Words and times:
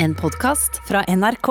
En 0.00 0.14
podkast 0.14 0.76
fra 0.86 1.00
NRK. 1.10 1.48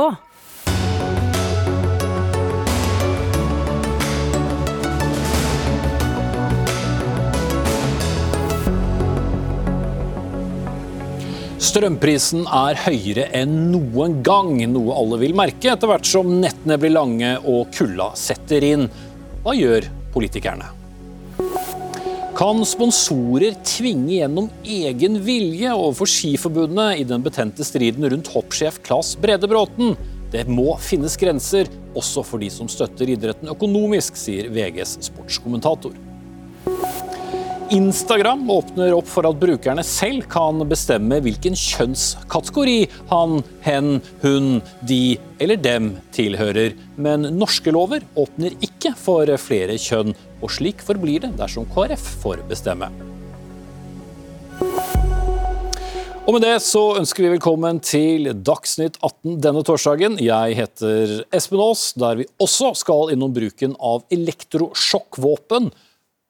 Strømprisen 11.60 12.48
er 12.48 12.80
høyere 12.86 13.28
enn 13.36 13.52
noen 13.74 14.22
gang, 14.24 14.56
noe 14.72 14.96
alle 14.96 15.20
vil 15.26 15.36
merke 15.36 15.74
etter 15.74 15.92
hvert 15.92 16.08
som 16.08 16.32
nettene 16.40 16.80
blir 16.80 16.96
lange 16.96 17.36
og 17.44 17.76
kulda 17.76 18.14
setter 18.16 18.64
inn. 18.64 18.88
Hva 19.44 19.60
gjør 19.60 19.92
politikerne? 20.16 20.72
Kan 22.38 22.60
sponsorer 22.70 23.56
tvinge 23.66 24.20
gjennom 24.20 24.52
egen 24.62 25.16
vilje 25.26 25.72
overfor 25.74 26.06
Skiforbundet 26.06 27.00
i 27.02 27.06
den 27.10 27.24
betente 27.26 27.66
striden 27.66 28.06
rundt 28.14 28.30
hoppsjef 28.30 28.78
Claes 28.86 29.16
Brede 29.18 29.50
Bråten? 29.50 29.96
Det 30.30 30.44
må 30.46 30.76
finnes 30.78 31.18
grenser, 31.18 31.66
også 31.98 32.22
for 32.28 32.38
de 32.44 32.52
som 32.54 32.70
støtter 32.70 33.10
idretten 33.10 33.50
økonomisk, 33.50 34.20
sier 34.22 34.52
VGs 34.54 35.00
sportskommentator. 35.08 35.98
Instagram 37.72 38.50
åpner 38.50 38.94
opp 38.96 39.08
for 39.12 39.28
at 39.28 39.40
brukerne 39.42 39.84
selv 39.84 40.24
kan 40.32 40.62
bestemme 40.70 41.18
hvilken 41.24 41.56
kjønnskategori 41.58 42.78
han, 43.10 43.42
hen, 43.66 43.98
hun, 44.22 44.62
de 44.88 45.18
eller 45.44 45.60
dem 45.60 45.90
tilhører. 46.16 46.78
Men 46.96 47.28
norske 47.36 47.74
lover 47.76 48.06
åpner 48.16 48.56
ikke 48.64 48.94
for 48.96 49.28
flere 49.44 49.76
kjønn, 49.84 50.16
og 50.40 50.54
slik 50.56 50.80
forblir 50.86 51.26
det 51.26 51.34
dersom 51.36 51.68
KrF 51.74 52.06
får 52.24 52.46
bestemme. 52.48 52.88
Og 56.28 56.36
med 56.36 56.44
det 56.44 56.58
så 56.64 56.86
ønsker 57.00 57.24
vi 57.24 57.34
velkommen 57.36 57.82
til 57.84 58.32
Dagsnytt 58.48 58.96
18 59.00 59.42
denne 59.44 59.66
torsdagen. 59.68 60.16
Jeg 60.24 60.56
heter 60.60 61.20
Espen 61.36 61.64
Aas, 61.64 61.90
der 62.00 62.20
vi 62.20 62.30
også 62.44 62.72
skal 62.80 63.14
innom 63.16 63.36
bruken 63.36 63.76
av 63.80 64.08
elektrosjokkvåpen 64.12 65.72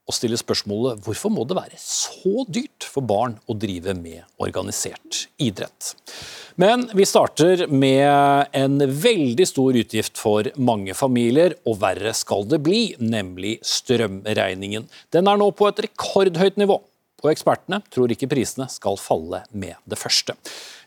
og 0.07 0.15
stiller 0.15 0.39
spørsmålet 0.39 1.01
hvorfor 1.03 1.31
må 1.33 1.43
det 1.47 1.57
være 1.57 1.79
så 1.81 2.45
dyrt 2.47 2.87
for 2.87 3.03
barn 3.05 3.35
å 3.47 3.55
drive 3.59 3.93
med 3.97 4.23
organisert 4.39 5.25
idrett. 5.43 5.91
Men 6.57 6.87
vi 6.95 7.05
starter 7.05 7.67
med 7.69 8.55
en 8.57 8.79
veldig 8.81 9.45
stor 9.45 9.77
utgift 9.77 10.17
for 10.17 10.47
mange 10.57 10.95
familier, 10.97 11.53
og 11.67 11.81
verre 11.83 12.15
skal 12.17 12.47
det 12.49 12.63
bli, 12.65 12.95
nemlig 12.97 13.59
strømregningen. 13.67 14.87
Den 15.13 15.29
er 15.29 15.37
nå 15.37 15.51
på 15.53 15.67
et 15.69 15.83
rekordhøyt 15.85 16.57
nivå. 16.57 16.79
Og 17.25 17.31
ekspertene 17.31 17.81
tror 17.93 18.11
ikke 18.13 18.29
prisene 18.29 18.67
skal 18.69 18.97
falle 19.01 19.43
med 19.49 19.77
det 19.89 19.97
første. 19.97 20.35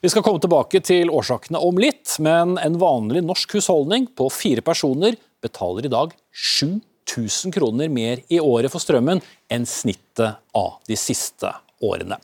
Vi 0.00 0.10
skal 0.10 0.24
komme 0.26 0.42
tilbake 0.42 0.80
til 0.86 1.10
årsakene 1.12 1.60
om 1.62 1.78
litt, 1.82 2.16
men 2.22 2.54
en 2.62 2.78
vanlig 2.80 3.24
norsk 3.26 3.58
husholdning 3.58 4.08
på 4.16 4.30
fire 4.32 4.64
personer 4.64 5.18
betaler 5.42 5.86
i 5.86 5.92
dag 5.92 6.14
7 6.30 6.80
1000 7.10 7.54
kroner 7.54 7.90
mer 7.92 8.22
i 8.30 8.40
året 8.40 8.72
for 8.72 8.82
strømmen 8.82 9.22
enn 9.50 9.66
snittet 9.68 10.40
av 10.56 10.80
de 10.88 10.98
siste 10.98 11.50
årene. 11.82 12.20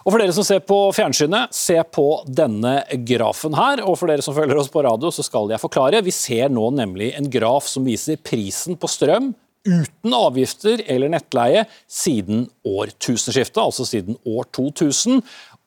Og 0.00 0.14
For 0.14 0.22
dere 0.22 0.32
som 0.32 0.46
ser 0.46 0.62
på 0.64 0.78
fjernsynet, 0.96 1.52
se 1.52 1.76
på 1.92 2.06
denne 2.24 2.78
grafen 3.06 3.52
her. 3.56 3.82
Og 3.84 3.98
for 4.00 4.08
dere 4.08 4.24
som 4.24 4.36
følger 4.36 4.56
oss 4.56 4.70
på 4.72 4.82
radio, 4.86 5.12
så 5.12 5.24
skal 5.26 5.50
jeg 5.52 5.60
forklare. 5.60 6.00
Vi 6.06 6.14
ser 6.14 6.48
nå 6.52 6.70
nemlig 6.72 7.12
en 7.18 7.28
graf 7.30 7.68
som 7.68 7.84
viser 7.84 8.20
prisen 8.24 8.80
på 8.80 8.88
strøm 8.90 9.34
uten 9.68 10.14
avgifter 10.16 10.80
eller 10.88 11.12
nettleie 11.12 11.66
siden 11.84 12.46
årtusenskiftet, 12.64 13.60
altså 13.60 13.84
siden 13.84 14.16
år 14.24 14.48
2000. 14.56 15.20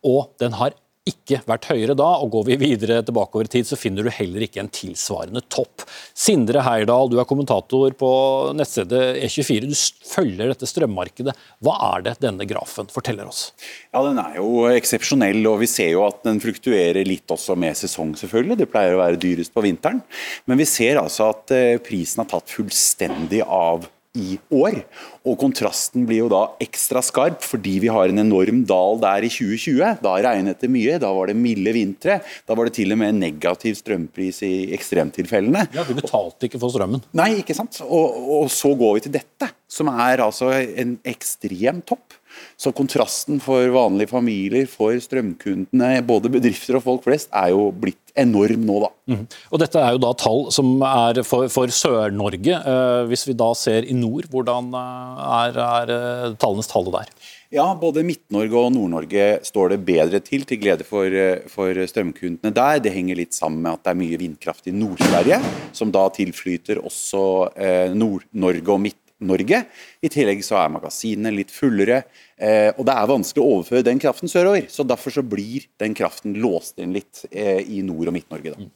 Og 0.09 0.33
den 0.41 0.57
har 0.57 0.73
ikke 1.09 1.41
vært 1.43 1.65
høyere 1.67 1.95
da, 1.99 2.07
og 2.23 2.31
går 2.31 2.45
vi 2.47 2.55
videre 2.61 3.01
tilbake 3.03 3.35
over 3.35 3.49
tid, 3.51 3.67
så 3.67 3.75
finner 3.79 4.05
du 4.05 4.11
heller 4.13 4.45
ikke 4.45 4.61
en 4.61 4.71
tilsvarende 4.71 5.41
topp. 5.51 5.83
Sindre 6.15 6.63
Heirdal, 6.63 7.09
du 7.11 7.17
er 7.19 7.27
kommentator 7.27 7.95
på 7.99 8.11
nettstedet 8.55 9.19
E24. 9.25 9.67
Du 9.67 9.75
følger 10.07 10.53
dette 10.53 10.69
strømmarkedet. 10.69 11.35
Hva 11.63 11.75
er 11.89 12.05
det 12.07 12.15
denne 12.23 12.47
grafen 12.47 12.87
forteller 12.93 13.27
oss? 13.27 13.49
Ja, 13.91 14.03
Den 14.05 14.21
er 14.23 14.37
jo 14.39 14.63
eksepsjonell, 14.71 15.41
og 15.51 15.59
vi 15.63 15.69
ser 15.71 15.91
jo 15.91 16.05
at 16.07 16.23
den 16.23 16.39
fluktuerer 16.43 17.03
litt 17.07 17.35
også 17.35 17.57
med 17.59 17.75
sesong, 17.79 18.15
selvfølgelig. 18.19 18.61
Det 18.63 18.69
pleier 18.71 18.95
å 18.95 19.03
være 19.03 19.19
dyrest 19.19 19.51
på 19.51 19.65
vinteren. 19.65 19.99
Men 20.47 20.61
vi 20.61 20.69
ser 20.69 21.01
altså 21.01 21.33
at 21.33 21.51
eh, 21.55 21.81
prisen 21.83 22.23
har 22.23 22.31
tatt 22.31 22.55
fullstendig 22.55 23.43
av 23.43 23.89
i 24.13 24.37
år. 24.53 24.83
Og 25.25 25.37
kontrasten 25.41 26.05
blir 26.05 26.21
jo 26.23 26.29
da 26.31 26.43
ekstra 26.61 27.01
skarp 27.05 27.41
fordi 27.45 27.79
vi 27.81 27.89
har 27.91 28.11
en 28.11 28.21
enorm 28.21 28.61
dal 28.69 28.99
der 29.01 29.25
i 29.25 29.31
2020. 29.33 30.03
Da 30.03 30.13
regnet 30.21 30.61
det 30.61 30.69
mye, 30.71 30.99
da 31.01 31.09
var 31.15 31.31
det 31.31 31.37
milde 31.39 31.73
vintre. 31.75 32.19
Da 32.47 32.57
var 32.57 32.69
det 32.69 32.75
til 32.77 32.93
og 32.93 33.01
med 33.01 33.17
negativ 33.17 33.77
strømpris 33.79 34.43
i 34.45 34.53
ekstremtilfellene. 34.77 35.65
Ja, 35.73 35.85
Vi 35.87 35.97
betalte 35.97 36.49
ikke 36.49 36.61
for 36.61 36.73
strømmen. 36.73 37.01
Nei, 37.17 37.31
ikke 37.41 37.57
sant. 37.57 37.81
Og, 37.87 38.19
og 38.43 38.51
så 38.53 38.73
går 38.77 38.99
vi 38.99 39.05
til 39.07 39.15
dette, 39.17 39.49
som 39.69 39.89
er 39.93 40.21
altså 40.25 40.53
en 40.53 40.97
ekstrem 41.09 41.81
topp. 41.81 42.19
Så 42.59 42.73
kontrasten 42.75 43.41
for 43.43 43.73
vanlige 43.73 44.11
familier, 44.13 44.69
for 44.69 44.97
strømkundene, 45.01 45.97
både 46.07 46.31
bedrifter 46.33 46.79
og 46.79 46.85
folk 46.85 47.05
flest, 47.07 47.31
er 47.33 47.51
jo 47.53 47.69
blitt 47.75 47.99
enorm 48.19 48.65
nå, 48.67 48.79
da. 48.83 48.89
Mm. 49.09 49.23
Og 49.49 49.61
Dette 49.61 49.81
er 49.81 49.95
jo 49.95 50.01
da 50.03 50.11
tall 50.17 50.43
som 50.53 50.75
er 50.85 51.23
for, 51.25 51.49
for 51.53 51.71
Sør-Norge. 51.73 52.59
Eh, 52.59 53.05
hvis 53.09 53.25
vi 53.29 53.37
da 53.37 53.49
ser 53.57 53.87
i 53.89 53.95
nord, 53.97 54.29
hvordan 54.31 54.69
eh, 54.77 55.23
er, 55.39 55.63
er 55.65 55.95
eh, 55.97 56.35
tallenes 56.41 56.69
tale 56.69 56.93
der? 56.93 57.09
Ja, 57.53 57.67
både 57.77 58.01
Midt-Norge 58.01 58.57
og 58.57 58.71
Nord-Norge 58.73 59.25
står 59.45 59.75
det 59.75 59.83
bedre 59.85 60.17
til, 60.25 60.41
til 60.49 60.57
glede 60.57 60.85
for, 60.87 61.05
eh, 61.05 61.43
for, 61.51 61.77
strømkundene 61.89 62.49
der. 62.49 62.79
Det 62.81 62.93
henger 62.95 63.19
litt 63.19 63.37
sammen 63.37 63.61
med 63.61 63.75
at 63.75 63.83
det 63.83 63.91
er 63.91 63.99
mye 63.99 64.17
vindkraft 64.17 64.69
i 64.71 64.73
Nord-Sverige, 64.73 65.37
som 65.77 65.91
da 65.93 66.07
tilflyter 66.15 66.81
også 66.81 67.23
eh, 67.53 67.93
Nord-Norge 67.93 68.73
og 68.73 68.81
Midt-Norge. 68.81 69.02
I 69.29 70.11
tillegg 70.11 70.43
så 70.45 70.59
er 70.59 70.73
magasinene 70.73 71.33
litt 71.35 71.51
fullere. 71.53 72.03
Eh, 72.43 72.73
og 72.75 72.83
det 72.87 72.93
er 72.97 73.07
vanskelig 73.07 73.43
å 73.43 73.51
overføre 73.57 73.85
den 73.85 73.99
kraften 74.01 74.31
sørover. 74.31 74.65
så 74.71 74.83
Derfor 74.87 75.13
så 75.15 75.23
blir 75.23 75.67
den 75.79 75.93
kraften 75.95 76.35
låst 76.41 76.81
inn 76.81 76.95
litt 76.95 77.23
eh, 77.31 77.61
i 77.61 77.81
Nord- 77.85 78.09
og 78.09 78.15
Midt-Norge. 78.17 78.55
Mm. 78.57 78.71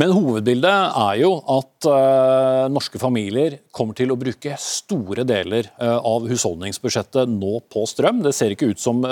Men 0.00 0.14
hovedbildet 0.16 0.96
er 1.02 1.18
jo 1.20 1.30
at 1.52 1.86
uh, 1.86 2.70
norske 2.72 2.98
familier 3.00 3.58
kommer 3.74 3.96
til 3.98 4.10
å 4.12 4.16
bruke 4.18 4.56
store 4.60 5.26
deler 5.28 5.68
av 5.78 6.24
husholdningsbudsjettet 6.30 7.30
nå 7.30 7.58
på 7.72 7.84
strøm. 7.88 8.22
Det 8.24 8.32
ser 8.36 8.54
ikke 8.54 8.70
ut 8.72 8.80
som 8.80 9.02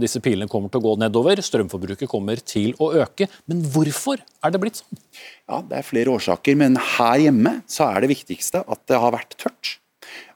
disse 0.00 0.20
pilene 0.22 0.50
kommer 0.50 0.70
til 0.70 0.80
å 0.80 0.86
gå 0.86 0.94
nedover. 1.02 1.42
Strømforbruket 1.42 2.10
kommer 2.10 2.40
til 2.40 2.74
å 2.82 2.92
øke. 3.02 3.28
Men 3.50 3.64
hvorfor 3.74 4.22
er 4.22 4.54
det 4.54 4.60
blitt 4.62 4.80
sånn? 4.82 5.00
Ja, 5.50 5.60
Det 5.62 5.80
er 5.80 5.86
flere 5.86 6.14
årsaker, 6.14 6.56
men 6.58 6.78
her 6.96 7.26
hjemme 7.26 7.58
så 7.70 7.90
er 7.90 8.04
det 8.04 8.14
viktigste 8.14 8.64
at 8.64 8.86
det 8.90 9.00
har 9.00 9.14
vært 9.14 9.36
tørt. 9.40 9.78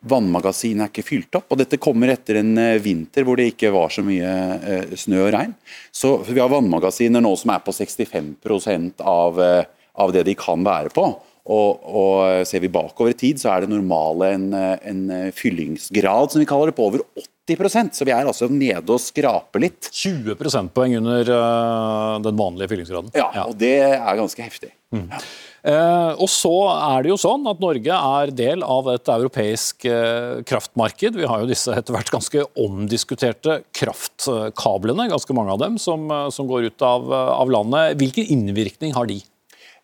Vannmagasinet 0.06 0.84
er 0.84 0.92
ikke 0.92 1.06
fylt 1.06 1.38
opp. 1.40 1.48
og 1.50 1.58
Dette 1.58 1.80
kommer 1.82 2.12
etter 2.12 2.38
en 2.40 2.52
eh, 2.60 2.78
vinter 2.82 3.26
hvor 3.26 3.38
det 3.38 3.50
ikke 3.52 3.72
var 3.74 3.90
så 3.90 4.04
mye 4.06 4.34
eh, 4.58 4.92
snø 4.98 5.24
og 5.24 5.32
regn. 5.34 5.56
Så 5.90 6.18
Vi 6.26 6.38
har 6.38 6.52
vannmagasiner 6.52 7.24
nå 7.24 7.34
som 7.38 7.54
er 7.54 7.64
på 7.64 7.74
65 7.74 9.02
av, 9.02 9.40
eh, 9.42 9.64
av 9.98 10.14
det 10.14 10.26
de 10.28 10.36
kan 10.38 10.62
være 10.64 10.94
på. 10.94 11.08
Og, 11.48 11.80
og, 11.88 12.46
Ser 12.46 12.60
vi 12.60 12.68
bakover 12.68 13.14
i 13.14 13.18
tid, 13.18 13.40
så 13.40 13.54
er 13.54 13.64
det 13.64 13.72
normale 13.72 14.34
en, 14.36 14.52
en 14.52 15.02
fyllingsgrad 15.32 16.34
som 16.34 16.42
vi 16.42 16.48
kaller 16.48 16.68
det, 16.68 16.76
på 16.76 16.90
over 16.90 17.06
80 17.16 17.37
Så 17.56 18.06
vi 18.06 18.12
er 18.12 18.28
altså 18.28 18.48
nede 18.52 18.92
og 18.92 19.00
skraper 19.02 19.62
litt. 19.62 19.90
20 19.94 20.36
prosentpoeng 20.38 20.98
under 21.00 21.30
uh, 21.32 22.16
den 22.24 22.36
vanlige 22.38 22.72
fyllingsgraden. 22.72 23.12
Ja, 23.16 23.30
ja, 23.34 23.46
og 23.48 23.56
det 23.60 23.76
er 23.86 24.18
ganske 24.18 24.44
heftig. 24.44 24.72
Mm. 24.94 25.06
Ja. 25.12 25.22
Uh, 25.58 26.12
og 26.22 26.28
så 26.30 26.52
er 26.70 27.02
det 27.02 27.10
jo 27.10 27.16
sånn 27.20 27.42
at 27.50 27.58
Norge 27.60 27.96
er 27.96 28.30
del 28.36 28.62
av 28.64 28.86
et 28.92 29.10
europeisk 29.10 29.88
uh, 29.90 30.44
kraftmarked. 30.48 31.18
Vi 31.18 31.28
har 31.28 31.42
jo 31.42 31.50
disse 31.50 31.74
etter 31.74 31.96
hvert 31.96 32.12
ganske 32.14 32.44
omdiskuterte 32.60 33.62
kraftkablene, 33.76 35.08
ganske 35.10 35.36
mange 35.36 35.56
av 35.56 35.64
dem, 35.64 35.80
som, 35.82 36.06
som 36.34 36.48
går 36.50 36.70
ut 36.70 36.86
av, 36.86 37.10
av 37.12 37.50
landet. 37.52 37.98
Hvilken 38.00 38.30
innvirkning 38.36 38.94
har 38.96 39.10
de? 39.10 39.20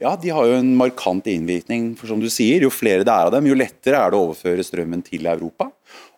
Ja, 0.03 0.17
De 0.21 0.31
har 0.35 0.47
jo 0.49 0.56
en 0.59 0.75
markant 0.77 1.27
innvirkning. 1.31 1.94
for 1.97 2.11
som 2.11 2.21
du 2.21 2.29
sier, 2.29 2.62
Jo 2.62 2.71
flere 2.71 3.05
det 3.05 3.12
er 3.12 3.27
av 3.27 3.33
dem, 3.33 3.47
jo 3.47 3.55
lettere 3.55 3.97
er 3.97 4.11
det 4.11 4.19
å 4.19 4.29
overføre 4.29 4.65
strømmen 4.67 5.03
til 5.06 5.27
Europa. 5.27 5.71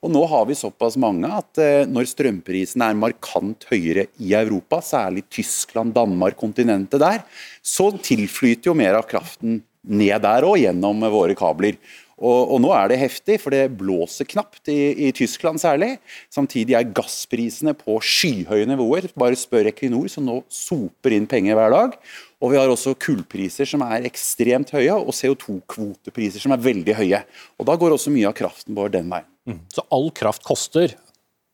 Og 0.04 0.12
Nå 0.12 0.22
har 0.31 0.44
vi 0.48 0.58
såpass 0.58 0.98
mange 1.00 1.31
at 1.32 1.60
når 1.90 2.08
strømprisen 2.10 2.84
er 2.84 2.98
markant 2.98 3.64
høyere 3.70 4.06
i 4.22 4.34
Europa, 4.38 4.82
særlig 4.84 5.25
Tyskland, 5.32 5.94
Danmark, 5.96 6.37
kontinentet 6.38 7.00
der, 7.02 7.25
så 7.64 7.88
tilflyter 7.96 8.70
jo 8.70 8.76
mer 8.78 9.00
av 9.00 9.08
kraften 9.08 9.62
ned 9.87 10.20
der 10.22 10.46
òg, 10.46 10.58
gjennom 10.60 11.06
våre 11.12 11.37
kabler. 11.38 11.78
Og, 12.16 12.54
og, 12.54 12.60
nå 12.64 12.70
er 12.72 12.88
det 12.88 12.96
heftig, 13.02 13.37
for 13.43 13.52
det 13.52 13.75
blåser 13.76 14.25
knapt, 14.28 14.62
i, 14.72 15.08
i, 15.08 15.10
Tyskland 15.16 15.60
særlig. 15.60 15.98
Samtidig 16.32 16.72
er 16.78 16.88
gassprisene 16.96 17.75
på 17.76 17.98
skyhøye 18.00 18.69
nivåer. 18.70 19.10
Bare 19.20 19.37
spør 19.37 19.69
Equinor, 19.69 20.08
som 20.08 20.25
nå 20.25 20.38
soper 20.48 21.12
inn 21.12 21.28
penger 21.28 21.58
hver 21.58 21.76
dag. 21.76 22.00
Og 22.40 22.54
vi 22.54 22.60
har 22.60 22.72
også 22.72 22.96
kullpriser 23.04 23.69
som 23.69 23.84
er 23.84 24.08
ekstremt 24.08 24.72
høye, 24.72 24.96
og 24.96 25.12
CO2-kvotepriser 25.16 26.40
som 26.40 26.56
er 26.56 26.64
veldig 26.64 26.96
høye. 26.96 27.25
Og 27.60 27.69
Da 27.69 27.76
går 27.76 27.98
også 27.98 28.14
mye 28.14 28.32
av 28.32 28.37
kraften 28.38 28.76
vår 28.76 28.96
den 28.96 29.12
veien. 29.12 29.28
Mm. 29.46 29.62
Så 29.72 29.84
all 29.94 30.10
kraft 30.14 30.44
koster 30.46 30.96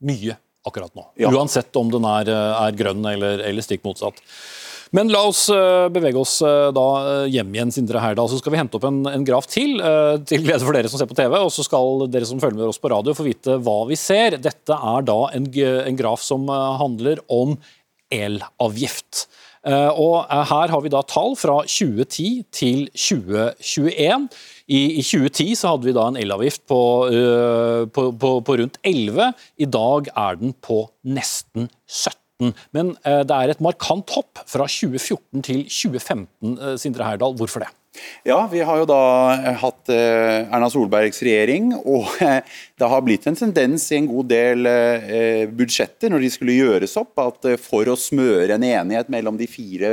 mye 0.02 0.38
akkurat 0.66 0.94
nå? 0.94 1.06
Ja. 1.20 1.30
Uansett 1.34 1.74
om 1.76 1.90
den 1.92 2.06
er, 2.08 2.30
er 2.32 2.76
grønn 2.78 3.04
eller, 3.08 3.42
eller 3.44 3.64
stikk 3.64 3.84
motsatt? 3.86 4.20
Men 4.92 5.08
la 5.08 5.22
oss 5.24 5.46
uh, 5.48 5.88
bevege 5.88 6.20
oss 6.20 6.34
uh, 6.44 6.68
da 6.74 6.86
hjem 7.32 7.54
igjen, 7.56 7.70
Sindre 7.72 8.00
Herdal. 8.02 8.28
Så 8.28 8.42
skal 8.42 8.52
vi 8.52 8.60
hente 8.60 8.76
opp 8.76 8.84
en, 8.84 9.00
en 9.08 9.24
graf 9.24 9.48
til, 9.48 9.78
til 10.28 10.44
glede 10.44 10.60
for 10.60 10.76
dere 10.76 10.90
som 10.92 11.00
ser 11.00 11.08
på 11.08 11.16
TV. 11.16 11.38
Og 11.40 11.52
så 11.54 11.64
skal 11.64 12.04
dere 12.12 12.28
som 12.28 12.40
følger 12.42 12.60
med 12.60 12.68
oss 12.68 12.80
på 12.82 12.92
radio 12.92 13.16
få 13.16 13.24
vite 13.26 13.56
hva 13.64 13.78
vi 13.88 13.96
ser. 13.96 14.36
Dette 14.36 14.76
er 14.76 15.06
da 15.08 15.18
en, 15.32 15.48
en 15.48 16.00
graf 16.00 16.24
som 16.24 16.44
handler 16.50 17.24
om 17.32 17.56
elavgift. 18.12 19.26
Og 19.62 20.26
Her 20.26 20.72
har 20.72 20.80
vi 20.82 20.90
da 20.90 21.02
tall 21.06 21.36
fra 21.38 21.60
2010 21.62 22.46
til 22.50 22.88
2021. 22.98 24.24
I, 24.66 24.80
I, 24.98 25.02
2010 25.06 25.54
så 25.58 25.70
hadde 25.70 25.86
vi 25.86 25.94
da 25.94 26.08
en 26.10 26.18
elavgift 26.18 26.64
på, 26.70 26.80
uh, 27.06 27.84
på, 27.86 28.08
på, 28.18 28.32
på, 28.42 28.56
rundt 28.58 28.80
11. 28.82 29.28
I 29.62 29.68
dag 29.70 30.10
er 30.10 30.40
den 30.40 30.56
på 30.66 30.80
nesten 31.06 31.70
17. 31.86 32.50
Men 32.74 32.96
det 33.06 33.36
er 33.36 33.52
et 33.52 33.62
markant 33.62 34.10
hopp 34.16 34.42
fra 34.50 34.66
2014 34.66 35.46
til 35.46 35.62
2015. 35.68 36.58
Uh, 36.58 36.74
Sindre 36.82 37.06
Herdal, 37.06 37.38
hvorfor 37.38 37.62
det? 37.62 37.70
Ja, 38.24 38.38
vi 38.48 38.62
har 38.64 38.78
jo 38.80 38.86
da 38.88 39.00
hatt 39.60 39.90
Erna 39.92 40.70
Solbergs 40.72 41.20
regjering, 41.26 41.74
og 41.76 42.08
det 42.78 42.88
har 42.88 43.04
blitt 43.04 43.26
en 43.28 43.36
tendens 43.36 43.84
i 43.92 43.98
en 43.98 44.08
god 44.08 44.30
del 44.32 44.70
budsjetter 45.52 46.12
når 46.12 46.24
de 46.24 46.30
skulle 46.32 46.56
gjøres 46.56 46.96
opp, 47.00 47.12
at 47.20 47.50
for 47.60 47.90
å 47.92 47.98
smøre 47.98 48.56
en 48.56 48.64
enighet 48.64 49.12
mellom 49.12 49.36
de 49.40 49.50
fire 49.50 49.92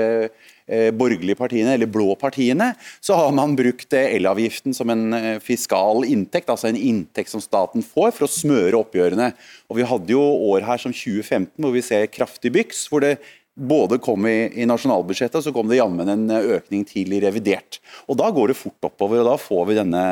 Eh, 0.70 0.92
borgerlige 0.94 1.34
partiene, 1.34 1.72
eller 1.74 1.90
blå 1.90 2.14
partiene, 2.20 2.76
så 3.02 3.16
har 3.18 3.32
man 3.34 3.56
brukt 3.58 3.94
eh, 3.98 4.12
elavgiften 4.20 4.76
som 4.78 4.92
en 4.94 5.16
eh, 5.18 5.40
fiskal 5.42 6.04
inntekt, 6.06 6.52
altså 6.54 6.68
en 6.70 6.78
inntekt 6.78 7.32
som 7.32 7.42
staten 7.42 7.82
får 7.82 8.12
for 8.14 8.28
å 8.28 8.30
smøre 8.30 8.78
oppgjørene. 8.78 9.32
Og 9.66 9.80
Vi 9.80 9.88
hadde 9.90 10.14
jo 10.14 10.22
år 10.52 10.68
her 10.68 10.78
som 10.78 10.94
2015 10.94 11.58
hvor 11.58 11.74
vi 11.74 11.82
ser 11.82 12.06
kraftig 12.14 12.54
byks, 12.54 12.84
hvor 12.92 13.02
det 13.02 13.16
både 13.60 14.00
kom 14.04 14.28
i, 14.30 14.38
i 14.62 14.68
nasjonalbudsjettet 14.70 15.44
så 15.46 15.54
kom 15.56 15.70
det 15.70 15.82
jammen 15.82 16.10
en 16.10 16.30
økning 16.40 16.86
til 16.88 17.12
i 17.16 17.22
revidert. 17.24 17.82
Og 18.08 18.18
Da 18.20 18.30
går 18.34 18.54
det 18.54 18.60
fort 18.60 18.88
oppover, 18.88 19.22
og 19.22 19.30
da 19.34 19.36
får 19.42 19.68
vi 19.70 19.78
denne 19.78 20.04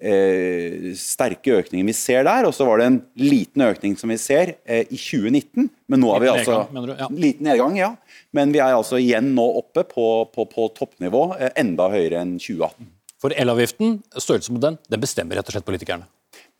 eh, 0.00 0.90
sterke 0.98 1.60
økningen 1.60 1.88
vi 1.88 1.96
ser 1.96 2.24
der. 2.26 2.48
Og 2.48 2.54
så 2.56 2.66
var 2.68 2.80
det 2.80 2.88
en 2.90 3.00
liten 3.20 3.64
økning 3.66 3.96
som 4.00 4.12
vi 4.12 4.18
ser 4.20 4.56
eh, 4.64 4.86
i 4.88 4.98
2019. 4.98 5.68
Men 5.90 6.02
nå 6.02 6.12
er 6.14 6.24
vi 6.24 6.32
altså 6.32 6.62
nedgang, 6.74 7.02
ja. 7.02 7.10
Liten 7.26 7.50
nedgang, 7.50 7.76
ja. 7.80 7.90
Men 8.36 8.54
vi 8.54 8.62
er 8.62 8.76
altså 8.76 9.00
igjen 9.00 9.32
nå 9.36 9.46
oppe 9.62 9.84
på, 9.88 10.06
på, 10.34 10.46
på 10.50 10.70
toppnivå, 10.76 11.26
eh, 11.38 11.52
enda 11.60 11.90
høyere 11.92 12.24
enn 12.24 12.38
2018. 12.40 12.96
For 13.20 13.36
elavgiften, 13.36 13.98
størrelsen 14.16 14.56
på 14.56 14.64
den, 14.64 14.80
den 14.88 15.02
bestemmer 15.02 15.36
rett 15.36 15.50
og 15.50 15.56
slett 15.56 15.68
politikerne? 15.68 16.08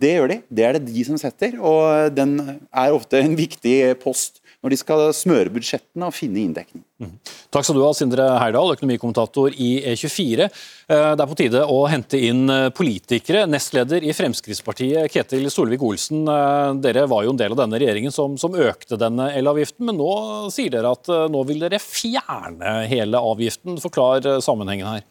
Det 0.01 0.15
gjør 0.15 0.31
de. 0.33 0.37
Det 0.49 0.65
er 0.65 0.77
det 0.77 0.93
de 0.93 1.03
som 1.05 1.19
setter. 1.21 1.57
Og 1.61 2.13
den 2.17 2.37
er 2.41 2.97
ofte 2.97 3.21
en 3.21 3.37
viktig 3.39 3.77
post 4.01 4.40
når 4.61 4.75
de 4.75 4.79
skal 4.81 5.03
smøre 5.17 5.53
budsjettene 5.55 6.09
og 6.11 6.13
finne 6.13 6.43
inndekning. 6.43 6.83
Mm. 7.01 7.15
Takk 7.53 7.65
skal 7.65 7.79
du 7.79 7.85
ha, 7.85 7.93
Sindre 7.97 8.27
Heyerdahl, 8.37 8.75
økonomikommentator 8.75 9.55
i 9.57 9.71
E24. 9.95 10.49
Eh, 10.51 11.05
det 11.17 11.25
er 11.25 11.31
på 11.31 11.39
tide 11.39 11.63
å 11.65 11.79
hente 11.89 12.21
inn 12.21 12.45
eh, 12.53 12.69
politikere. 12.77 13.47
Nestleder 13.49 14.05
i 14.05 14.13
Fremskrittspartiet, 14.17 15.09
Ketil 15.15 15.49
Solvik-Olsen. 15.53 16.27
Eh, 16.29 16.73
dere 16.85 17.07
var 17.11 17.25
jo 17.25 17.33
en 17.33 17.41
del 17.41 17.57
av 17.57 17.63
denne 17.63 17.81
regjeringen 17.81 18.13
som, 18.13 18.37
som 18.41 18.59
økte 18.59 19.01
denne 19.01 19.31
elavgiften, 19.39 19.89
men 19.89 19.97
nå 20.01 20.13
sier 20.53 20.75
dere 20.75 20.93
at 20.93 21.09
nå 21.33 21.47
vil 21.49 21.65
dere 21.65 21.81
fjerne 21.81 22.83
hele 22.91 23.25
avgiften. 23.33 23.81
Forklar 23.81 24.29
sammenhengen 24.45 24.93
her. 24.93 25.09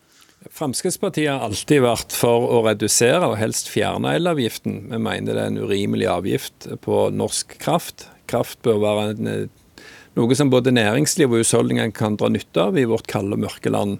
Fremskrittspartiet 0.56 1.34
har 1.34 1.42
alltid 1.44 1.82
vært 1.84 2.14
for 2.16 2.46
å 2.54 2.62
redusere 2.64 3.26
og 3.28 3.36
helst 3.42 3.68
fjerne 3.74 4.14
elavgiften. 4.16 4.86
Vi 4.94 5.02
mener 5.02 5.34
det 5.34 5.42
er 5.42 5.52
en 5.52 5.60
urimelig 5.66 6.08
avgift 6.14 6.70
på 6.86 7.10
norsk 7.12 7.58
kraft 7.60 8.08
kraft 8.30 8.62
bør 8.66 8.82
være 8.84 9.06
eh, 9.18 9.86
noe 10.18 10.36
som 10.36 10.52
både 10.52 10.74
næringsliv 10.76 11.32
og 11.32 11.44
husholdningene 11.44 11.96
kan 11.96 12.18
dra 12.20 12.32
nytte 12.32 12.70
av 12.70 12.78
i 12.80 12.88
vårt 12.90 13.08
kalde, 13.10 13.40
mørke 13.40 13.72
land. 13.74 14.00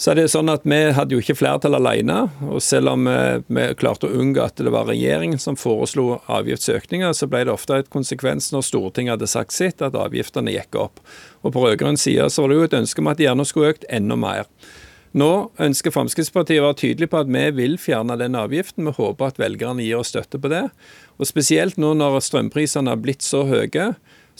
Så 0.00 0.14
er 0.14 0.16
det 0.16 0.30
sånn 0.32 0.48
at 0.48 0.62
Vi 0.64 0.78
hadde 0.96 1.12
jo 1.12 1.20
ikke 1.20 1.36
flertall 1.36 1.76
alene, 1.76 2.30
og 2.48 2.62
selv 2.64 2.94
om 2.94 3.04
vi, 3.04 3.16
vi 3.52 3.66
klarte 3.76 4.08
å 4.08 4.14
unngå 4.16 4.40
at 4.46 4.56
det 4.56 4.72
var 4.72 4.88
regjeringen 4.88 5.40
som 5.42 5.58
foreslo 5.60 6.22
avgiftsøkninger, 6.24 7.12
så 7.12 7.28
ble 7.28 7.42
det 7.44 7.52
ofte 7.52 7.82
et 7.82 7.90
konsekvens 7.92 8.48
når 8.54 8.64
Stortinget 8.64 9.18
hadde 9.18 9.28
sagt 9.28 9.52
sitt, 9.52 9.84
at 9.84 9.98
avgiftene 9.98 10.54
gikk 10.54 10.78
opp. 10.80 11.02
Og 11.44 11.52
På 11.52 11.66
rød-grønn 11.66 12.00
side 12.00 12.30
så 12.32 12.46
var 12.46 12.48
det 12.48 12.56
jo 12.56 12.68
et 12.70 12.78
ønske 12.80 13.04
om 13.04 13.12
at 13.12 13.20
de 13.20 13.28
gjerne 13.28 13.48
skulle 13.50 13.74
økt 13.74 13.84
enda 13.92 14.16
mer. 14.16 14.48
Nå 15.10 15.50
ønsker 15.58 15.90
Fremskrittspartiet 15.90 16.60
å 16.62 16.68
være 16.68 16.78
tydelig 16.84 17.08
på 17.10 17.18
at 17.24 17.30
vi 17.34 17.42
vil 17.56 17.74
fjerne 17.82 18.14
den 18.20 18.38
avgiften. 18.38 18.86
Vi 18.86 18.94
håper 18.94 19.32
at 19.32 19.40
velgerne 19.42 19.82
gir 19.82 19.98
oss 19.98 20.12
støtte 20.12 20.38
på 20.38 20.52
det. 20.52 20.68
Og 21.18 21.26
Spesielt 21.26 21.80
nå 21.82 21.96
når 21.98 22.20
strømprisene 22.22 22.92
har 22.92 23.00
blitt 23.02 23.26
så 23.26 23.42
høye, 23.48 23.90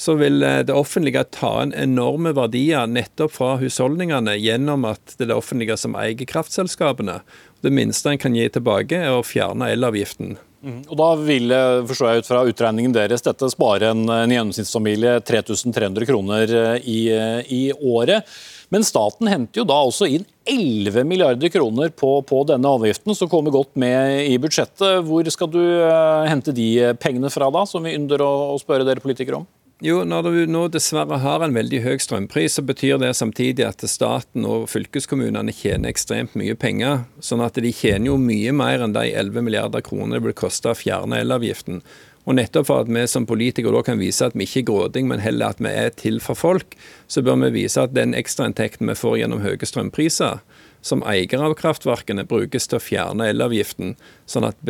så 0.00 0.14
vil 0.20 0.44
eh, 0.46 0.62
det 0.64 0.76
offentlige 0.76 1.26
ta 1.34 1.56
en 1.64 1.75
enorme 1.76 2.32
verdier 2.37 2.87
nettopp 2.88 3.34
fra 3.34 3.56
husholdningene 3.61 4.37
gjennom 4.38 4.87
at 4.88 5.17
det 5.17 5.26
er 5.26 5.32
det 5.32 5.40
offentlige 5.43 5.76
som 5.81 5.99
eier 5.99 6.28
kraftselskapene. 6.31 7.19
Det 7.67 7.75
minste 7.75 8.14
en 8.14 8.22
kan 8.22 8.38
gi 8.38 8.46
tilbake, 8.55 9.02
er 9.02 9.19
å 9.19 9.26
fjerne 9.26 9.69
elavgiften. 9.75 10.38
Mm. 10.60 10.80
Og 10.90 10.96
Da 11.00 11.08
vil 11.16 11.52
forstår 11.88 12.10
jeg 12.10 12.22
ut 12.22 12.28
fra 12.28 12.44
utregningen 12.44 12.92
deres, 12.92 13.24
dette 13.24 13.48
spare 13.52 13.92
en, 13.94 14.04
en 14.12 14.32
gjennomsnittsfamilie 14.34 15.20
3300 15.24 16.08
kroner 16.08 16.52
eh, 16.58 16.74
i, 16.84 16.98
eh, 17.14 17.40
i 17.48 17.62
året. 17.72 18.28
Men 18.70 18.84
staten 18.86 19.26
henter 19.30 19.62
jo 19.62 19.66
da 19.66 19.78
også 19.82 20.06
inn 20.06 20.26
11 20.50 21.06
milliarder 21.08 21.50
kroner 21.50 21.90
på, 21.90 22.12
på, 22.26 22.42
denne 22.46 22.70
avgiften, 22.70 23.14
som 23.18 23.30
kommer 23.30 23.54
godt 23.54 23.72
med 23.80 24.28
i 24.28 24.36
budsjettet. 24.42 25.00
Hvor 25.06 25.26
skal 25.34 25.50
du 25.50 25.58
uh, 25.58 26.26
hente 26.30 26.54
de 26.54 26.92
pengene 27.02 27.32
fra, 27.34 27.50
da, 27.50 27.64
som 27.66 27.82
vi 27.86 27.96
ynder 27.98 28.22
å, 28.22 28.30
å 28.54 28.60
spørre 28.62 28.86
dere 28.86 29.02
politikere 29.02 29.40
om? 29.42 29.48
Jo, 29.81 30.03
Når 30.05 30.27
du 30.27 30.35
nå 30.53 30.67
dessverre 30.69 31.17
har 31.23 31.41
en 31.41 31.55
veldig 31.56 31.79
høy 31.81 31.94
strømpris, 32.05 32.59
så 32.59 32.62
betyr 32.69 32.99
det 33.00 33.15
samtidig 33.17 33.65
at 33.65 33.81
staten 33.88 34.44
og 34.44 34.67
fylkeskommunene 34.69 35.55
tjener 35.56 35.88
ekstremt 35.88 36.37
mye 36.37 36.53
penger. 36.53 37.06
Sånn 37.25 37.41
at 37.41 37.56
de 37.56 37.73
tjener 37.73 38.11
jo 38.11 38.19
mye 38.21 38.53
mer 38.53 38.85
enn 38.85 38.93
de 38.93 39.06
11 39.09 39.47
milliarder 39.47 39.81
kroner 39.81 40.21
det 40.21 40.27
vil 40.27 40.37
koste 40.37 40.69
å 40.69 40.77
fjerne 40.77 41.23
elavgiften. 41.25 41.81
Og 42.29 42.37
nettopp 42.37 42.69
for 42.69 42.85
at 42.85 42.93
vi 42.93 43.06
som 43.09 43.25
politikere 43.25 43.73
da 43.73 43.81
kan 43.88 43.97
vise 44.03 44.29
at 44.29 44.37
vi 44.37 44.44
ikke 44.44 44.67
er 44.67 44.69
gråding, 44.69 45.09
men 45.09 45.25
heller 45.25 45.56
at 45.56 45.65
vi 45.65 45.73
er 45.73 45.97
til 45.97 46.21
for 46.21 46.37
folk, 46.37 46.77
så 47.09 47.25
bør 47.25 47.41
vi 47.47 47.55
vise 47.62 47.81
at 47.81 47.97
den 47.97 48.12
ekstrainntekten 48.12 48.85
vi 48.93 49.00
får 49.00 49.23
gjennom 49.23 49.41
høye 49.41 49.65
strømpriser, 49.65 50.44
som 50.85 51.09
eiere 51.09 51.41
av 51.41 51.56
kraftverkene, 51.56 52.29
brukes 52.29 52.69
til 52.69 52.77
å 52.77 52.85
fjerne 52.85 53.32
elavgiften, 53.32 53.97
sånn 54.29 54.53
at 54.53 54.61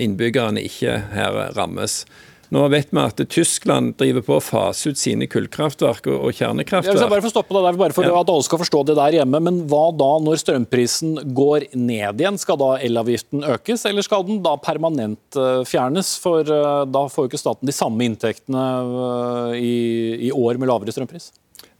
innbyggerne 0.00 0.64
ikke 0.64 1.02
her 1.12 1.52
rammes. 1.52 2.06
Nå 2.54 2.62
vet 2.70 2.92
vi 2.92 3.00
at 3.02 3.18
Tyskland 3.34 3.96
driver 3.98 4.22
på 4.22 4.36
å 4.36 4.42
fase 4.44 4.92
ut 4.92 5.00
sine 5.00 5.26
kullkraftverk 5.30 6.06
og 6.12 6.28
kjernekraftverk. 6.38 7.00
Jeg 7.00 7.10
bare 7.10 7.24
få 7.24 7.32
stoppe 7.32 7.56
det 7.56 7.62
der, 7.66 7.78
bare 7.80 7.96
for 7.96 8.06
ja. 8.06 8.14
at 8.20 8.30
alle 8.30 8.46
skal 8.46 8.60
forstå 8.62 8.82
det 8.90 8.96
der 9.00 9.16
hjemme. 9.18 9.40
Men 9.42 9.62
hva 9.70 9.88
da 9.98 10.10
når 10.22 10.38
strømprisen 10.44 11.16
går 11.34 11.68
ned 11.74 12.22
igjen? 12.22 12.38
Skal 12.38 12.60
da 12.60 12.74
elavgiften 12.78 13.42
økes, 13.56 13.86
eller 13.90 14.06
skal 14.06 14.26
den 14.28 14.42
da 14.44 14.54
permanent 14.62 15.40
eh, 15.40 15.64
fjernes? 15.66 16.14
For 16.22 16.46
eh, 16.46 16.84
da 16.94 17.06
får 17.10 17.26
jo 17.26 17.32
ikke 17.32 17.42
staten 17.42 17.70
de 17.70 17.74
samme 17.74 18.06
inntektene 18.06 18.66
eh, 18.84 19.56
i, 19.58 19.78
i 20.28 20.34
år 20.34 20.60
med 20.60 20.70
lavere 20.70 20.94
strømpris? 20.94 21.32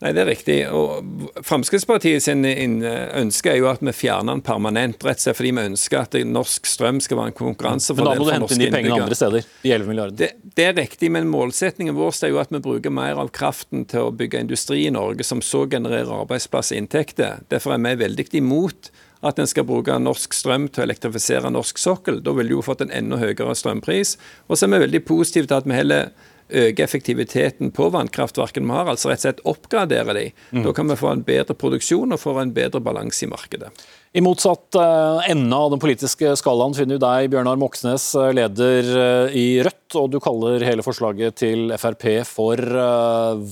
Nei, 0.04 0.12
Det 0.12 0.20
er 0.20 0.26
riktig. 0.28 0.56
og 0.68 1.04
Fremskrittspartiet 1.40 2.22
sin 2.22 2.44
ønske 2.44 3.54
er 3.54 3.56
jo 3.62 3.70
at 3.70 3.80
vi 3.80 3.92
fjerner 3.92 4.34
den 4.34 4.42
permanent. 4.44 5.00
rett 5.04 5.16
og 5.16 5.22
slett 5.24 5.38
fordi 5.38 5.52
vi 5.56 5.64
ønsker 5.64 6.00
at 6.02 6.12
norsk 6.28 6.66
strøm 6.66 7.00
skal 7.00 7.16
være 7.16 7.32
en 7.32 7.38
konkurransefordel 7.38 8.20
for 8.20 8.36
norske 8.36 8.36
innbyggere. 8.36 8.44
Men 8.44 8.44
da 8.44 8.44
må 8.44 8.44
du 8.44 8.44
hente 8.44 8.54
inn 8.54 8.60
de 8.60 8.76
pengene 8.76 9.00
andre 9.00 9.16
steder? 9.16 9.46
De 9.62 9.72
11 9.72 9.88
milliardene. 9.88 10.16
Det, 10.18 10.52
det, 10.54 10.66
er 10.66 10.76
riktig, 10.76 11.10
men 11.10 11.30
målsetningen 11.32 11.96
vår 11.96 12.20
er 12.20 12.34
jo 12.34 12.42
at 12.42 12.52
vi 12.52 12.60
bruker 12.60 12.92
mer 12.92 13.16
av 13.16 13.32
kraften 13.32 13.86
til 13.88 14.10
å 14.10 14.12
bygge 14.12 14.44
industri 14.44 14.84
i 14.84 14.92
Norge, 14.92 15.24
som 15.24 15.40
så 15.40 15.64
genererer 15.64 16.12
arbeidsplasser 16.20 16.76
og 16.76 16.84
inntekter. 16.84 17.40
Derfor 17.48 17.72
er 17.72 17.80
vi 17.80 17.96
veldig 18.04 18.28
imot 18.34 18.92
at 19.24 19.38
en 19.40 19.48
skal 19.48 19.64
bruke 19.64 19.96
norsk 19.96 20.36
strøm 20.36 20.68
til 20.68 20.82
å 20.82 20.84
elektrifisere 20.84 21.48
norsk 21.48 21.80
sokkel. 21.80 22.20
Da 22.20 22.36
ville 22.36 22.52
du 22.52 22.58
jo 22.58 22.66
fått 22.66 22.84
en 22.84 22.92
enda 22.92 23.16
høyere 23.16 23.56
strømpris. 23.56 24.18
Og 24.48 24.58
så 24.58 24.66
er 24.66 24.74
vi 24.74 24.84
veldig 24.84 25.04
positive 25.08 25.48
til 25.48 25.62
at 25.62 25.68
vi 25.68 25.78
heller 25.78 26.12
øke 26.48 26.84
effektiviteten 26.84 27.72
på 27.74 27.88
vannkraftverkene 27.94 28.68
vi 28.68 28.76
har, 28.76 28.90
altså 28.92 29.10
rett 29.10 29.22
og 29.22 29.26
slett 29.28 29.44
oppgradere 29.48 30.16
de. 30.16 30.24
Mm. 30.52 30.64
Da 30.66 30.72
kan 30.76 30.90
vi 30.90 31.00
få 31.00 31.12
en 31.12 31.26
bedre 31.26 31.56
produksjon 31.58 32.14
og 32.14 32.20
få 32.20 32.36
en 32.42 32.54
bedre 32.56 32.82
balanse 32.84 33.24
i 33.26 33.30
markedet. 33.30 33.72
I 34.14 34.22
motsatt 34.22 34.76
uh, 34.78 35.24
ende 35.26 35.56
av 35.58 35.72
den 35.72 35.80
politiske 35.82 36.36
skalaen 36.38 36.74
finner 36.76 37.00
vi 37.00 37.02
deg, 37.02 37.32
Bjørnar 37.32 37.58
Moxnes, 37.58 38.04
eh, 38.14 38.28
leder 38.36 38.90
uh, 38.94 39.34
i 39.34 39.58
Rødt, 39.66 39.96
og 39.98 40.12
du 40.12 40.20
kaller 40.22 40.62
hele 40.62 40.84
forslaget 40.86 41.34
til 41.40 41.74
Frp 41.78 42.06
for 42.28 42.58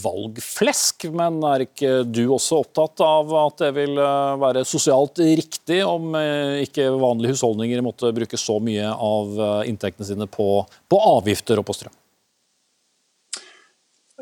valgflesk. 0.04 1.08
Men 1.14 1.40
er 1.46 1.64
ikke 1.66 1.92
du 2.06 2.24
også 2.34 2.60
opptatt 2.62 3.02
av 3.06 3.30
at 3.42 3.62
det 3.62 3.70
vil 3.76 3.94
være 4.42 4.64
sosialt 4.66 5.22
riktig 5.22 5.78
om 5.86 6.16
ikke 6.18 6.88
vanlige 6.98 7.36
husholdninger 7.36 7.84
måtte 7.86 8.10
bruke 8.16 8.40
så 8.40 8.58
mye 8.64 8.90
av 8.90 9.38
inntektene 9.70 10.08
sine 10.08 10.26
på, 10.26 10.48
på 10.90 11.02
avgifter 11.14 11.62
og 11.62 11.68
på 11.68 11.78
strøm? 11.78 11.94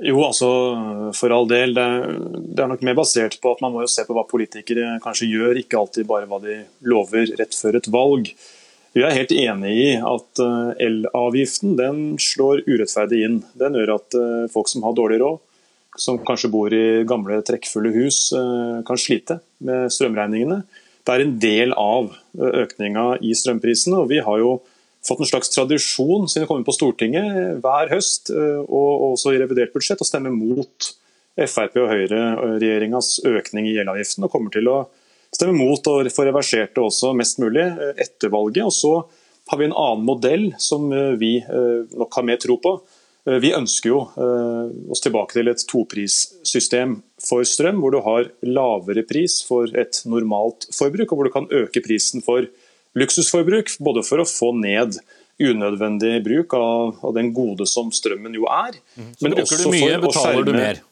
Jo, 0.01 0.17
altså 0.25 0.49
for 1.17 1.33
all 1.35 1.49
del. 1.49 1.75
Det, 1.77 1.89
det, 2.55 2.63
er 2.63 2.71
nok 2.71 2.85
mer 2.87 2.97
basert 2.97 3.37
på 3.43 3.53
at 3.53 3.61
man 3.65 3.75
må 3.75 3.85
jo 3.85 3.91
se 3.93 4.07
på 4.07 4.17
hva 4.17 4.25
politikere 4.29 4.97
kanskje 5.05 5.29
gjør, 5.29 5.61
ikke 5.61 5.77
alltid 5.81 6.09
bare 6.09 6.29
hva 6.31 6.41
de 6.41 6.63
lover 6.89 7.35
rett 7.41 7.57
før 7.57 7.77
et 7.81 7.91
valg. 7.93 8.33
Vi 8.97 9.05
er 9.07 9.15
helt 9.15 9.35
enig 9.35 9.75
i 9.79 9.91
at 10.03 10.41
eh, 10.43 10.71
elavgiften 10.89 11.77
den 11.79 12.01
slår 12.19 12.65
urettferdig 12.67 13.21
inn. 13.27 13.39
Den 13.61 13.77
gjør 13.79 13.95
at 14.01 14.17
eh, 14.19 14.49
folk 14.51 14.71
som 14.73 14.83
har 14.87 14.97
dårlig 14.99 15.21
råd, 15.23 15.39
som 16.01 16.19
kanskje 16.27 16.51
bor 16.51 16.75
i 16.75 17.05
gamle, 17.07 17.39
trekkfulle 17.47 17.93
hus, 17.95 18.33
eh, 18.35 18.81
kan 18.89 18.99
slite 18.99 19.39
med 19.63 19.93
strømregningene. 19.95 20.65
Det 21.07 21.15
er 21.15 21.23
en 21.23 21.39
del 21.43 21.77
av 21.79 22.11
økninga 22.35 23.07
i 23.23 23.31
strømprisene. 23.37 24.03
og 24.03 24.11
Vi 24.11 24.19
har 24.25 24.43
jo 24.43 24.59
fått 25.07 25.23
en 25.23 25.31
slags 25.31 25.53
tradisjon 25.55 26.29
siden 26.29 26.45
vi 26.45 26.49
kom 26.51 26.61
inn 26.61 26.67
på 26.67 26.77
Stortinget 26.77 27.61
hver 27.65 27.93
høst 27.93 28.33
og 28.35 29.05
også 29.13 29.35
i 29.35 29.41
revidert 29.41 29.73
budsjett 29.73 30.03
å 30.03 30.09
stemme 30.09 30.33
mot 30.35 30.91
Frp 31.41 31.79
og 31.81 31.89
Høyre-regjeringas 31.89 33.23
økning 33.31 33.71
i 33.71 33.77
gjeldavgiften, 33.79 34.27
Og 34.27 34.33
kommer 34.33 34.53
til 34.53 34.69
å 34.69 34.79
stemme 35.33 35.57
mot 35.57 35.89
og 35.89 36.11
få 36.13 36.27
reversert 36.29 36.75
det 36.77 36.85
også 36.85 37.15
mest 37.17 37.41
mulig 37.41 37.65
etter 37.97 38.33
valget. 38.35 38.67
Og 38.67 38.75
så 38.77 38.93
har 39.49 39.61
vi 39.61 39.71
en 39.71 39.77
annen 39.87 40.05
modell 40.05 40.51
som 40.61 40.91
vi 41.17 41.39
nok 41.49 42.19
har 42.19 42.27
mer 42.29 42.43
tro 42.43 42.59
på 42.61 42.75
Eh, 43.29 43.39
vi 43.43 43.53
ønsker 43.57 43.93
jo 43.93 44.01
eh, 44.17 44.71
oss 44.93 45.03
tilbake 45.05 45.37
til 45.37 45.51
et 45.53 45.65
toprissystem 45.69 46.99
for 47.21 47.45
strøm, 47.47 47.81
hvor 47.83 47.95
du 47.95 48.01
har 48.05 48.31
lavere 48.47 49.05
pris 49.09 49.41
for 49.47 49.71
et 49.77 50.03
normalt 50.09 50.69
forbruk, 50.75 51.11
og 51.11 51.19
hvor 51.19 51.29
du 51.29 51.35
kan 51.35 51.51
øke 51.63 51.85
prisen 51.85 52.25
for 52.25 52.49
luksusforbruk, 52.99 53.73
både 53.83 54.05
for 54.07 54.23
å 54.23 54.29
få 54.29 54.53
ned 54.59 54.99
unødvendig 55.41 56.19
bruk 56.25 56.55
av, 56.55 56.99
av 57.07 57.15
den 57.17 57.33
gode 57.33 57.67
som 57.69 57.89
strømmen 57.95 58.35
jo 58.37 58.47
er. 58.51 58.77
Mm. 58.97 59.11
Så 59.17 59.25
men 59.25 59.37
bruker 59.37 59.63
du 59.63 59.69
mye, 59.73 59.99
betaler 60.03 60.47
du 60.47 60.53
mer? 60.57 60.83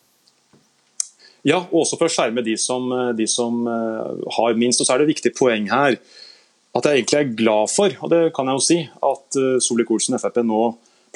Ja, 1.47 1.61
og 1.71 1.83
også 1.85 1.99
for 1.99 2.09
å 2.09 2.13
skjerme 2.13 2.43
de 2.45 2.57
som, 2.61 2.89
de 3.17 3.27
som 3.31 3.61
uh, 3.69 4.17
har 4.39 4.57
minst. 4.59 4.81
Og 4.81 4.89
så 4.89 4.95
er 4.95 5.01
det 5.01 5.09
et 5.09 5.15
viktig 5.17 5.35
poeng 5.39 5.69
her 5.71 5.99
at 6.77 6.85
jeg 6.85 7.01
egentlig 7.01 7.19
er 7.19 7.37
glad 7.39 7.71
for, 7.73 7.95
og 8.05 8.11
det 8.13 8.19
kan 8.37 8.49
jeg 8.51 8.59
jo 8.59 8.65
si, 8.65 8.79
at 9.09 9.39
uh, 9.41 9.57
Solvik-Olsen 9.65 10.19
Frp 10.21 10.43
nå 10.47 10.63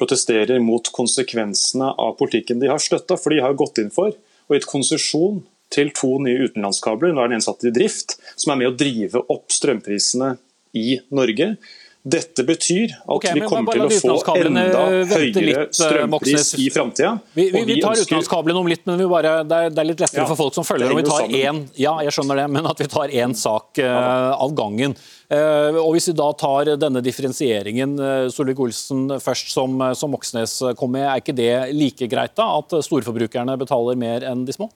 protesterer 0.01 0.63
mot 0.65 0.89
konsekvensene 0.95 1.91
av 2.01 2.15
politikken 2.19 2.63
de 2.63 2.71
har 2.73 2.81
støtta. 2.83 3.19
For 3.21 3.35
de 3.35 3.43
har 3.45 3.57
gått 3.59 3.81
inn 3.83 3.93
for 3.93 4.13
og 4.13 4.57
gitt 4.57 4.69
konsesjon 4.69 5.43
til 5.73 5.93
to 5.97 6.17
nye 6.21 6.49
utenlandskabler, 6.49 7.15
nå 7.15 7.23
er 7.23 7.31
den 7.31 7.39
ene 7.39 7.45
satt 7.45 7.65
i 7.65 7.73
drift, 7.73 8.19
som 8.37 8.53
er 8.53 8.59
med 8.61 8.73
å 8.73 8.77
drive 8.77 9.23
opp 9.33 9.55
strømprisene 9.55 10.35
i 10.79 11.01
Norge. 11.15 11.55
Dette 12.03 12.43
betyr 12.43 12.91
at 12.91 13.11
okay, 13.15 13.37
vi 13.37 13.45
kommer 13.47 13.77
til 13.77 13.85
å 13.87 14.17
få 14.19 14.33
enda 14.35 14.81
høyere 15.07 15.43
litt, 15.45 15.59
eh, 15.61 15.69
strømpris 15.71 16.49
i 16.59 16.65
framtida. 16.75 17.13
Vi, 17.37 17.45
vi, 17.55 17.63
vi, 17.69 17.77
tar 17.79 17.95
utenlandskablene 17.95 18.59
om 18.59 18.71
litt, 18.71 18.83
men 18.91 19.05
bare, 19.07 19.37
det, 19.47 19.61
er, 19.69 19.71
det, 19.71 19.79
er, 19.79 19.87
litt 19.87 20.03
lettere 20.03 20.25
ja, 20.25 20.27
for 20.27 20.41
folk 20.41 20.57
som 20.57 20.67
følger 20.67 20.91
om 20.91 20.99
vi 20.99 21.07
tar 21.07 21.31
én 21.31 21.63
ja, 21.79 21.95
jeg 22.03 22.17
skjønner 22.17 22.43
det, 22.43 22.49
men 22.57 22.67
at 22.67 22.83
vi 22.83 22.91
tar 22.91 23.15
én 23.23 23.39
sak 23.39 23.79
uh, 23.79 24.35
av 24.35 24.51
gangen. 24.59 24.99
Uh, 25.31 25.79
og 25.79 25.93
Hvis 25.95 26.11
vi 26.11 26.19
da 26.19 26.27
tar 26.43 26.75
denne 26.75 27.05
differensieringen 27.07 27.95
uh, 28.03 28.27
Solvik-Olsen 28.35 29.21
først, 29.23 29.55
som, 29.55 29.79
som 29.95 30.11
Moxnes 30.11 30.59
kom 30.81 30.97
med, 30.99 31.07
er 31.07 31.23
ikke 31.23 31.39
det 31.39 31.53
like 31.71 32.11
greit 32.11 32.35
da, 32.35 32.51
at 32.59 32.81
storforbrukerne 32.83 33.55
betaler 33.63 34.01
mer 34.01 34.27
enn 34.27 34.43
de 34.49 34.59
små? 34.59 34.73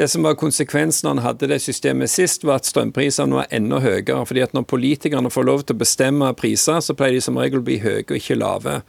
Det 0.00 0.08
som 0.08 0.22
var 0.22 0.34
Konsekvensen 0.40 1.04
når 1.04 1.10
han 1.18 1.24
hadde 1.26 1.48
det 1.50 1.58
systemet 1.60 2.08
sist, 2.08 2.46
var 2.48 2.62
at 2.62 2.68
strømprisene 2.70 3.36
var 3.36 3.50
enda 3.52 3.82
høyere. 3.84 4.22
fordi 4.26 4.40
at 4.40 4.54
Når 4.56 4.62
politikerne 4.62 5.30
får 5.30 5.44
lov 5.44 5.62
til 5.62 5.76
å 5.76 5.82
bestemme 5.82 6.32
priser, 6.32 6.80
så 6.80 6.94
pleier 6.96 7.18
de 7.18 7.20
som 7.20 7.36
regel 7.36 7.60
å 7.60 7.66
bli 7.66 7.76
høye 7.84 8.06
og 8.08 8.16
ikke 8.16 8.38
lave. 8.40 8.80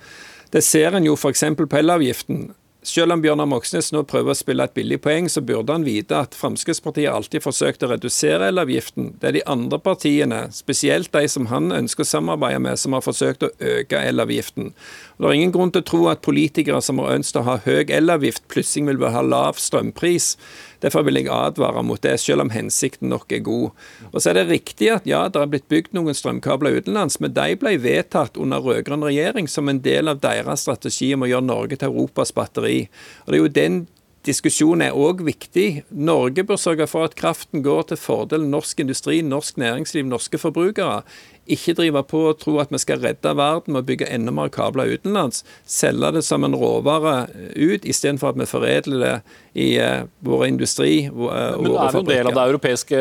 Det 0.54 0.64
ser 0.64 0.96
en 0.96 1.04
jo 1.04 1.18
f.eks. 1.20 1.44
på 1.58 1.78
elavgiften. 1.78 2.54
Selv 2.82 3.14
om 3.14 3.22
Bjørnar 3.22 3.46
Moxnes 3.46 3.92
nå 3.94 4.02
prøver 4.10 4.34
å 4.34 4.40
spille 4.40 4.66
et 4.66 4.74
billig 4.74 4.98
poeng, 5.04 5.28
så 5.30 5.44
burde 5.46 5.76
han 5.76 5.84
vite 5.86 6.18
at 6.18 6.34
Fremskrittspartiet 6.34 7.12
alltid 7.12 7.44
forsøkt 7.44 7.84
å 7.86 7.92
redusere 7.92 8.48
elavgiften. 8.50 9.12
Det 9.22 9.28
er 9.30 9.36
de 9.36 9.44
andre 9.54 9.78
partiene, 9.78 10.40
spesielt 10.56 11.12
de 11.14 11.28
som 11.30 11.52
han 11.52 11.70
ønsker 11.76 12.02
å 12.02 12.10
samarbeide 12.10 12.64
med, 12.66 12.80
som 12.82 12.96
har 12.98 13.06
forsøkt 13.06 13.46
å 13.46 13.52
øke 13.60 14.02
elavgiften. 14.02 14.72
Og 15.20 15.22
det 15.22 15.30
er 15.30 15.38
ingen 15.38 15.54
grunn 15.54 15.76
til 15.76 15.84
å 15.84 15.90
tro 15.92 16.02
at 16.10 16.26
politikere 16.26 16.82
som 16.82 17.04
har 17.04 17.20
ønsket 17.20 17.44
å 17.44 17.48
ha 17.52 17.60
høy 17.68 17.94
elavgift, 17.94 18.48
plutselig 18.50 18.96
vil 18.96 19.14
ha 19.14 19.22
lav 19.22 19.62
strømpris. 19.62 20.32
Derfor 20.82 21.06
vil 21.08 21.20
jeg 21.20 21.30
advare 21.32 21.84
mot 21.86 22.02
det, 22.02 22.18
selv 22.22 22.46
om 22.46 22.52
hensikten 22.54 23.12
nok 23.12 23.32
er 23.32 23.44
god. 23.46 23.72
Og 24.12 24.18
så 24.20 24.32
er 24.32 24.40
det 24.40 24.50
riktig 24.50 24.92
at 24.94 25.08
ja, 25.10 25.24
det 25.30 25.42
er 25.42 25.52
blitt 25.52 25.70
bygd 25.72 25.96
noen 25.98 26.18
strømkabler 26.18 26.82
utenlands, 26.82 27.20
men 27.22 27.36
de 27.38 27.56
ble 27.62 27.78
vedtatt 27.84 28.40
under 28.42 28.64
rød-grønn 28.66 29.06
regjering 29.06 29.50
som 29.52 29.70
en 29.70 29.82
del 29.86 30.12
av 30.12 30.22
deres 30.24 30.66
strategi 30.66 31.14
om 31.16 31.26
å 31.26 31.32
gjøre 31.32 31.48
Norge 31.48 31.80
til 31.80 31.94
Europas 31.94 32.34
batteri. 32.36 32.86
Og 33.26 33.34
det 33.34 33.40
er 33.40 33.44
jo 33.44 33.56
den 33.62 33.82
diskusjonen 34.28 34.86
er 34.86 34.98
òg 34.98 35.24
viktig. 35.26 35.84
Norge 35.90 36.46
bør 36.46 36.60
sørge 36.62 36.88
for 36.90 37.08
at 37.08 37.18
kraften 37.18 37.64
går 37.66 37.90
til 37.90 38.00
fordel 38.02 38.46
norsk 38.50 38.84
industri, 38.84 39.22
norsk 39.26 39.58
næringsliv, 39.62 40.06
norske 40.08 40.42
forbrukere. 40.42 41.02
Ikke 41.54 41.76
drive 41.78 42.04
på 42.08 42.24
og 42.32 42.40
tro 42.42 42.58
at 42.64 42.72
vi 42.74 42.80
skal 42.82 43.02
redde 43.04 43.36
verden 43.38 43.76
med 43.76 43.84
å 43.84 43.88
bygge 43.88 44.10
enda 44.12 44.34
mer 44.36 44.52
kabler 44.54 44.92
utenlands. 44.96 45.44
Selge 45.68 46.14
det 46.18 46.26
som 46.28 46.46
en 46.48 46.58
råvare 46.58 47.28
ut, 47.56 47.86
istedenfor 47.86 48.34
at 48.34 48.42
vi 48.42 48.50
foredler 48.50 49.06
det 49.06 49.16
i 49.54 49.68
uh, 49.84 50.08
vår 50.24 50.46
industri. 50.48 51.10
Uh, 51.12 51.60
Men 51.60 51.68
det 51.68 51.76
er 51.76 51.96
jo 51.96 52.02
en 52.02 52.08
del 52.08 52.30
av 52.30 52.38
det 52.38 52.46
europeiske 52.54 53.00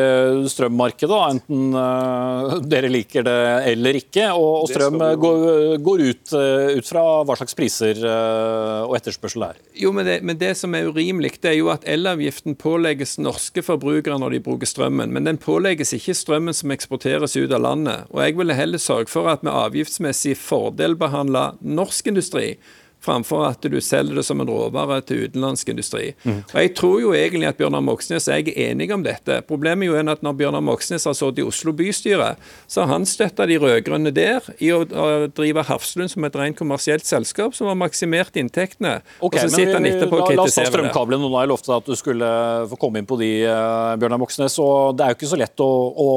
strømmarkedet, 0.51 1.19
enten 1.35 1.77
uh, 1.77 2.57
dere 2.73 2.91
liker 2.91 3.25
det 3.27 3.39
eller 3.71 4.01
ikke. 4.01 4.27
Og, 4.35 4.65
og 4.65 4.71
strøm 4.71 4.99
går, 4.99 5.45
går, 5.83 6.05
ut, 6.11 6.35
ut 6.77 6.91
fra 6.91 7.05
hva 7.27 7.37
slags 7.39 7.55
priser 7.57 8.01
og 8.01 8.95
etterspørsel 8.97 9.45
det 9.45 9.51
er. 9.53 9.61
Jo, 9.85 9.93
men 9.95 10.07
det, 10.07 10.17
men 10.27 10.39
det 10.41 10.53
som 10.59 10.75
er 10.75 10.89
urimelig, 10.91 11.37
det 11.41 11.53
er 11.53 11.57
jo 11.59 11.71
at 11.73 11.85
elavgiften 11.89 12.57
pålegges 12.59 13.17
norske 13.21 13.63
forbrukere 13.65 14.19
når 14.19 14.35
de 14.35 14.43
bruker 14.43 14.69
strømmen. 14.69 15.13
Men 15.15 15.29
den 15.29 15.39
pålegges 15.41 15.95
ikke 15.97 16.15
strømmen 16.17 16.55
som 16.57 16.73
eksporteres 16.75 17.37
ut 17.39 17.51
av 17.55 17.63
landet. 17.63 18.09
Og 18.11 18.23
jeg 18.25 18.37
ville 18.41 18.57
heller 18.57 18.81
sørge 18.81 19.11
for 19.11 19.29
at 19.31 19.45
vi 19.45 19.53
avgiftsmessig 19.53 20.35
fordelbehandla 20.39 21.51
norsk 21.61 22.11
industri 22.11 22.55
framfor 23.01 23.45
at 23.49 23.65
du 23.65 23.79
selger 23.81 24.19
det 24.19 24.25
som 24.27 24.41
en 24.43 24.49
råvare 24.49 24.99
til 25.07 25.25
utenlandsk 25.25 25.71
industri. 25.73 26.11
Mm. 26.23 26.41
Og 26.45 26.59
Jeg 26.61 26.73
tror 26.77 26.99
jo 27.01 27.13
egentlig 27.17 27.47
at 27.49 27.57
Bjørnar 27.57 27.83
Moxnes 27.85 28.27
og 28.27 28.35
jeg 28.35 28.53
er 28.53 28.71
enige 28.71 28.93
om 28.93 29.03
dette. 29.05 29.41
Problemet 29.47 29.87
er 29.87 29.91
jo 29.91 30.11
at 30.13 30.23
når 30.25 30.37
Bjørnar 30.37 30.63
Moxnes 30.65 31.07
har 31.09 31.17
sittet 31.17 31.41
i 31.41 31.47
Oslo 31.47 31.73
bystyre, 31.73 32.35
så 32.67 32.85
har 32.85 32.93
han 32.93 33.07
støtta 33.09 33.47
de 33.49 33.57
rød-grønne 33.61 34.13
der 34.13 34.45
i 34.59 34.71
å, 34.75 34.83
drive 35.35 35.63
Hafslund 35.67 36.11
som 36.13 36.25
et 36.27 36.35
rent 36.37 36.57
kommersielt 36.57 37.05
selskap 37.07 37.55
som 37.57 37.69
har 37.69 37.77
maksimert 37.79 38.37
inntektene. 38.39 38.99
Okay, 39.19 39.45
og 39.45 39.49
så 39.49 39.55
sitter 39.55 39.79
han 39.79 39.89
etterpå 39.89 40.21
og 40.21 40.27
kritiserer 40.29 40.37
det. 40.37 40.41
La 40.41 40.45
oss 40.45 40.57
ta 40.59 40.67
strømkablene 40.69 41.25
nå. 41.25 41.31
har 41.35 41.47
Jeg 41.47 41.53
lovte 41.53 41.75
at 41.77 41.89
du 41.89 41.97
skulle 41.99 42.31
få 42.71 42.79
komme 42.81 43.01
inn 43.01 43.09
på 43.09 43.17
de, 43.21 43.31
uh, 43.47 43.97
Bjørnar 44.01 44.21
Moxnes. 44.21 44.59
og 44.61 44.97
Det 44.97 45.05
er 45.05 45.13
jo 45.13 45.19
ikke 45.19 45.33
så 45.33 45.41
lett 45.41 45.65
å, 45.65 45.71
å 46.05 46.09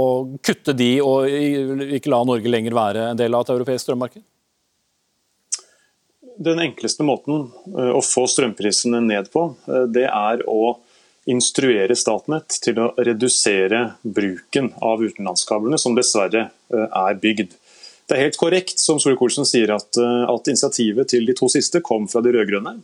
kutte 0.45 0.77
de 0.77 0.93
og 1.05 1.29
ikke 1.99 2.13
la 2.13 2.23
Norge 2.27 2.51
lenger 2.51 2.77
være 2.77 3.11
en 3.13 3.21
del 3.21 3.37
av 3.37 3.47
et 3.47 3.55
europeisk 3.57 3.87
strømmarked? 3.87 4.25
Den 6.37 6.59
enkleste 6.59 7.05
måten 7.07 7.51
eh, 7.79 7.93
å 7.95 8.01
få 8.03 8.27
strømprisene 8.31 8.99
ned 9.05 9.31
på, 9.31 9.47
eh, 9.71 9.85
det 9.95 10.09
er 10.09 10.43
å 10.51 10.77
instruere 11.31 11.95
Statnett 11.97 12.59
til 12.65 12.81
å 12.83 12.89
redusere 12.99 13.95
bruken 14.03 14.73
av 14.83 15.05
utenlandskablene, 15.05 15.79
som 15.79 15.95
dessverre 15.95 16.49
eh, 16.49 16.89
er 16.89 17.21
bygd. 17.23 17.55
Det 18.05 18.17
er 18.17 18.27
helt 18.27 18.41
korrekt 18.41 18.83
som 18.83 18.99
Solvik-Olsen 19.01 19.47
sier 19.49 19.71
at, 19.73 19.97
at, 19.97 20.49
initiativet 20.51 21.09
til 21.09 21.25
de 21.25 21.33
to 21.39 21.47
siste 21.49 21.81
kom 21.81 22.05
fra 22.11 22.21
de 22.21 22.35
rød-grønne. 22.35 22.75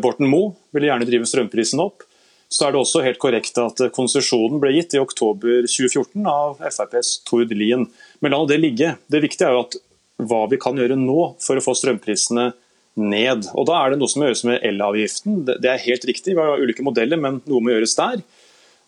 Borten 0.00 0.24
Moe 0.26 0.54
ville 0.72 0.88
gjerne 0.88 1.04
drive 1.04 1.28
strømprisen 1.28 1.82
opp. 1.84 2.06
Så 2.48 2.64
er 2.64 2.72
det 2.72 2.80
også 2.80 3.02
helt 3.04 3.20
korrekt 3.20 3.60
at 3.60 3.82
konsesjonen 3.92 4.56
ble 4.62 4.72
gitt 4.72 4.96
i 4.96 5.02
oktober 5.02 5.68
2014 5.68 6.24
av 6.32 6.64
FrPs 6.64 7.10
Tord 7.28 7.52
Lien. 7.52 7.84
Men 8.24 8.32
la 8.32 8.40
det 8.48 8.56
ligge. 8.62 8.94
Det 9.04 9.20
viktige 9.20 9.50
er 9.50 9.58
jo 9.58 9.66
at 9.66 9.76
hva 10.24 10.40
vi 10.48 10.56
kan 10.64 10.80
gjøre 10.80 10.96
nå 10.96 11.18
for 11.44 11.60
å 11.60 11.66
få 11.68 11.76
strømprisene 11.76 12.48
ned. 12.48 12.64
Og 12.98 13.66
Da 13.68 13.78
er 13.78 13.92
det 13.92 14.00
noe 14.00 14.10
som 14.10 14.22
må 14.22 14.28
gjøres 14.28 14.44
med 14.48 14.64
elavgiften. 14.66 15.44
Det 15.46 15.70
er 15.70 15.86
helt 15.86 16.04
riktig, 16.08 16.34
vi 16.34 16.42
har 16.42 16.58
ulike 16.58 16.84
modeller, 16.84 17.20
men 17.20 17.40
noe 17.46 17.62
må 17.62 17.72
gjøres 17.72 17.96
der. 17.98 18.22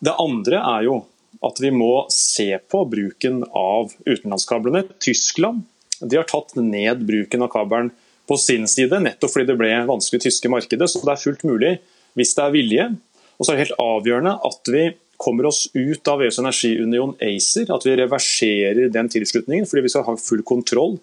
Det 0.01 0.15
andre 0.19 0.59
er 0.59 0.87
jo 0.89 1.01
at 1.41 1.59
vi 1.61 1.71
må 1.73 2.05
se 2.11 2.49
på 2.69 2.83
bruken 2.91 3.41
av 3.55 3.93
utenlandskablene. 4.05 4.83
Tyskland 5.01 5.63
de 6.01 6.17
har 6.17 6.27
tatt 6.29 6.55
ned 6.57 7.05
bruken 7.05 7.45
av 7.45 7.51
kabelen 7.53 7.91
på 8.27 8.37
sin 8.37 8.67
side, 8.69 8.99
nettopp 9.03 9.33
fordi 9.33 9.49
det 9.49 9.57
ble 9.59 9.69
vanskelig 9.89 10.21
i 10.21 10.25
tyske 10.27 10.49
markedet. 10.51 10.89
Så 10.89 11.01
det 11.05 11.13
er 11.13 11.23
fullt 11.23 11.45
mulig 11.47 11.75
hvis 12.17 12.35
det 12.37 12.43
er 12.43 12.55
vilje. 12.55 12.89
Og 13.37 13.45
så 13.45 13.53
er 13.53 13.57
det 13.57 13.65
helt 13.67 13.81
avgjørende 13.81 14.35
at 14.49 14.71
vi 14.73 14.83
kommer 15.21 15.47
oss 15.51 15.67
ut 15.73 16.09
av 16.09 16.23
EUs 16.25 16.39
energiunion 16.41 17.13
ACER, 17.21 17.69
at 17.73 17.85
vi 17.85 17.97
reverserer 17.99 18.89
den 18.93 19.09
tilslutningen, 19.13 19.67
fordi 19.69 19.85
vi 19.85 19.91
skal 19.93 20.05
ha 20.07 20.15
full 20.17 20.41
kontroll 20.45 20.97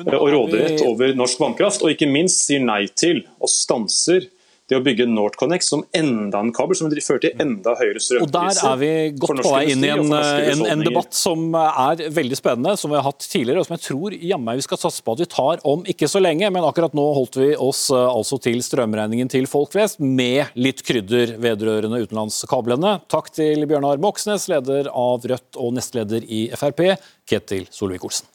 og 0.00 0.28
råderett 0.32 0.84
over 0.86 1.16
norsk 1.18 1.42
vannkraft, 1.42 1.84
og 1.84 1.92
ikke 1.92 2.08
minst 2.10 2.46
sier 2.46 2.62
nei 2.64 2.84
til 2.96 3.24
og 3.40 3.50
stanser 3.52 4.28
det 4.72 4.78
å 4.78 4.82
bygge 4.84 5.06
NorthConnect 5.10 5.66
som 5.66 5.82
enda 5.96 6.40
en 6.40 6.52
kabel 6.54 6.76
som 6.78 6.88
vil 6.90 7.02
føre 7.04 7.24
til 7.26 7.42
enda 7.42 7.74
høyere 7.78 8.00
strømpriser. 8.00 8.24
Og 8.24 8.32
Der 8.32 8.60
er 8.70 8.78
vi 8.80 8.90
godt 9.20 9.42
på 9.42 9.52
vei 9.52 9.62
inn 9.74 9.84
i 9.84 9.90
en, 9.92 10.12
en, 10.12 10.64
en, 10.74 10.84
debatt 10.86 11.16
som 11.16 11.56
er 11.58 12.04
veldig 12.14 12.38
spennende, 12.38 12.74
som 12.80 12.92
vi 12.92 12.98
har 12.98 13.06
hatt 13.06 13.26
tidligere, 13.26 13.62
og 13.62 13.68
som 13.68 13.76
jeg 13.76 13.84
tror 13.88 14.16
jammen 14.16 14.60
vi 14.60 14.66
skal 14.66 14.80
satse 14.80 15.04
på 15.04 15.16
at 15.16 15.24
vi 15.24 15.28
tar 15.34 15.62
om 15.68 15.84
ikke 15.92 16.08
så 16.10 16.22
lenge. 16.22 16.48
Men 16.54 16.66
akkurat 16.68 16.96
nå 16.96 17.06
holdt 17.18 17.40
vi 17.42 17.50
oss 17.56 17.84
eh, 17.92 18.02
altså 18.02 18.38
til 18.42 18.62
strømregningen 18.64 19.30
til 19.32 19.48
folk 19.50 19.74
flest, 19.74 20.00
med 20.00 20.54
litt 20.58 20.84
krydder 20.86 21.36
vedrørende 21.42 22.02
utenlandskablene. 22.06 22.98
Takk 23.12 23.32
til 23.34 23.66
Bjørnar 23.68 24.00
Moxnes, 24.02 24.48
leder 24.52 24.88
av 24.88 25.26
Rødt 25.28 25.60
og 25.60 25.74
nestleder 25.76 26.24
i 26.24 26.46
Frp, 26.56 26.86
Ketil 27.28 27.68
Solvik-Olsen. 27.72 28.30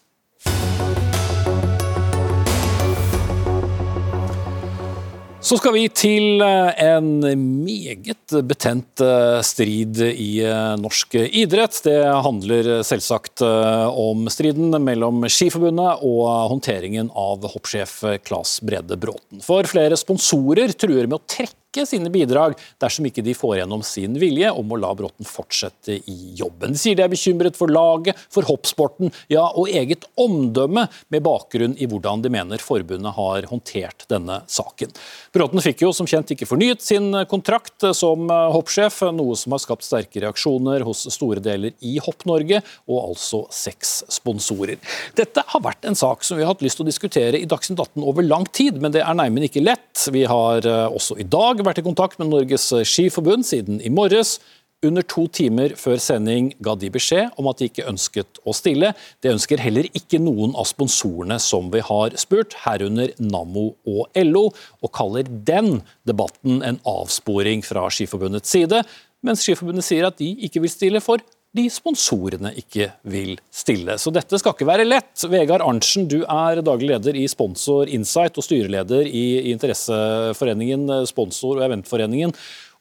Så 5.48 5.56
skal 5.62 5.72
vi 5.78 5.86
til 5.88 6.42
eh, 6.44 6.80
en 6.84 7.22
meget 7.64 8.34
betent 8.50 9.00
eh, 9.00 9.38
strid 9.48 10.02
i 10.10 10.42
eh, 10.44 10.74
norsk 10.76 11.16
idrett. 11.24 11.78
Det 11.86 12.02
handler 12.26 12.82
selvsagt 12.84 13.46
om 13.46 14.28
striden 14.34 14.76
mellom 14.84 15.24
Skiforbundet 15.32 16.04
og 16.04 16.26
håndteringen 16.52 17.14
av 17.16 17.48
hoppsjef 17.54 18.02
Claes 18.28 18.58
Brede 18.60 19.00
Bråten. 19.00 19.40
For 19.46 19.64
flere 19.72 19.96
sponsorer 19.96 20.76
truer 20.76 21.08
med 21.08 21.22
å 21.22 21.24
trekke 21.24 21.67
sine 21.86 22.10
bidrag 22.14 22.56
dersom 22.82 23.06
ikke 23.10 23.24
de 23.26 23.36
får 23.38 23.60
gjennom 23.60 23.84
sin 23.86 24.18
vilje 24.20 24.50
om 24.52 24.72
å 24.72 24.80
la 24.82 24.94
Bråten 24.98 25.28
fortsette 25.28 26.00
i 26.00 26.18
jobben. 26.40 26.74
De 26.74 26.82
sier 26.82 26.98
de 26.98 27.06
er 27.06 27.12
bekymret 27.12 27.58
for 27.60 27.72
laget, 27.72 28.18
for 28.34 28.48
hoppsporten, 28.48 29.12
ja 29.32 29.46
og 29.54 29.70
eget 29.70 30.08
omdømme, 30.18 30.88
med 31.14 31.24
bakgrunn 31.24 31.76
i 31.78 31.88
hvordan 31.90 32.24
de 32.24 32.32
mener 32.34 32.62
forbundet 32.64 33.16
har 33.18 33.48
håndtert 33.52 34.06
denne 34.12 34.40
saken. 34.52 34.92
Bråten 35.36 35.62
fikk 35.64 35.84
jo 35.86 35.92
som 35.96 36.10
kjent 36.10 36.34
ikke 36.34 36.48
fornyet 36.50 36.84
sin 36.84 37.12
kontrakt 37.30 37.86
som 37.98 38.28
hoppsjef, 38.54 39.04
noe 39.16 39.38
som 39.40 39.56
har 39.56 39.62
skapt 39.64 39.86
sterke 39.86 40.22
reaksjoner 40.24 40.86
hos 40.88 41.06
store 41.14 41.44
deler 41.44 41.76
i 41.86 41.98
Hopp-Norge, 42.04 42.62
og 42.90 43.00
altså 43.02 43.44
seks 43.54 44.00
sponsorer. 44.18 44.80
Dette 45.18 45.44
har 45.52 45.64
vært 45.64 45.88
en 45.88 45.98
sak 45.98 46.26
som 46.26 46.40
vi 46.40 46.46
har 46.46 46.54
hatt 46.54 46.64
lyst 46.66 46.80
til 46.80 46.86
å 46.86 46.90
diskutere 46.90 47.40
i 47.40 47.48
Dagsnytt 47.50 47.82
18 47.82 48.06
over 48.08 48.26
lang 48.26 48.48
tid, 48.56 48.80
men 48.82 48.94
det 48.96 49.04
er 49.04 49.18
neimen 49.18 49.46
ikke 49.48 49.64
lett. 49.64 50.08
Vi 50.14 50.24
har 50.30 50.66
eh, 50.68 50.86
også 50.88 51.18
i 51.22 51.28
dag 51.28 51.62
vært 51.68 51.82
i 51.84 51.86
kontakt 51.86 52.22
med 52.22 52.32
Norges 52.32 52.70
Skiforbund 52.88 53.46
siden 53.48 53.82
i 53.84 53.92
morges. 53.94 54.38
Under 54.86 55.02
to 55.02 55.24
timer 55.34 55.72
før 55.74 55.98
sending 55.98 56.52
ga 56.62 56.76
de 56.78 56.92
beskjed 56.94 57.32
om 57.42 57.48
at 57.50 57.58
de 57.58 57.66
ikke 57.66 57.88
ønsket 57.90 58.38
å 58.46 58.54
stille. 58.54 58.92
Det 59.26 59.32
ønsker 59.34 59.64
heller 59.64 59.88
ikke 59.98 60.20
noen 60.22 60.54
av 60.54 60.68
sponsorene 60.70 61.40
som 61.42 61.72
vi 61.74 61.82
har 61.82 62.14
spurt, 62.22 62.54
herunder 62.62 63.16
Nammo 63.18 63.72
og 63.90 64.20
LO, 64.22 64.52
og 64.86 64.94
kaller 64.94 65.26
den 65.26 65.80
debatten 66.06 66.62
en 66.62 66.78
avsporing 66.86 67.66
fra 67.66 67.88
Skiforbundets 67.90 68.54
side, 68.54 68.84
mens 69.26 69.42
Skiforbundet 69.42 69.88
sier 69.88 70.06
at 70.12 70.22
de 70.22 70.30
ikke 70.46 70.62
vil 70.62 70.72
stille 70.76 71.02
for 71.02 71.26
de 71.58 71.66
sponsorene 71.74 72.54
ikke 72.62 72.92
vil 73.10 73.36
stille. 73.54 73.98
Så 74.00 74.14
dette 74.16 74.40
skal 74.40 74.56
ikke 74.56 74.70
være 74.70 74.86
lett. 74.88 75.26
Vegard 75.32 75.66
Arntzen, 75.66 76.08
du 76.10 76.22
er 76.24 76.62
daglig 76.66 76.92
leder 76.94 77.18
i 77.18 77.26
Sponsor 77.32 77.90
Insight 77.92 78.38
og 78.40 78.46
styreleder 78.46 79.10
i 79.10 79.52
Interesseforeningen 79.52 80.88
Sponsor 81.10 81.60
og 81.60 81.68
Eventforeningen. 81.68 82.36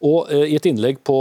Og 0.04 0.32
eh, 0.32 0.50
I 0.52 0.56
et 0.58 0.68
innlegg 0.68 1.00
på 1.06 1.18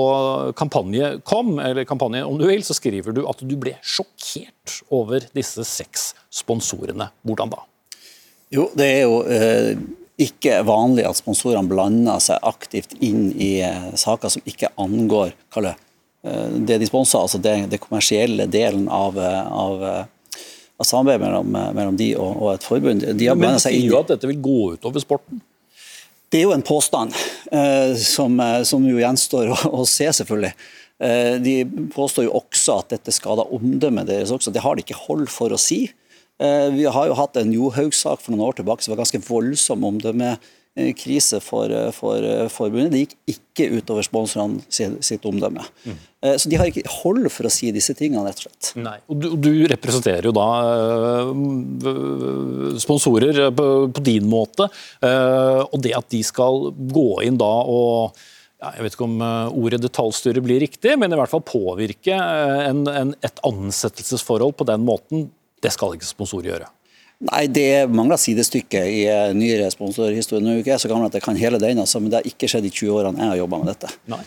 kampanje.com, 0.59 1.53
eller 1.63 1.88
kampanje 1.88 2.25
om 2.27 2.39
du 2.39 2.47
vil, 2.50 2.63
så 2.67 2.75
skriver 2.75 3.15
du 3.15 3.24
at 3.29 3.43
du 3.43 3.55
ble 3.59 3.77
sjokkert 3.79 4.81
over 4.93 5.27
disse 5.35 5.63
seks 5.67 6.12
sponsorene. 6.33 7.09
Hvordan 7.24 7.55
da? 7.55 7.63
Jo, 8.53 8.67
det 8.77 8.89
er 9.00 9.05
jo 9.07 9.21
eh, 9.31 9.71
ikke 10.21 10.62
vanlig 10.67 11.05
at 11.07 11.19
sponsorene 11.19 11.67
blander 11.67 12.21
seg 12.24 12.43
aktivt 12.47 12.95
inn 13.03 13.29
i 13.31 13.57
eh, 13.65 13.89
saker 14.00 14.31
som 14.31 14.45
ikke 14.47 14.71
angår 14.79 15.33
eh, 15.33 15.81
det 16.25 16.77
de 16.82 16.88
sponser, 16.89 17.22
altså 17.22 17.39
det, 17.41 17.55
det 17.70 17.82
kommersielle 17.84 18.48
delen 18.50 18.88
av, 18.89 19.17
eh, 19.20 19.51
av, 19.51 19.84
eh, 19.86 20.39
av 20.79 20.88
samarbeidet 20.88 21.22
mellom, 21.22 21.51
mellom, 21.77 21.98
de 22.00 22.13
og, 22.17 22.32
og 22.41 22.53
et 22.55 22.65
forbund. 22.65 23.05
De 23.20 23.27
har 23.29 23.38
Men 23.39 23.60
sier 23.62 23.84
jo 23.86 24.00
at 24.00 24.10
dette 24.13 24.29
vil 24.32 24.41
gå 24.41 24.62
utover 24.77 25.03
sporten? 25.03 25.44
Det 26.34 26.41
er 26.41 26.48
jo 26.48 26.55
en 26.55 26.65
påstand 26.65 27.13
eh, 27.53 27.94
som, 28.01 28.39
eh, 28.41 28.63
som, 28.67 28.88
jo 28.89 28.98
gjenstår 29.00 29.53
å, 29.53 29.60
å 29.82 29.86
se, 29.88 30.10
selvfølgelig. 30.20 30.55
Eh, 31.05 31.36
de 31.44 31.60
påstår 31.94 32.27
jo 32.27 32.34
også 32.41 32.79
at 32.82 32.98
dette 32.98 33.13
skader 33.13 33.53
omdømmet 33.55 34.10
deres 34.10 34.34
også. 34.34 34.51
Det 34.51 34.65
har 34.65 34.75
de 34.75 34.84
ikke 34.84 35.00
hold 35.05 35.29
for 35.32 35.53
å 35.53 35.62
si. 35.62 35.86
Eh, 36.41 36.67
vi 36.74 36.89
har 36.89 37.12
jo 37.12 37.15
hatt 37.22 37.38
en 37.39 37.53
Johaug-sak 37.53 38.24
for 38.24 38.34
noen 38.34 38.50
år 38.50 38.58
tilbake 38.58 38.84
som 38.84 38.96
var 38.96 39.03
ganske 39.05 39.24
voldsom 39.29 39.86
omdømme 39.88 40.36
Eh, 40.36 40.41
krise 40.75 41.39
for, 41.39 41.72
eh, 41.72 41.91
for 41.96 42.24
eh, 42.24 42.48
forbundet. 42.51 42.91
Det 42.91 43.03
gikk 43.05 43.15
ikke 43.36 43.67
utover 43.79 44.03
sponsorene 44.03 44.60
sitt 44.70 45.24
omdømme. 45.25 45.63
Mm. 45.86 46.01
Så 46.41 46.50
de 46.50 46.58
har 46.58 46.67
ikke 46.67 46.89
hold 46.89 47.27
for 47.29 47.46
å 47.48 47.51
si 47.53 47.70
disse 47.72 47.94
tingene, 47.96 48.25
rett 48.25 48.39
og 48.41 48.48
slett. 48.48 48.72
Nei, 48.82 48.96
og 49.08 49.20
du, 49.22 49.27
du 49.38 49.51
representerer 49.70 50.25
jo 50.25 50.34
da 50.34 50.48
sponsorer 52.82 53.52
på, 53.54 53.67
på, 53.93 54.04
din 54.04 54.26
måte. 54.26 54.65
Og 55.06 55.78
det 55.86 55.93
at 55.95 56.10
de 56.10 56.23
skal 56.26 56.71
gå 56.73 57.10
inn 57.28 57.38
da 57.38 57.52
og 57.69 58.17
ja, 58.58 58.71
jeg 58.73 58.88
vet 58.88 58.97
ikke 58.97 59.06
om 59.06 59.21
ordet 59.21 59.84
detaljstyre 59.86 60.41
blir 60.41 60.63
riktig, 60.65 60.95
men 60.97 61.13
i 61.13 61.19
hvert 61.19 61.30
fall 61.30 61.45
påvirke 61.45 62.17
en, 62.17 62.82
en, 62.89 63.13
et 63.21 63.45
ansettelsesforhold 63.45 64.58
på 64.58 64.67
den 64.71 64.82
måten, 64.88 65.30
det 65.62 65.76
skal 65.78 65.93
ikke 65.93 66.10
sponsorer 66.10 66.56
gjøre. 66.56 66.71
Nei, 67.23 67.45
Det 67.47 67.88
mangler 67.95 68.19
sidestykke 68.19 68.82
i 68.91 69.04
eh, 69.08 69.30
nyere 69.38 69.69
sponsorhistorie. 69.71 70.43
Nå 70.43 70.51
er 70.51 70.58
jeg 70.60 70.65
ikke 70.65 70.80
så 70.84 70.89
gammel 70.91 71.08
at 71.08 71.15
jeg 71.15 71.23
kan 71.23 71.38
hele 71.39 71.60
den, 71.62 71.80
altså, 71.80 72.01
men 72.04 72.12
det 72.12 72.19
har 72.19 72.28
ikke 72.28 72.49
skjedd 72.51 72.67
i 72.67 72.71
20 72.73 72.91
årene 72.91 73.23
jeg 73.23 73.32
har 73.32 73.39
jobba 73.39 73.60
med 73.62 73.71
dette. 73.71 73.91
Nei. 74.12 74.19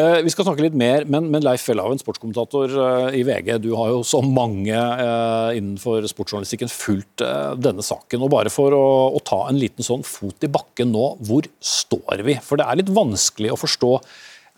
Eh, 0.00 0.16
vi 0.24 0.32
skal 0.32 0.48
snakke 0.48 0.64
litt 0.64 0.78
mer, 0.78 1.04
men, 1.12 1.28
men 1.34 1.44
Leif 1.44 1.66
Welhaven, 1.68 2.00
sportskommentator 2.00 2.72
eh, 2.86 3.20
i 3.20 3.22
VG. 3.28 3.52
Du 3.66 3.74
har 3.76 3.92
jo 3.92 4.00
så 4.08 4.22
mange 4.24 4.72
eh, 4.72 5.58
innenfor 5.60 6.08
sportsjournalistikken 6.08 6.72
fulgt 6.72 7.26
eh, 7.26 7.52
denne 7.60 7.84
saken. 7.84 8.24
og 8.24 8.32
Bare 8.32 8.52
for 8.54 8.72
å, 8.76 8.84
å, 9.12 9.22
ta 9.28 9.44
en 9.50 9.60
liten 9.60 9.84
sånn 9.84 10.06
fot 10.06 10.48
i 10.48 10.52
bakken 10.52 10.94
nå, 10.96 11.06
hvor 11.28 11.48
står 11.60 12.24
vi? 12.24 12.40
For 12.40 12.60
det 12.60 12.64
er 12.64 12.80
litt 12.80 12.96
vanskelig 12.96 13.52
å 13.52 13.60
forstå 13.60 13.96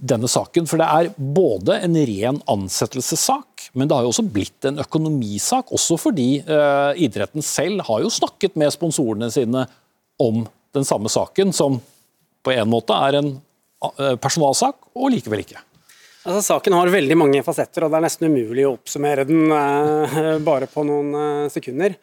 denne 0.00 0.28
saken. 0.30 0.66
For 0.68 0.80
det 0.80 0.88
er 0.88 1.10
både 1.16 1.78
en 1.86 1.96
ren 2.10 2.40
ansettelsessak, 2.50 3.68
men 3.74 3.88
det 3.88 3.96
har 3.96 4.06
jo 4.06 4.12
også 4.12 4.26
blitt 4.34 4.68
en 4.68 4.80
økonomisak. 4.82 5.72
Også 5.74 5.98
fordi 6.00 6.28
eh, 6.42 7.02
idretten 7.06 7.44
selv 7.44 7.84
har 7.88 8.04
jo 8.04 8.12
snakket 8.12 8.58
med 8.60 8.74
sponsorene 8.74 9.30
sine 9.34 9.66
om 10.22 10.44
den 10.74 10.86
samme 10.86 11.10
saken, 11.10 11.52
som 11.54 11.78
på 12.44 12.52
en 12.52 12.68
måte 12.68 12.94
er 13.06 13.16
en 13.20 13.30
uh, 13.38 14.16
personalsak, 14.20 14.90
og 14.98 15.12
likevel 15.14 15.44
ikke. 15.44 15.62
Altså, 16.24 16.42
saken 16.44 16.74
har 16.76 16.90
veldig 16.92 17.16
mange 17.16 17.42
fasetter, 17.46 17.86
og 17.86 17.92
det 17.92 17.98
er 17.98 18.04
nesten 18.04 18.28
umulig 18.28 18.66
å 18.66 18.74
oppsummere 18.74 19.24
den 19.28 19.54
eh, 19.54 20.18
bare 20.48 20.68
på 20.70 20.84
noen 20.86 21.48
sekunder. 21.52 21.94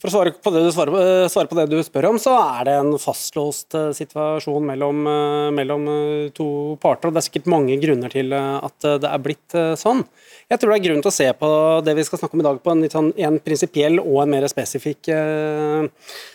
For 0.00 0.08
å 0.08 0.12
svare 0.14 0.30
på, 0.32 0.50
det 0.54 0.62
du, 0.64 0.70
svare, 0.72 1.00
eh, 1.02 1.26
svare 1.28 1.48
på 1.50 1.56
det 1.58 1.66
du 1.68 1.76
spør 1.84 2.06
om, 2.08 2.18
så 2.20 2.32
er 2.38 2.64
det 2.70 2.76
en 2.80 2.94
fastlåst 2.96 3.76
eh, 3.76 3.90
situasjon 3.98 4.64
mellom, 4.64 5.02
eh, 5.04 5.48
mellom, 5.52 5.84
to 6.32 6.46
parter. 6.80 7.10
og 7.10 7.16
Det 7.16 7.20
er 7.20 7.26
sikkert 7.26 7.50
mange 7.52 7.76
grunner 7.82 8.12
til 8.12 8.32
at 8.32 8.86
det 9.02 9.10
er 9.10 9.20
blitt 9.20 9.56
sånn. 9.76 10.00
Jeg 10.48 10.60
tror 10.60 10.72
det 10.72 10.78
er 10.78 10.86
grunn 10.88 11.04
til 11.04 11.12
å 11.12 11.18
se 11.18 11.28
på 11.36 11.50
det 11.84 11.94
vi 11.98 12.04
skal 12.08 12.22
snakke 12.22 12.38
om 12.38 12.40
i 12.40 12.48
dag, 12.48 12.62
på 12.64 12.72
en, 12.72 12.86
sånn, 12.88 13.12
en 13.28 13.36
prinsipiell 13.44 14.00
og 14.00 14.22
en 14.22 14.32
mer 14.32 14.48
spesifikk 14.48 15.12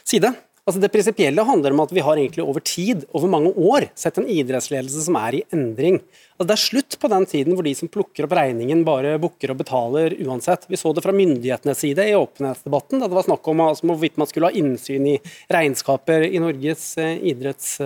side. 0.06 0.36
Altså 0.65 0.82
Det 0.82 0.89
prinsipielle 0.89 1.43
handler 1.45 1.75
om 1.75 1.82
at 1.84 1.91
vi 1.93 2.01
har 2.01 2.17
egentlig 2.17 2.41
over 2.41 2.63
tid, 2.65 3.04
over 3.13 3.30
mange 3.30 3.51
år, 3.54 3.86
sett 3.93 4.15
en 4.17 4.25
idrettsledelse 4.25 5.04
som 5.06 5.17
er 5.19 5.38
i 5.38 5.41
endring. 5.54 5.99
Altså 6.39 6.47
Det 6.49 6.56
er 6.56 6.62
slutt 6.63 6.95
på 7.01 7.12
den 7.13 7.28
tiden 7.30 7.54
hvor 7.54 7.67
de 7.67 7.73
som 7.78 7.91
plukker 7.93 8.25
opp 8.25 8.34
regningen, 8.34 8.82
bare 8.88 9.19
bukker 9.21 9.54
og 9.54 9.60
betaler 9.60 10.15
uansett. 10.25 10.65
Vi 10.65 10.80
så 10.82 10.89
det 10.89 11.04
fra 11.06 11.13
myndighetenes 11.13 11.84
side 11.86 12.08
i 12.10 12.17
åpenhetsdebatten, 12.17 12.97
da 12.97 13.12
det 13.12 13.19
var 13.19 13.28
snakk 13.28 13.45
om 13.54 13.62
altså, 13.67 13.86
hvorvidt 13.91 14.17
man 14.17 14.32
skulle 14.32 14.49
ha 14.49 14.58
innsyn 14.58 15.06
i 15.13 15.19
regnskaper 15.54 16.25
i 16.32 16.41
Norges 16.41 16.95
eh, 16.97 17.21
idretts... 17.34 17.78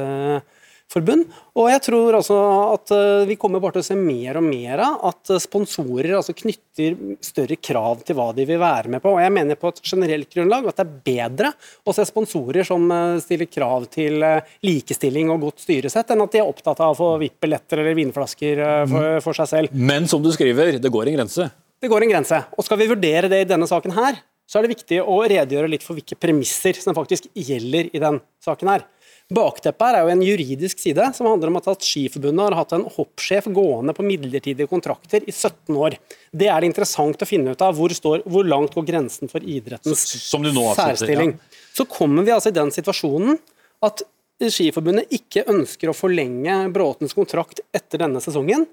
Eh, 0.89 0.93
forbund. 0.93 1.25
Og 1.55 1.69
jeg 1.69 1.81
tror 1.85 2.15
også 2.17 2.37
at 2.73 2.91
eh, 2.91 3.27
vi 3.29 3.37
kommer 3.37 3.59
bare 3.59 3.77
til 3.77 3.83
å 3.83 3.87
se 3.89 3.95
mer 3.95 4.37
og 4.39 4.43
mer 4.43 4.79
av 4.79 5.03
at 5.09 5.33
sponsorer 5.41 6.15
altså 6.17 6.33
knytter 6.33 6.97
større 7.21 7.55
krav 7.61 8.01
til 8.05 8.15
hva 8.15 8.31
de 8.33 8.45
vil 8.45 8.59
være 8.59 8.89
med 8.89 9.01
på. 9.01 9.13
Og 9.13 9.21
jeg 9.21 9.31
mener 9.31 9.55
på 9.59 9.69
et 9.69 9.81
generelt 9.83 10.29
grunnlag 10.33 10.67
at 10.67 10.79
det 10.79 10.85
er 10.85 11.01
bedre 11.09 11.51
å 11.85 11.93
se 11.93 12.05
sponsorer 12.07 12.65
som 12.67 12.89
eh, 12.91 13.19
stiller 13.21 13.49
krav 13.49 13.85
til 13.91 14.23
eh, 14.23 14.41
likestilling 14.65 15.29
og 15.33 15.45
godt 15.49 15.65
styresett, 15.65 16.09
enn 16.09 16.25
at 16.25 16.33
de 16.33 16.41
er 16.41 16.49
opptatt 16.49 16.81
av 16.81 16.95
å 16.95 16.97
få 16.97 17.11
VIP-billetter 17.21 17.83
eller 17.83 17.97
vinflasker 17.97 18.63
for, 18.89 19.19
for 19.23 19.37
seg 19.37 19.51
selv. 19.51 19.75
Men 19.75 20.07
som 20.09 20.23
du 20.23 20.31
skriver, 20.33 20.79
det 20.81 20.93
går 20.93 21.11
en 21.11 21.19
grense? 21.21 21.49
Det 21.79 21.87
går 21.91 22.03
en 22.03 22.11
grense. 22.11 22.41
Og 22.57 22.65
skal 22.65 22.79
vi 22.81 22.89
vurdere 22.89 23.29
det 23.31 23.43
i 23.43 23.47
denne 23.47 23.67
saken 23.69 23.93
her, 23.95 24.19
så 24.49 24.57
er 24.57 24.65
det 24.65 24.73
viktig 24.73 25.03
å 25.05 25.19
redegjøre 25.29 25.69
litt 25.69 25.83
for 25.85 25.99
hvilke 25.99 26.17
premisser 26.17 26.77
som 26.81 26.95
faktisk 26.97 27.27
gjelder 27.37 27.91
i 27.93 28.01
den 28.01 28.17
saken 28.41 28.71
her. 28.71 28.85
Bakteppet 29.29 29.85
her 29.85 29.95
er 29.99 30.07
jo 30.07 30.13
en 30.15 30.23
juridisk 30.25 30.79
side, 30.81 31.03
som 31.13 31.27
handler 31.29 31.51
om 31.51 31.59
at 31.59 31.85
Skiforbundet 31.85 32.47
har 32.47 32.55
hatt 32.57 32.71
en 32.73 32.87
hoppsjef 32.95 33.45
gående 33.53 33.93
på 33.93 34.05
midlertidige 34.05 34.65
kontrakter 34.71 35.21
i 35.21 35.33
17 35.33 35.75
år. 35.77 35.99
Det 36.33 36.47
er 36.49 36.63
det 36.63 36.71
interessant 36.71 37.21
å 37.21 37.27
finne 37.29 37.53
ut 37.53 37.61
av. 37.61 37.75
Hvor, 37.77 37.93
står, 37.93 38.23
hvor 38.25 38.47
langt 38.47 38.73
går 38.73 38.87
grensen 38.87 39.29
for 39.29 39.45
idrettens 39.45 40.07
særstilling? 40.09 41.35
Ja. 41.37 41.65
Så 41.77 41.85
kommer 41.85 42.25
vi 42.25 42.33
altså 42.33 42.49
i 42.49 42.57
den 42.57 42.73
situasjonen 42.73 43.37
at 43.85 44.01
Skiforbundet 44.39 45.13
ikke 45.13 45.45
ønsker 45.51 45.91
å 45.91 45.97
forlenge 45.97 46.55
Bråtens 46.73 47.13
kontrakt 47.13 47.61
etter 47.75 48.01
denne 48.01 48.21
sesongen. 48.23 48.65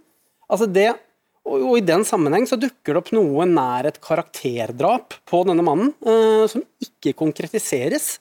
Altså 0.48 0.68
det, 0.70 0.88
og, 1.44 1.72
I 1.76 1.84
den 1.84 2.06
sammenheng 2.06 2.46
så 2.48 2.56
dukker 2.60 2.94
det 2.94 3.02
opp 3.02 3.12
noe 3.12 3.44
nær 3.50 3.90
et 3.90 4.00
karakterdrap 4.00 5.18
på 5.28 5.42
denne 5.48 5.66
mannen, 5.66 5.92
eh, 6.06 6.46
som 6.48 6.64
ikke 6.80 7.12
konkretiseres. 7.18 8.14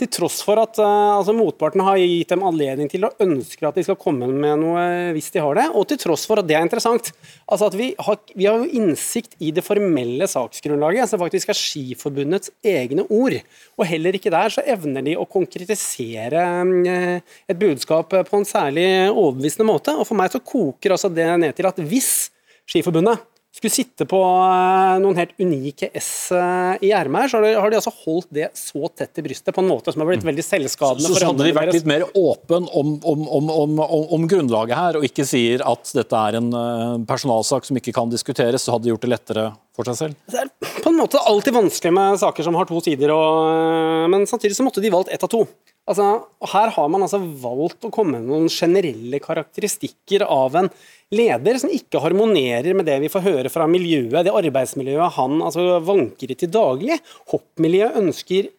Til 0.00 0.08
tross 0.12 0.40
for 0.46 0.60
at 0.62 0.78
uh, 0.80 1.18
altså 1.18 1.34
motparten 1.36 1.82
har 1.84 1.98
gitt 2.00 2.32
dem 2.32 2.44
anledning 2.46 2.90
til 2.90 3.06
å 3.06 3.12
ønske 3.22 3.66
at 3.68 3.76
de 3.78 3.84
skal 3.86 3.98
komme 4.00 4.28
med 4.30 4.60
noe 4.62 4.84
hvis 5.14 5.30
de 5.34 5.42
har 5.44 5.58
det, 5.58 5.66
og 5.76 5.86
til 5.90 6.00
tross 6.00 6.26
for 6.28 6.40
at 6.40 6.48
det 6.48 6.56
er 6.58 6.66
interessant. 6.66 7.12
Altså 7.46 7.68
at 7.70 7.76
Vi 7.78 7.90
har, 7.98 8.18
vi 8.34 8.48
har 8.48 8.60
jo 8.60 8.80
innsikt 8.80 9.36
i 9.38 9.52
det 9.54 9.64
formelle 9.66 10.28
saksgrunnlaget, 10.30 11.10
som 11.10 11.22
faktisk 11.22 11.52
er 11.52 11.60
Skiforbundets 11.60 12.52
egne 12.64 13.06
ord. 13.08 13.38
Og 13.78 13.88
heller 13.88 14.16
ikke 14.16 14.32
der 14.32 14.52
så 14.52 14.64
evner 14.66 15.04
de 15.06 15.16
å 15.20 15.28
konkretisere 15.28 16.44
uh, 16.66 17.38
et 17.46 17.60
budskap 17.60 18.12
på 18.12 18.40
en 18.40 18.48
særlig 18.48 18.88
overbevisende 19.10 19.68
måte. 19.68 19.94
Og 19.96 20.08
For 20.08 20.18
meg 20.18 20.34
så 20.34 20.42
koker 20.42 20.96
altså 20.96 21.12
det 21.12 21.28
ned 21.40 21.56
til 21.56 21.70
at 21.70 21.80
hvis 21.80 22.30
Skiforbundet 22.70 23.29
skulle 23.56 23.72
sitte 23.74 24.06
på 24.08 24.18
eh, 24.22 24.96
noen 25.02 25.18
helt 25.18 25.32
unike 25.42 25.90
S 25.98 26.30
eh, 26.36 26.84
i 26.86 26.92
ermet 26.94 27.24
her, 27.24 27.32
så 27.32 27.40
har 27.42 27.72
de 27.72 27.78
altså 27.80 27.92
holdt 28.04 28.28
det 28.36 28.46
så 28.58 28.86
tett 28.94 29.18
i 29.18 29.24
brystet 29.26 29.54
på 29.56 29.64
en 29.64 29.70
måte 29.70 29.90
som 29.90 30.04
har 30.04 30.10
blitt 30.12 30.26
veldig 30.26 30.44
selvskadende. 30.46 31.08
Så, 31.08 31.18
så 31.18 31.30
hadde 31.32 31.48
de 31.48 31.54
vært 31.56 31.74
litt 31.74 31.88
mer 31.90 32.04
åpen 32.14 32.68
om, 32.70 32.94
om, 33.02 33.24
om, 33.50 33.80
om, 33.82 34.28
grunnlaget 34.30 34.78
her, 34.78 35.00
og 35.00 35.06
ikke 35.08 35.26
sier 35.26 35.64
at 35.66 35.90
dette 35.98 36.22
er 36.30 36.38
en 36.38 36.52
eh, 36.54 36.94
personalsak 37.10 37.66
som 37.66 37.80
ikke 37.80 37.94
kan 37.96 38.12
diskuteres, 38.12 38.62
så 38.62 38.76
hadde 38.76 38.86
de 38.86 38.94
gjort 38.94 39.08
det 39.08 39.12
lettere 39.16 39.48
for 39.76 39.90
seg 39.90 39.98
selv? 39.98 40.20
Det 40.30 40.44
er 40.44 40.52
på 40.84 40.92
en 40.92 41.00
måte 41.00 41.18
alltid 41.18 41.56
vanskelig 41.58 41.94
med 41.96 42.22
saker 42.22 42.46
som 42.46 42.58
har 42.60 42.70
to 42.70 42.78
sider, 42.86 43.10
og, 43.16 44.06
men 44.14 44.30
samtidig 44.30 44.54
så 44.58 44.66
måtte 44.66 44.84
de 44.84 44.94
valgt 44.94 45.10
ett 45.10 45.26
av 45.26 45.32
to. 45.32 45.42
Altså, 45.88 46.06
her 46.52 46.70
har 46.74 46.90
man 46.92 47.02
altså 47.02 47.18
valgt 47.18 47.86
å 47.86 47.90
komme 47.94 48.20
med 48.20 48.28
noen 48.28 48.50
generelle 48.52 49.18
karakteristikker 49.22 50.22
av 50.28 50.58
en 50.60 50.68
leder 51.10 51.58
som 51.58 51.72
ikke 51.72 52.02
harmonerer 52.04 52.76
med 52.78 52.86
det 52.86 53.00
vi 53.02 53.10
får 53.10 53.24
høre 53.24 53.50
fra 53.50 53.66
miljøet, 53.70 54.22
det 54.26 54.34
arbeidsmiljøet 54.36 55.16
han 55.16 55.40
altså 55.42 55.80
vanker 55.82 56.30
i 56.30 56.38
til 56.38 56.52
daglig. 56.54 57.00
Hoppmiljøet 57.32 57.98
ønsker 57.98 58.52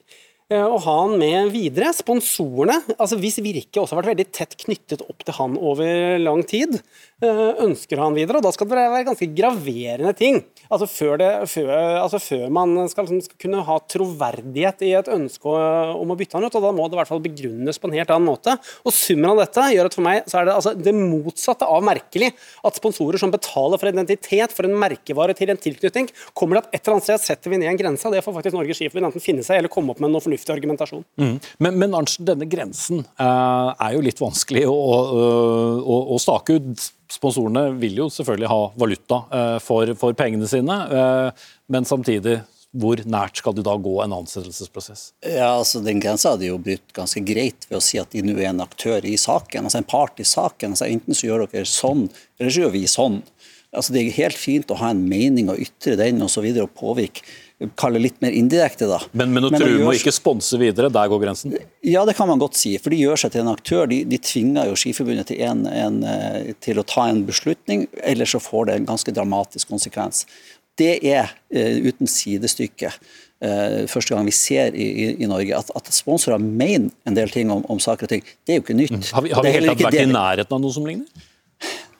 å 0.51 0.79
ha 0.83 0.95
han 1.03 1.15
med 1.19 1.51
videre. 1.53 1.91
Sponsorene, 1.95 2.75
altså 2.97 3.19
hvis 3.21 3.39
Virke 3.43 3.81
også 3.81 3.95
har 3.95 4.01
vært 4.01 4.13
veldig 4.13 4.27
tett 4.35 4.57
knyttet 4.65 5.03
opp 5.05 5.23
til 5.23 5.37
han 5.37 5.55
over 5.59 6.19
lang 6.19 6.43
tid, 6.47 6.75
eh, 6.75 6.81
ønsker 7.21 8.01
han 8.01 8.15
videre. 8.17 8.39
og 8.39 8.45
Da 8.45 8.51
skal 8.55 8.69
det 8.69 8.77
være 8.79 9.07
ganske 9.09 9.27
graverende 9.37 10.13
ting. 10.17 10.41
Altså 10.71 10.87
før, 10.89 11.17
det, 11.21 11.29
før, 11.51 11.71
altså 12.01 12.19
før 12.21 12.45
man 12.53 12.73
skal, 12.91 13.05
liksom, 13.05 13.21
skal, 13.25 13.39
kunne 13.45 13.63
ha 13.67 13.77
troverdighet 13.91 14.85
i 14.87 14.93
et 14.97 15.11
ønske 15.11 15.51
om 15.51 16.13
å 16.13 16.17
bytte 16.17 16.37
han 16.37 16.47
ut. 16.47 16.55
og 16.57 16.65
Da 16.65 16.73
må 16.75 16.87
det 16.87 16.97
i 16.97 17.01
hvert 17.01 17.11
fall 17.11 17.23
begrunnes 17.23 17.81
på 17.81 17.89
en 17.89 17.97
helt 17.99 18.13
annen 18.13 18.29
måte. 18.29 18.55
Og 18.85 18.95
Summen 18.95 19.31
av 19.33 19.41
dette 19.41 19.67
gjør 19.73 19.89
at 19.89 19.97
for 19.97 20.05
meg 20.05 20.29
så 20.29 20.41
er 20.41 20.47
det 20.47 20.55
altså 20.55 20.75
det 20.77 20.93
motsatte 20.95 21.67
av 21.67 21.83
merkelig 21.85 22.31
at 22.67 22.77
sponsorer 22.79 23.21
som 23.21 23.33
betaler 23.33 23.81
for 23.81 23.91
identitet, 23.91 24.53
for 24.55 24.67
en 24.67 24.77
merkevare 24.79 25.35
til 25.37 25.51
en 25.53 25.59
tilknytning, 25.61 26.09
kommer 26.37 26.59
til 26.59 26.63
at 26.63 26.75
et 26.75 26.81
eller 26.81 26.97
annet 26.97 27.09
sted 27.09 27.25
setter 27.25 27.53
vi 27.53 27.61
ned 27.61 27.71
en 27.71 27.81
grense. 27.81 28.07
og 28.07 28.15
Det 28.15 28.23
får 28.25 28.37
faktisk 28.37 28.57
Norges 28.57 28.79
Skiforbund 28.79 29.11
enten 29.11 29.23
finne 29.23 29.45
seg 29.45 29.61
eller 29.61 29.73
komme 29.73 29.93
opp 29.93 30.01
med 30.03 30.13
noe 30.13 30.23
fornuftig 30.23 30.53
argumentasjon. 30.55 31.05
Mm. 31.21 31.35
Men, 31.63 31.77
men 31.83 31.97
Arntzen, 31.97 32.27
denne 32.27 32.47
grensen 32.49 33.03
uh, 33.19 33.73
er 33.75 33.95
jo 33.95 34.05
litt 34.05 34.21
vanskelig 34.21 34.65
å, 34.69 34.79
å, 35.81 35.99
å, 36.15 36.19
stake 36.21 36.57
ut. 36.57 36.89
Sponsorene 37.11 37.67
vil 37.81 37.99
jo 37.99 38.07
selvfølgelig 38.13 38.49
ha 38.51 38.61
valuta 38.79 39.21
uh, 39.27 39.59
for, 39.63 39.91
for, 39.99 40.15
pengene 40.17 40.47
sine, 40.49 40.77
uh, 40.91 41.51
men 41.71 41.87
samtidig 41.87 42.39
hvor 42.71 43.01
nært 43.03 43.41
skal 43.41 43.55
de 43.57 43.63
da 43.67 43.73
gå 43.75 43.97
en 43.99 44.13
ansettelsesprosess? 44.15 45.09
Ja, 45.27 45.49
altså 45.57 45.81
Den 45.83 45.99
grensa 45.99 46.33
hadde 46.33 46.47
jo 46.47 46.59
brutt 46.61 46.93
ganske 46.95 47.19
greit 47.27 47.67
ved 47.67 47.81
å 47.81 47.83
si 47.83 47.99
at 47.99 48.13
de 48.15 48.23
nå 48.23 48.37
er 48.37 48.53
en 48.53 48.63
aktør 48.63 49.03
i 49.07 49.17
saken, 49.19 49.67
altså 49.67 49.81
en 49.81 49.89
part 49.91 50.21
i 50.23 50.27
saken. 50.27 50.71
altså 50.71 50.87
Enten 50.87 51.17
så 51.17 51.27
gjør 51.27 51.45
dere 51.51 51.67
sånn, 51.67 52.05
eller 52.39 52.53
så 52.53 52.63
gjør 52.63 52.75
vi 52.77 52.85
sånn. 52.87 53.19
Altså 53.75 53.95
Det 53.95 54.05
er 54.05 54.17
helt 54.21 54.39
fint 54.39 54.71
å 54.71 54.79
ha 54.79 54.91
en 54.91 55.03
mening 55.03 55.51
og 55.51 55.59
ytre 55.59 55.97
den 55.99 56.23
og 56.23 56.31
så 56.31 56.43
videre, 56.43 56.67
og 56.67 56.75
påvirke 56.79 57.27
kalle 57.79 58.01
litt 58.01 58.17
mer 58.23 58.33
indirekte. 58.35 58.87
da. 58.89 58.99
Men, 59.17 59.33
men 59.35 59.47
å 59.47 59.51
true 59.53 59.79
med 59.79 59.89
å 59.91 59.95
ikke 59.95 60.13
sponse 60.15 60.59
videre, 60.61 60.89
der 60.93 61.09
går 61.11 61.21
grensen? 61.23 61.55
Ja, 61.85 62.03
det 62.07 62.15
kan 62.17 62.29
man 62.29 62.41
godt 62.41 62.57
si. 62.59 62.73
For 62.81 62.93
de 62.93 63.01
gjør 63.01 63.23
seg 63.23 63.33
til 63.35 63.43
en 63.43 63.51
aktør. 63.53 63.87
De, 63.91 64.01
de 64.07 64.19
tvinger 64.21 64.69
jo 64.69 64.77
Skiforbundet 64.79 65.31
til, 65.31 65.41
en, 65.45 65.65
en, 65.69 66.01
eh, 66.07 66.53
til, 66.63 66.81
å 66.81 66.87
ta 66.87 67.07
en 67.09 67.23
beslutning, 67.27 67.87
ellers 68.01 68.35
så 68.35 68.41
får 68.43 68.69
det 68.69 68.77
en 68.79 68.89
ganske 68.93 69.15
dramatisk 69.15 69.73
konsekvens. 69.73 70.25
Det 70.79 70.93
er 71.05 71.27
uh, 71.29 71.77
uten 71.83 72.09
sidestykke. 72.09 72.93
Uh, 73.41 73.89
første 73.89 74.13
gang 74.13 74.27
vi 74.27 74.33
ser 74.37 74.77
i, 74.77 74.85
i, 74.85 75.07
i 75.25 75.27
Norge 75.29 75.57
at, 75.57 75.71
at, 75.75 75.89
sponsorer 75.93 76.41
mener 76.41 76.91
en 77.09 77.17
del 77.17 77.29
ting 77.33 77.51
om, 77.53 77.65
om, 77.69 77.81
saker 77.81 78.07
og 78.07 78.13
ting. 78.13 78.23
Det 78.45 78.55
er 78.55 78.61
jo 78.61 78.65
ikke 78.65 78.77
nytt. 78.77 78.95
Mm. 78.95 79.09
Har 79.17 79.25
vi, 79.25 79.33
har 79.35 79.45
vi 79.45 79.53
helt 79.57 79.71
tatt 79.73 79.83
vært 79.89 79.99
i 80.03 80.07
nærheten 80.09 80.57
av 80.57 80.63
noe 80.63 80.73
som 80.73 80.87
ligner? 80.87 81.27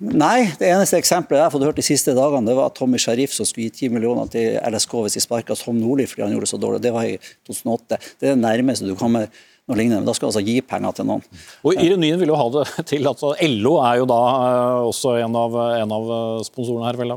Nei, 0.02 0.48
det 0.58 0.66
eneste 0.66 0.98
eksempelet 0.98 1.38
jeg 1.38 1.46
har 1.46 1.54
fått 1.54 1.64
hørt 1.68 1.78
de 1.78 1.86
siste 1.86 2.16
dagene, 2.18 2.48
det 2.50 2.56
var 2.58 2.72
Tommy 2.74 2.98
Sharif 3.02 3.36
som 3.36 3.46
skulle 3.46 3.68
gi 3.68 3.86
10 3.86 3.94
millioner 3.94 4.32
til 4.34 4.56
LSK 4.58 4.96
hvis 5.04 5.20
de 5.20 5.22
sparka 5.22 5.58
Tom 5.60 5.78
Nordli 5.78 6.08
fordi 6.10 6.26
han 6.26 6.34
gjorde 6.34 6.48
det 6.48 6.54
så 6.56 6.60
dårlig. 6.62 6.82
Det 6.82 6.94
var 6.96 7.06
i 7.06 7.20
2008. 7.46 8.00
Det 8.18 8.30
er 8.32 8.34
det 8.34 8.42
nærmeste 8.42 8.90
du 8.90 8.96
kommer 8.98 9.30
noe 9.70 9.78
lignende. 9.78 10.02
Men 10.02 10.10
da 10.10 10.16
skal 10.18 10.28
du 10.28 10.32
altså 10.32 10.44
gi 10.46 10.58
penger 10.66 10.98
til 10.98 11.08
noen. 11.12 11.22
Og 11.62 11.84
Ironien 11.86 12.18
vil 12.22 12.34
jo 12.34 12.40
ha 12.40 12.48
det 12.56 12.66
til 12.90 13.08
at 13.12 13.22
LO 13.22 13.76
er 13.86 14.02
jo 14.02 14.10
da 14.10 14.20
eh, 14.48 14.90
også 14.90 15.16
en 15.22 15.38
av, 15.44 15.62
en 15.78 15.96
av 16.00 16.12
sponsorene 16.50 16.90
her, 16.90 17.00
vel? 17.02 17.16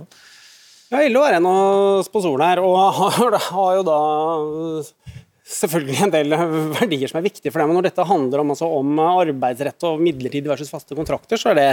Ja, 0.93 1.01
LO 1.09 1.25
er 1.25 1.39
en 1.39 1.49
av 1.49 2.05
sponsorene 2.07 2.53
her, 2.53 2.63
og 2.65 2.77
har, 3.01 3.39
har 3.49 3.81
jo 3.81 3.89
da 3.89 3.99
selvfølgelig 5.55 6.01
en 6.07 6.13
del 6.15 6.35
verdier 6.75 7.11
som 7.11 7.21
er 7.21 7.27
viktige 7.27 7.53
for 7.53 7.63
dem. 7.63 7.71
Men 7.71 7.79
når 7.81 7.89
dette 7.89 8.07
handler 8.09 8.43
om, 8.43 8.53
altså, 8.55 8.69
om 8.81 9.01
arbeidsrett 9.05 9.87
og 9.89 10.03
midlertidig 10.03 10.51
versus 10.51 10.73
faste 10.73 10.97
kontrakter, 10.99 11.41
så 11.41 11.53
er 11.53 11.61
det 11.61 11.69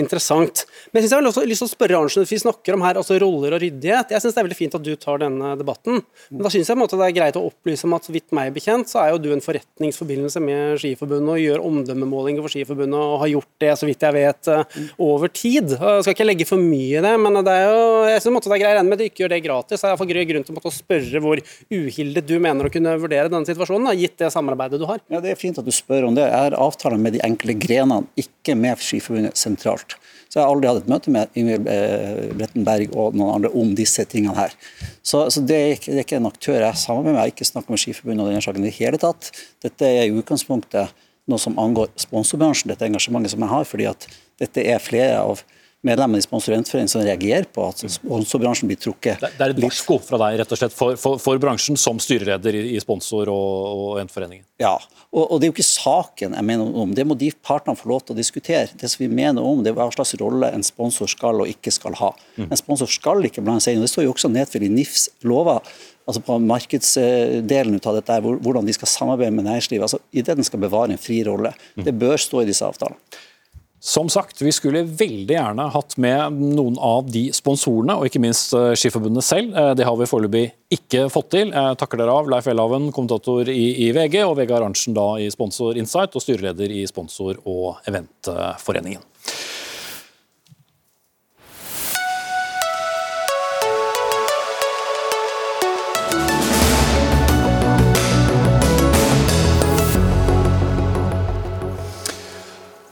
interessant. 0.00 0.64
Men 0.90 1.00
jeg, 1.00 1.06
synes 1.06 1.14
jeg 1.14 1.20
har 1.20 1.30
også 1.30 1.46
lyst 1.48 1.64
til 1.64 1.70
å 1.70 1.74
spørre 1.74 2.00
Arnsen, 2.00 2.26
Vi 2.28 2.40
snakker 2.42 2.76
om 2.76 2.84
her 2.86 3.00
altså 3.00 3.18
roller 3.22 3.56
og 3.56 3.62
ryddighet. 3.62 4.12
Jeg 4.14 4.24
syns 4.24 4.36
det 4.36 4.42
er 4.42 4.48
veldig 4.48 4.58
fint 4.58 4.78
at 4.78 4.86
du 4.86 4.92
tar 5.00 5.22
denne 5.22 5.54
debatten. 5.60 6.02
Men 6.30 6.46
da 6.46 6.52
syns 6.52 6.70
jeg 6.72 6.80
måte, 6.80 6.98
det 6.98 7.08
er 7.08 7.16
greit 7.16 7.38
å 7.38 7.44
opplyse 7.48 7.86
om 7.88 7.96
at 7.96 8.08
så 8.08 8.14
vidt 8.14 8.34
meg 8.36 8.52
bekjent, 8.56 8.90
så 8.90 9.02
er 9.02 9.12
jo 9.12 9.22
du 9.22 9.30
en 9.34 9.44
forretningsforbindelse 9.44 10.42
med 10.44 10.80
Skiforbundet 10.82 11.34
og 11.36 11.42
gjør 11.42 11.64
omdømmemålinger 11.66 12.44
for 12.44 12.52
Skiforbundet 12.52 13.00
og 13.00 13.20
har 13.24 13.32
gjort 13.34 13.52
det, 13.62 13.72
så 13.78 13.88
vidt 13.88 14.06
jeg 14.06 14.16
vet, 14.16 14.52
eh, 14.52 14.80
over 15.06 15.32
tid. 15.32 15.76
Jeg 15.76 16.06
skal 16.06 16.16
ikke 16.16 16.28
legge 16.28 16.48
for 16.48 16.62
mye 16.62 17.00
i 17.00 17.04
det, 17.04 17.14
men 17.20 17.40
det 17.46 17.54
er 17.54 17.66
jo, 17.70 17.84
jeg 18.10 18.24
synes 18.24 18.46
det 18.46 18.56
er 18.56 18.62
greit 18.62 18.84
med 18.86 18.96
at 18.96 19.02
du 19.02 19.06
ikke 19.08 19.24
gjør 19.24 19.34
det 19.34 19.42
gratis. 19.44 19.80
Det 19.80 19.86
er 19.86 19.94
iallfall 19.94 20.14
grunn 20.32 20.46
til 20.46 20.60
å 20.60 20.74
spørre 20.74 21.22
hvor 21.22 21.42
uhildet 21.72 22.26
du 22.26 22.36
mener 22.42 22.68
å 22.68 22.72
kunne 22.72 22.96
vurdere 23.00 23.25
håndtere 23.26 23.34
denne 23.34 23.48
situasjonen, 23.48 23.88
da, 23.88 23.94
gitt 23.96 24.18
det 24.18 24.30
samarbeidet 24.32 24.80
du 24.80 24.86
har? 24.86 25.00
Ja, 25.08 25.20
Det 25.20 25.30
er 25.30 25.38
fint 25.38 25.58
at 25.58 25.64
du 25.64 25.72
spør 25.72 26.08
om 26.08 26.14
det. 26.14 26.24
Jeg 26.26 26.36
har 26.36 26.54
avtaler 26.54 26.98
med 26.98 27.12
de 27.12 27.20
enkelte 27.24 27.58
grenene, 27.58 28.06
ikke 28.16 28.54
med 28.56 28.78
Skiforbundet 28.78 29.36
sentralt. 29.36 29.96
Så 30.28 30.40
jeg 30.40 30.44
har 30.44 30.52
aldri 30.52 30.68
hatt 30.68 30.82
et 30.82 30.90
møte 30.90 31.10
med 31.10 31.28
Ingvild 31.34 31.64
Bretten 31.64 32.36
Brettenberg 32.36 32.96
og 32.96 33.14
noen 33.16 33.34
andre 33.36 33.50
om 33.54 33.74
disse 33.74 34.04
tingene 34.04 34.34
her. 34.36 34.54
Så, 35.02 35.28
så 35.30 35.40
det, 35.40 35.56
er 35.56 35.74
ikke, 35.76 35.92
det, 35.92 35.98
er 35.98 36.06
ikke, 36.06 36.20
en 36.20 36.30
aktør 36.30 36.60
jeg 36.60 36.82
samarbeider 36.82 37.12
med. 37.12 37.20
Jeg 37.20 37.24
har 37.24 37.34
ikke 37.34 37.50
snakket 37.50 37.74
med 37.74 37.82
Skiforbundet 37.82 38.24
om 38.24 38.30
denne 38.30 38.44
saken 38.44 38.64
i 38.64 38.70
det 38.70 38.78
hele 38.78 39.00
tatt. 39.00 39.30
Dette 39.64 39.90
er 39.90 40.06
i 40.06 40.14
utgangspunktet 40.16 41.04
noe 41.26 41.42
som 41.42 41.58
angår 41.58 41.90
sponsorbransjen, 41.98 42.70
dette 42.70 42.86
engasjementet 42.86 43.34
som 43.34 43.42
jeg 43.42 43.50
har, 43.50 43.66
fordi 43.66 43.88
at 43.90 44.06
dette 44.42 44.62
er 44.62 44.82
flere 44.82 45.22
av 45.22 45.42
medlemmene 45.86 46.20
i 46.20 46.26
Sponsorentforeningen 46.26 46.90
som 46.90 47.04
reagerer 47.06 47.46
på 47.52 47.64
at 47.70 47.84
sponsorbransjen 47.96 48.70
blir 48.70 48.80
trukket 48.80 49.22
Det 49.22 49.42
er 49.42 49.54
et 49.54 49.62
varsko 49.62 49.98
fra 50.02 50.20
deg 50.24 50.40
rett 50.40 50.52
og 50.52 50.60
slett 50.60 50.74
for, 50.74 50.98
for, 51.00 51.20
for 51.22 51.40
bransjen 51.42 51.78
som 51.80 52.00
styreleder 52.02 52.58
i, 52.58 52.64
i 52.76 52.82
sponsor- 52.82 53.30
og, 53.32 53.82
og 53.86 54.02
Entforeningen? 54.02 54.44
Ja, 54.62 54.74
og, 55.10 55.22
og, 55.24 55.40
det 55.40 55.46
er 55.46 55.52
jo 55.52 55.56
ikke 55.56 55.68
saken 55.68 56.36
jeg 56.36 56.48
mener 56.48 56.78
om. 56.82 56.94
Det 56.96 57.06
må 57.08 57.16
de 57.18 57.30
partene 57.44 57.76
få 57.78 57.90
lov 57.92 58.04
til 58.04 58.16
å 58.16 58.20
diskutere. 58.20 58.68
Det 58.76 58.90
som 58.92 59.04
vi 59.04 59.10
mener 59.12 59.44
om, 59.44 59.62
det 59.64 59.72
er 59.72 59.78
hva 59.78 59.88
slags 59.94 60.16
rolle 60.20 60.50
en 60.52 60.64
sponsor 60.66 61.10
skal 61.12 61.44
og 61.44 61.50
ikke 61.50 61.72
skal 61.74 61.96
ha. 62.00 62.12
Mm. 62.36 62.48
En 62.50 62.60
sponsor 62.60 62.90
skal 62.90 63.24
ikke 63.28 63.44
blande 63.44 63.64
seg 63.64 63.76
inn. 63.76 63.84
og 63.84 63.88
Det 63.88 63.94
står 63.94 64.08
jo 64.08 64.16
også 64.16 64.32
nedfelt 64.32 64.66
i 64.66 64.72
NIFs 64.72 65.10
lover 65.26 65.62
altså 66.06 66.22
på 66.22 66.36
markedsdelen 66.38 67.80
av 67.80 67.96
dette, 67.98 68.18
hvordan 68.22 68.66
de 68.66 68.74
skal 68.76 68.90
samarbeide 68.90 69.34
med 69.34 69.48
næringslivet. 69.48 69.82
altså 69.82 69.98
I 70.12 70.22
det 70.22 70.36
den 70.38 70.46
skal 70.46 70.62
bevare 70.62 70.94
en 70.94 71.02
fri 71.02 71.22
rolle. 71.26 71.50
Mm. 71.74 71.84
Det 71.88 71.94
bør 71.98 72.20
stå 72.22 72.42
i 72.42 72.50
disse 72.50 72.66
avtalene. 72.66 73.00
Som 73.86 74.08
sagt, 74.10 74.40
vi 74.42 74.50
skulle 74.50 74.80
veldig 74.82 75.34
gjerne 75.36 75.68
hatt 75.70 75.94
med 76.02 76.40
noen 76.56 76.74
av 76.82 77.06
de 77.06 77.28
sponsorene, 77.30 77.94
og 77.94 78.08
ikke 78.08 78.18
minst 78.24 78.50
eh, 78.58 78.72
Skiforbundet 78.74 79.22
selv. 79.22 79.52
Eh, 79.54 79.68
det 79.78 79.86
har 79.86 79.94
vi 80.00 80.08
foreløpig 80.10 80.42
ikke 80.74 81.04
fått 81.14 81.28
til. 81.36 81.52
Jeg 81.54 81.78
takker 81.78 82.02
dere 82.02 82.16
av 82.18 82.26
Leif 82.32 82.48
Elhaven, 82.50 82.88
kommentator 82.90 83.46
i, 83.46 83.68
i, 83.86 83.92
VG, 83.94 84.24
og 84.26 84.34
Vegard 84.40 84.66
Arntzen 84.66 84.96
da 84.96 85.06
i 85.22 85.28
Sponsor 85.30 85.78
Insight 85.78 86.18
og 86.18 86.24
styreleder 86.24 86.74
i 86.74 86.82
Sponsor- 86.90 87.38
og 87.46 87.78
Eventforeningen. 87.86 89.06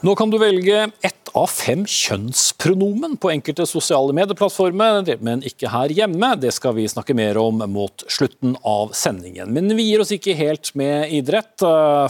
Nå 0.05 0.13
kan 0.15 0.29
du 0.29 0.37
velge 0.37 0.83
ett 1.01 1.31
av 1.33 1.47
fem 1.49 1.87
kjønnspronomen 1.89 3.15
på 3.17 3.31
enkelte 3.33 3.65
sosiale 3.65 4.13
medieplattformer, 4.13 5.01
men 5.25 5.41
ikke 5.49 5.71
her 5.73 5.95
hjemme. 5.97 6.29
Det 6.43 6.51
skal 6.53 6.75
vi 6.77 6.85
snakke 6.93 7.17
mer 7.17 7.41
om 7.41 7.65
mot 7.73 8.05
slutten 8.13 8.53
av 8.69 8.93
sendingen. 8.93 9.49
Men 9.57 9.73
vi 9.73 9.89
gir 9.89 10.05
oss 10.05 10.13
ikke 10.13 10.37
helt 10.37 10.75
med 10.77 11.09
idrett, 11.09 11.57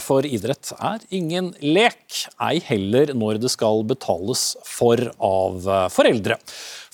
for 0.03 0.27
idrett 0.27 0.73
er 0.75 1.07
ingen 1.15 1.53
lek. 1.63 2.03
Ei 2.43 2.59
heller 2.67 3.15
når 3.15 3.39
det 3.45 3.55
skal 3.55 3.85
betales 3.87 4.49
for 4.67 4.99
av 5.15 5.63
foreldre. 5.95 6.35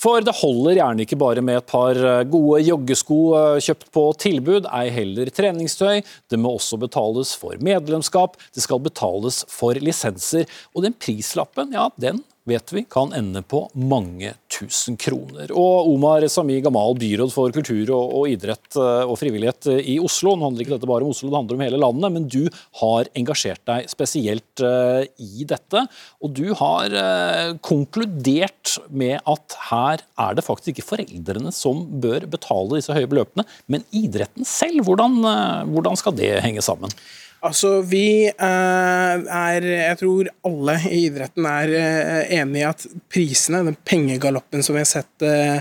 For 0.01 0.23
det 0.25 0.33
holder 0.39 0.79
gjerne 0.79 1.05
ikke 1.05 1.19
bare 1.21 1.43
med 1.45 1.59
et 1.59 1.67
par 1.69 1.97
eh, 1.97 2.23
gode 2.25 2.63
joggesko 2.65 3.19
eh, 3.37 3.59
kjøpt 3.61 3.91
på 3.93 4.05
tilbud, 4.23 4.65
ei 4.73 4.89
heller 4.93 5.29
treningstøy. 5.29 6.01
Det 6.31 6.39
må 6.41 6.55
også 6.57 6.79
betales 6.81 7.35
for 7.37 7.61
medlemskap, 7.61 8.39
det 8.55 8.65
skal 8.65 8.81
betales 8.81 9.43
for 9.51 9.77
lisenser. 9.77 10.49
Og 10.73 10.87
den 10.87 10.97
prislappen, 10.97 11.75
ja, 11.77 11.91
den 12.01 12.23
vet 12.49 12.73
vi 12.73 12.85
kan 12.89 13.13
ende 13.13 13.41
på 13.41 13.63
mange 13.77 14.33
tusen 14.51 14.97
kroner. 14.99 15.51
Og 15.53 15.91
Omar 15.93 16.25
Sami 16.31 16.57
Gamal, 16.63 16.95
byråd 16.99 17.33
for 17.33 17.53
kultur 17.53 17.91
og, 17.93 18.15
og, 18.17 18.25
idrett 18.31 18.77
eh, 18.79 19.03
og 19.05 19.17
frivillighet 19.21 19.69
eh, 19.71 19.81
i 19.93 19.97
Oslo. 20.01 20.33
Nå 20.35 20.49
handler 20.49 20.65
ikke 20.65 20.75
dette 20.75 20.89
bare 20.89 21.05
om 21.05 21.13
Oslo, 21.13 21.29
det 21.29 21.37
handler 21.37 21.59
om 21.59 21.63
hele 21.65 21.81
landet, 21.81 22.15
men 22.17 22.27
du 22.31 22.41
har 22.81 23.09
engasjert 23.17 23.61
deg 23.69 23.89
spesielt 23.91 24.63
uh, 24.65 25.03
i 25.21 25.45
dette. 25.47 25.85
Og 26.21 26.33
du 26.37 26.47
har 26.57 26.93
uh, 26.95 27.53
konkludert 27.65 28.77
med 28.89 29.19
at 29.29 29.57
her 29.69 30.05
er 30.25 30.37
det 30.37 30.45
faktisk 30.45 30.73
ikke 30.73 30.89
foreldrene 30.93 31.53
som 31.55 31.83
bør 32.03 32.25
betale 32.31 32.79
disse 32.79 32.95
høye 32.95 33.09
beløpene, 33.11 33.45
men 33.71 33.85
idretten 33.95 34.47
selv. 34.47 34.85
Hvordan, 34.87 35.19
uh, 35.25 35.67
hvordan 35.69 35.99
skal 35.99 36.17
det 36.17 36.33
henge 36.45 36.63
sammen? 36.65 36.93
Altså, 37.41 37.79
vi 37.89 38.27
eh, 38.29 39.23
er 39.33 39.65
Jeg 39.65 39.97
tror 39.97 40.27
alle 40.45 40.75
i 40.91 40.99
idretten 41.07 41.47
er 41.49 41.73
eh, 41.79 42.35
enig 42.37 42.61
i 42.61 42.67
at 42.67 42.85
prisene, 43.09 43.63
den 43.65 43.79
pengegaloppen 43.87 44.61
som 44.61 44.77
vi 44.77 44.83
har 44.83 44.89
sett 44.89 45.25
eh, 45.25 45.57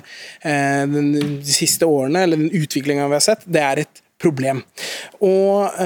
de 0.92 1.54
siste 1.56 1.88
årene, 1.88 2.26
eller 2.26 2.42
den 2.42 2.52
utviklinga 2.60 3.08
vi 3.08 3.16
har 3.16 3.24
sett, 3.24 3.48
det 3.48 3.64
er 3.64 3.82
et 3.86 4.02
problem. 4.20 4.62
Og 5.24 5.80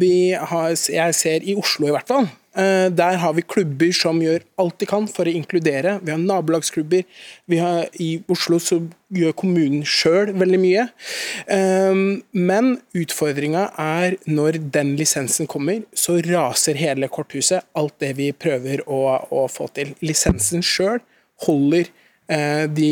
vi 0.00 0.32
har, 0.36 0.74
jeg 0.92 1.16
ser 1.16 1.46
i 1.48 1.56
Oslo 1.58 1.88
i 1.88 1.94
hvert 1.94 2.08
fall, 2.08 2.28
Eh, 2.58 2.90
der 2.90 3.14
har 3.22 3.34
vi 3.36 3.44
klubber 3.46 3.92
som 3.94 4.18
gjør 4.18 4.42
alt 4.58 4.80
de 4.82 4.86
kan 4.90 5.06
for 5.10 5.28
å 5.28 5.34
inkludere. 5.34 5.98
Vi 6.02 6.10
har 6.10 6.18
nabolagsklubber. 6.18 7.04
Vi 7.46 7.60
har, 7.62 7.86
I 7.94 8.24
Oslo 8.30 8.58
så 8.58 8.80
gjør 9.14 9.36
kommunen 9.38 9.84
sjøl 9.86 10.32
veldig 10.34 10.58
mye. 10.58 10.88
Eh, 11.46 12.02
men 12.34 12.72
utfordringa 12.96 13.68
er 13.78 14.18
når 14.26 14.58
den 14.74 14.96
lisensen 14.98 15.46
kommer, 15.50 15.84
så 15.94 16.18
raser 16.26 16.80
hele 16.80 17.10
korthuset 17.12 17.66
alt 17.78 17.94
det 18.02 18.16
vi 18.18 18.32
prøver 18.34 18.82
å, 18.90 19.00
å 19.30 19.46
få 19.50 19.70
til. 19.76 19.94
Lisensen 20.02 20.66
sjøl 20.66 20.98
holder 21.46 21.86
eh, 22.26 22.66
de 22.66 22.90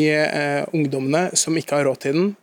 ungdommene 0.70 1.34
som 1.34 1.58
ikke 1.58 1.80
har 1.80 1.90
råd 1.90 2.04
til 2.06 2.20
den, 2.20 2.36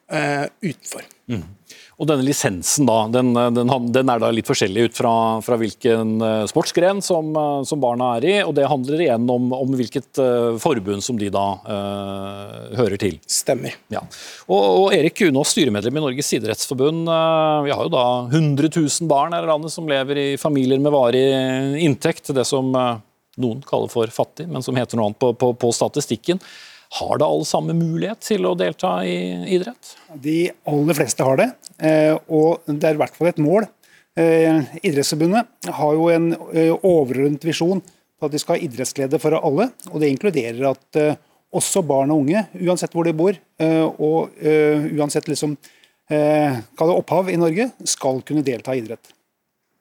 utenfor. 0.61 1.07
Mm. 1.31 1.47
Og 1.95 2.09
denne 2.09 2.25
lisensen 2.27 2.87
da, 2.89 2.95
den, 3.07 3.29
den, 3.55 3.69
den, 3.95 4.09
er 4.11 4.19
da 4.19 4.29
litt 4.33 4.49
forskjellig 4.49 4.89
ut 4.89 4.97
fra, 4.97 5.11
fra 5.45 5.55
hvilken 5.59 6.17
eh, 6.19 6.41
sportsgren 6.51 6.99
som, 7.05 7.29
eh, 7.39 7.61
som, 7.67 7.79
barna 7.79 8.09
er 8.17 8.27
i, 8.27 8.33
og 8.43 8.51
det 8.57 8.67
handler 8.67 9.03
igjen 9.05 9.29
om, 9.31 9.47
om 9.55 9.75
hvilket 9.79 10.19
uh, 10.19 10.57
forbund 10.59 11.03
som 11.05 11.19
de 11.19 11.29
da 11.31 11.45
uh, 11.63 12.75
hører 12.75 12.99
til. 12.99 13.15
Stemmer. 13.31 13.77
Ja. 13.93 14.03
Og, 14.49 14.59
og, 14.59 14.87
Erik 14.97 15.15
Kunås, 15.21 15.53
styremedlem 15.55 16.01
i 16.01 16.03
Norges 16.03 16.33
idrettsforbund. 16.35 17.07
Uh, 17.07 17.63
vi 17.67 17.71
har 17.71 17.87
jo 17.87 17.93
da 17.93 18.05
100 18.27 18.73
000 18.75 19.11
barn 19.11 19.35
her 19.37 19.47
i 19.47 19.51
landet 19.53 19.75
som 19.75 19.87
lever 19.87 20.19
i 20.19 20.29
familier 20.41 20.81
med 20.83 20.95
varig 20.95 21.25
inntekt, 21.85 22.33
det 22.35 22.47
som 22.49 22.73
noen 22.75 23.63
kaller 23.67 23.91
for 23.91 24.11
fattig, 24.11 24.49
men 24.51 24.63
som 24.65 24.75
heter 24.75 24.99
noe 24.99 25.11
annet 25.11 25.21
på, 25.21 25.31
på, 25.39 25.53
på 25.59 25.71
statistikken. 25.75 26.43
Har 26.95 27.19
da 27.19 27.27
alle 27.27 27.47
samme 27.47 27.73
mulighet 27.75 28.21
til 28.23 28.45
å 28.47 28.53
delta 28.55 28.97
i 29.03 29.17
idrett? 29.57 29.95
De 30.23 30.47
aller 30.71 30.95
fleste 30.95 31.25
har 31.27 31.41
det, 31.41 31.49
eh, 31.83 32.13
og 32.31 32.63
det 32.69 32.87
er 32.87 32.95
i 32.95 33.01
hvert 33.01 33.17
fall 33.17 33.31
et 33.31 33.41
mål. 33.43 33.67
Eh, 34.15 34.61
Idrettsforbundet 34.79 35.71
har 35.75 35.97
jo 35.97 36.07
en 36.13 36.29
eh, 36.53 36.71
overordnet 36.71 37.43
visjon 37.43 37.81
på 37.83 38.29
at 38.29 38.31
de 38.31 38.39
skal 38.39 38.55
ha 38.55 38.63
idrettsglede 38.63 39.19
for 39.19 39.35
alle. 39.35 39.67
og 39.91 39.99
Det 39.99 40.13
inkluderer 40.13 40.69
at 40.71 41.01
også 41.55 41.83
barn 41.87 42.13
og 42.15 42.23
unge, 42.23 42.45
uansett 42.63 42.95
hvor 42.95 43.03
de 43.07 43.11
bor, 43.15 43.35
og 43.99 44.31
uansett 44.95 45.27
liksom, 45.27 45.57
opphav 46.79 47.29
i 47.31 47.35
Norge, 47.39 47.69
skal 47.87 48.23
kunne 48.27 48.43
delta 48.43 48.75
i 48.75 48.79
idrett. 48.79 49.11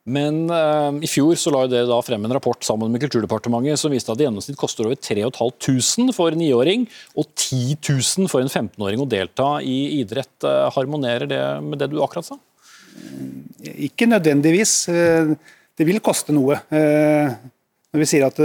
Men 0.05 0.43
uh, 0.53 0.93
i 1.01 1.09
fjor 1.09 1.33
så 1.40 1.49
la 1.53 1.62
dere 1.71 1.88
da 1.88 1.97
frem 2.05 2.27
en 2.27 2.35
rapport 2.37 2.61
sammen 2.67 2.93
med 2.93 3.01
Kulturdepartementet 3.01 3.81
som 3.81 3.93
viste 3.93 4.12
at 4.12 4.21
det 4.21 4.27
gjennomsnitt 4.27 4.59
koster 4.61 4.85
over 4.85 4.99
3500 5.01 6.12
for 6.12 6.35
en 6.35 6.43
niåring 6.43 6.85
og 7.17 7.31
10 7.31 7.79
000 7.81 8.29
for 8.29 8.45
en 8.45 8.53
15-åring 8.53 9.01
å 9.01 9.09
delta 9.09 9.49
i 9.64 10.03
idrett. 10.03 10.35
Uh, 10.45 10.69
harmonerer 10.77 11.31
det 11.31 11.40
med 11.64 11.81
det 11.81 11.88
du 11.95 12.03
akkurat 12.05 12.29
sa? 12.29 12.37
Ikke 13.64 14.07
nødvendigvis. 14.07 14.75
Det 15.75 15.87
vil 15.88 16.05
koste 16.05 16.35
noe. 16.37 16.61
Når 16.71 17.99
vi 17.99 18.07
sier 18.07 18.29
at 18.29 18.38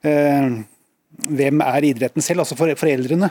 hvem 0.00 1.60
er 1.66 1.86
idretten 1.90 2.24
selv, 2.24 2.46
altså 2.46 2.56
foreldrene, 2.56 3.28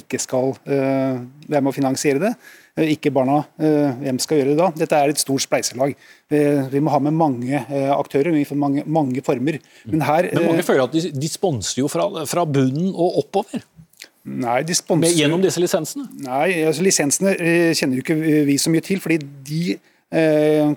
ikke 0.00 0.18
skal 0.18 0.56
være 0.66 1.60
med 1.60 1.70
å 1.70 1.76
finansiere 1.76 2.24
det 2.24 2.32
Eh, 2.34 2.65
ikke 2.84 3.12
barna. 3.14 3.38
Eh, 3.56 3.94
hvem 4.02 4.18
skal 4.20 4.40
gjøre 4.40 4.52
det 4.52 4.58
da? 4.58 4.68
Dette 4.76 4.98
er 4.98 5.12
et 5.12 5.20
stort 5.20 5.44
spleiselag. 5.44 5.94
Eh, 6.28 6.66
vi 6.72 6.82
må 6.84 6.92
ha 6.92 7.00
med 7.00 7.16
mange 7.16 7.62
aktører, 7.94 8.34
vi 8.34 8.44
får 8.44 8.60
mange, 8.60 8.84
mange 8.84 9.24
former. 9.24 9.56
Men, 9.86 10.04
her, 10.04 10.28
Men 10.34 10.50
mange 10.50 10.66
føler 10.66 10.84
at 10.84 10.92
de, 10.92 11.08
de 11.14 11.30
sponser 11.32 11.80
jo 11.80 11.88
fra, 11.88 12.08
fra 12.28 12.44
bunnen 12.44 12.92
og 12.92 13.22
oppover? 13.22 13.64
Nei, 14.26 14.60
de 14.66 14.76
sponser... 14.76 15.14
Gjennom 15.16 15.40
disse 15.40 15.62
lisensene? 15.62 16.08
Nei, 16.26 16.66
altså 16.66 16.84
lisensene 16.84 17.36
kjenner 17.78 18.00
jo 18.00 18.04
ikke 18.04 18.18
vi 18.48 18.56
så 18.60 18.72
mye 18.74 18.84
til. 18.84 19.00
fordi 19.00 19.20
de 19.46 19.76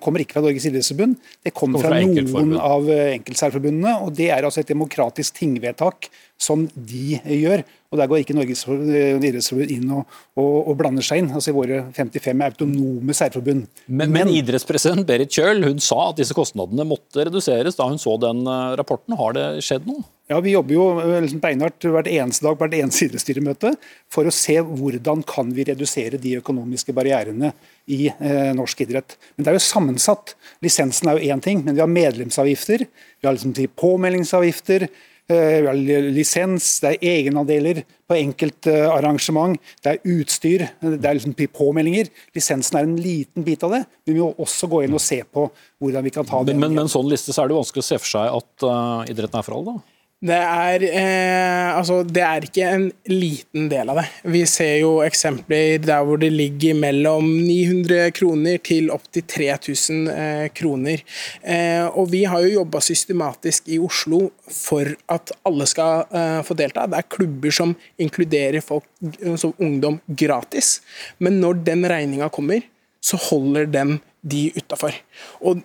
kommer 0.02 0.24
ikke 0.24 0.38
fra 0.38 0.44
Norges 0.46 0.70
idrettsforbund. 0.70 1.18
Det 1.46 1.52
kommer, 1.58 1.84
fra, 1.84 1.98
fra 2.00 2.06
noen 2.06 2.56
av 2.56 2.88
enkeltsærforbundene. 2.94 3.98
og 4.06 4.14
Det 4.18 4.30
er 4.32 4.46
altså 4.46 4.64
et 4.64 4.72
demokratisk 4.72 5.42
tingvedtak 5.42 6.08
som 6.40 6.64
de 6.74 7.20
gjør. 7.26 7.66
Og 7.90 7.98
Der 7.98 8.06
går 8.06 8.22
ikke 8.22 8.36
Norges 8.38 8.62
idrettsforbund 8.70 9.72
inn 9.74 9.90
og, 9.98 10.18
og, 10.38 10.52
og, 10.70 10.76
blander 10.78 11.06
seg 11.06 11.24
inn. 11.24 11.32
altså 11.34 11.50
i 11.50 11.56
Våre 11.56 11.80
55 11.96 12.44
autonome 12.46 13.16
særforbund. 13.18 13.66
Men, 13.88 14.14
men, 14.14 14.30
idrettspresident 14.30 15.08
Berit 15.10 15.34
Kjøll 15.34 15.66
hun 15.66 15.82
sa 15.82 16.12
at 16.12 16.22
disse 16.22 16.38
kostnadene 16.38 16.86
måtte 16.86 17.26
reduseres 17.26 17.80
da 17.80 17.90
hun 17.90 17.98
så 18.02 18.14
den 18.22 18.46
eh, 18.46 18.76
rapporten. 18.78 19.18
Har 19.18 19.34
det 19.34 19.48
skjedd 19.66 19.90
noe? 19.90 20.06
Ja, 20.30 20.38
Vi 20.46 20.54
jobber 20.54 20.78
jo 20.78 20.86
eh, 21.02 21.18
liksom 21.26 21.42
beinhardt 21.42 21.90
hvert 21.90 22.14
eneste 22.14 22.46
dag 22.46 22.60
på 22.60 22.68
hvert 22.68 22.78
eneste 22.78 23.10
idrettsstyremøte 23.10 23.74
for 24.14 24.30
å 24.30 24.38
se 24.38 24.60
hvordan 24.62 25.26
kan 25.26 25.50
vi 25.58 25.66
redusere 25.74 26.22
de 26.22 26.38
økonomiske 26.44 26.94
barrierene 26.94 27.56
i 27.90 28.04
eh, 28.14 28.54
norsk 28.54 28.86
idrett. 28.86 29.18
Men 29.34 29.48
det 29.48 29.56
er 29.56 29.58
jo 29.58 29.66
sammensatt. 29.66 30.38
Lisensen 30.62 31.10
er 31.10 31.18
jo 31.18 31.34
én 31.34 31.42
ting, 31.42 31.66
men 31.66 31.74
vi 31.74 31.82
har 31.82 31.90
medlemsavgifter, 31.90 32.86
vi 32.86 33.26
har 33.26 33.34
liksom 33.34 33.58
påmeldingsavgifter, 33.82 34.92
Eh, 34.92 35.19
lisens, 35.30 36.80
det 36.82 36.96
er 36.96 37.12
egenandeler 37.14 37.84
på 38.10 38.18
enkeltarrangement, 38.18 39.60
det 39.84 39.92
er 39.92 40.16
utstyr, 40.18 40.66
det 40.82 41.06
er 41.06 41.20
liksom 41.20 41.36
påmeldinger. 41.54 42.10
Lisensen 42.36 42.80
er 42.80 42.88
en 42.88 42.98
liten 42.98 43.46
bit 43.46 43.64
av 43.64 43.76
det, 43.78 43.84
men 44.06 44.16
vi 44.16 44.24
må 44.24 44.34
også 44.42 44.70
gå 44.72 44.84
inn 44.86 44.98
og 44.98 45.04
se 45.04 45.22
på 45.24 45.46
hvordan 45.80 46.04
vi 46.04 46.14
kan 46.16 46.26
ta 46.26 46.42
det. 46.44 46.58
Men 46.58 46.74
med 46.74 46.88
en 46.88 46.92
sånn 46.92 47.10
liste 47.10 47.36
så 47.36 47.44
er 47.44 47.52
det 47.52 47.60
vanskelig 47.60 47.86
å 47.86 47.90
se 47.92 48.02
for 48.02 48.14
seg 48.16 48.42
at 48.42 48.66
uh, 48.66 49.06
idretten 49.12 49.40
er 49.40 49.46
for 49.46 49.60
alle? 49.60 49.78
da? 49.78 49.99
Det 50.20 50.36
er, 50.36 50.84
eh, 50.84 51.78
altså, 51.80 52.02
det 52.04 52.24
er 52.28 52.44
ikke 52.44 52.66
en 52.68 52.90
liten 53.08 53.70
del 53.72 53.88
av 53.88 54.02
det. 54.02 54.08
Vi 54.28 54.42
ser 54.52 54.74
jo 54.82 54.98
eksempler 55.06 55.78
der 55.80 56.04
hvor 56.04 56.20
det 56.20 56.34
ligger 56.34 56.76
mellom 56.76 57.30
900 57.46 58.12
kroner 58.18 58.60
til 58.60 58.92
opptil 58.92 59.24
3000 59.24 60.12
eh, 60.12 60.50
kroner. 60.52 61.06
Eh, 61.40 61.88
og 61.88 62.12
vi 62.12 62.26
har 62.28 62.44
jo 62.44 62.52
jobba 62.58 62.84
systematisk 62.84 63.72
i 63.72 63.80
Oslo 63.80 64.26
for 64.52 64.92
at 65.08 65.32
alle 65.48 65.70
skal 65.72 66.04
eh, 66.12 66.44
få 66.44 66.60
delta. 66.60 66.84
Det 66.92 67.00
er 67.00 67.10
klubber 67.16 67.56
som 67.56 67.72
inkluderer 67.96 68.60
folk 68.60 68.92
som 69.40 69.56
ungdom 69.56 70.02
gratis. 70.20 70.82
Men 71.24 71.40
når 71.40 71.64
den 71.72 71.88
regninga 71.88 72.28
kommer, 72.28 72.68
så 73.00 73.16
holder 73.30 73.72
den 73.72 74.02
de 74.20 74.50
utafor. 74.60 75.00
Og 75.40 75.64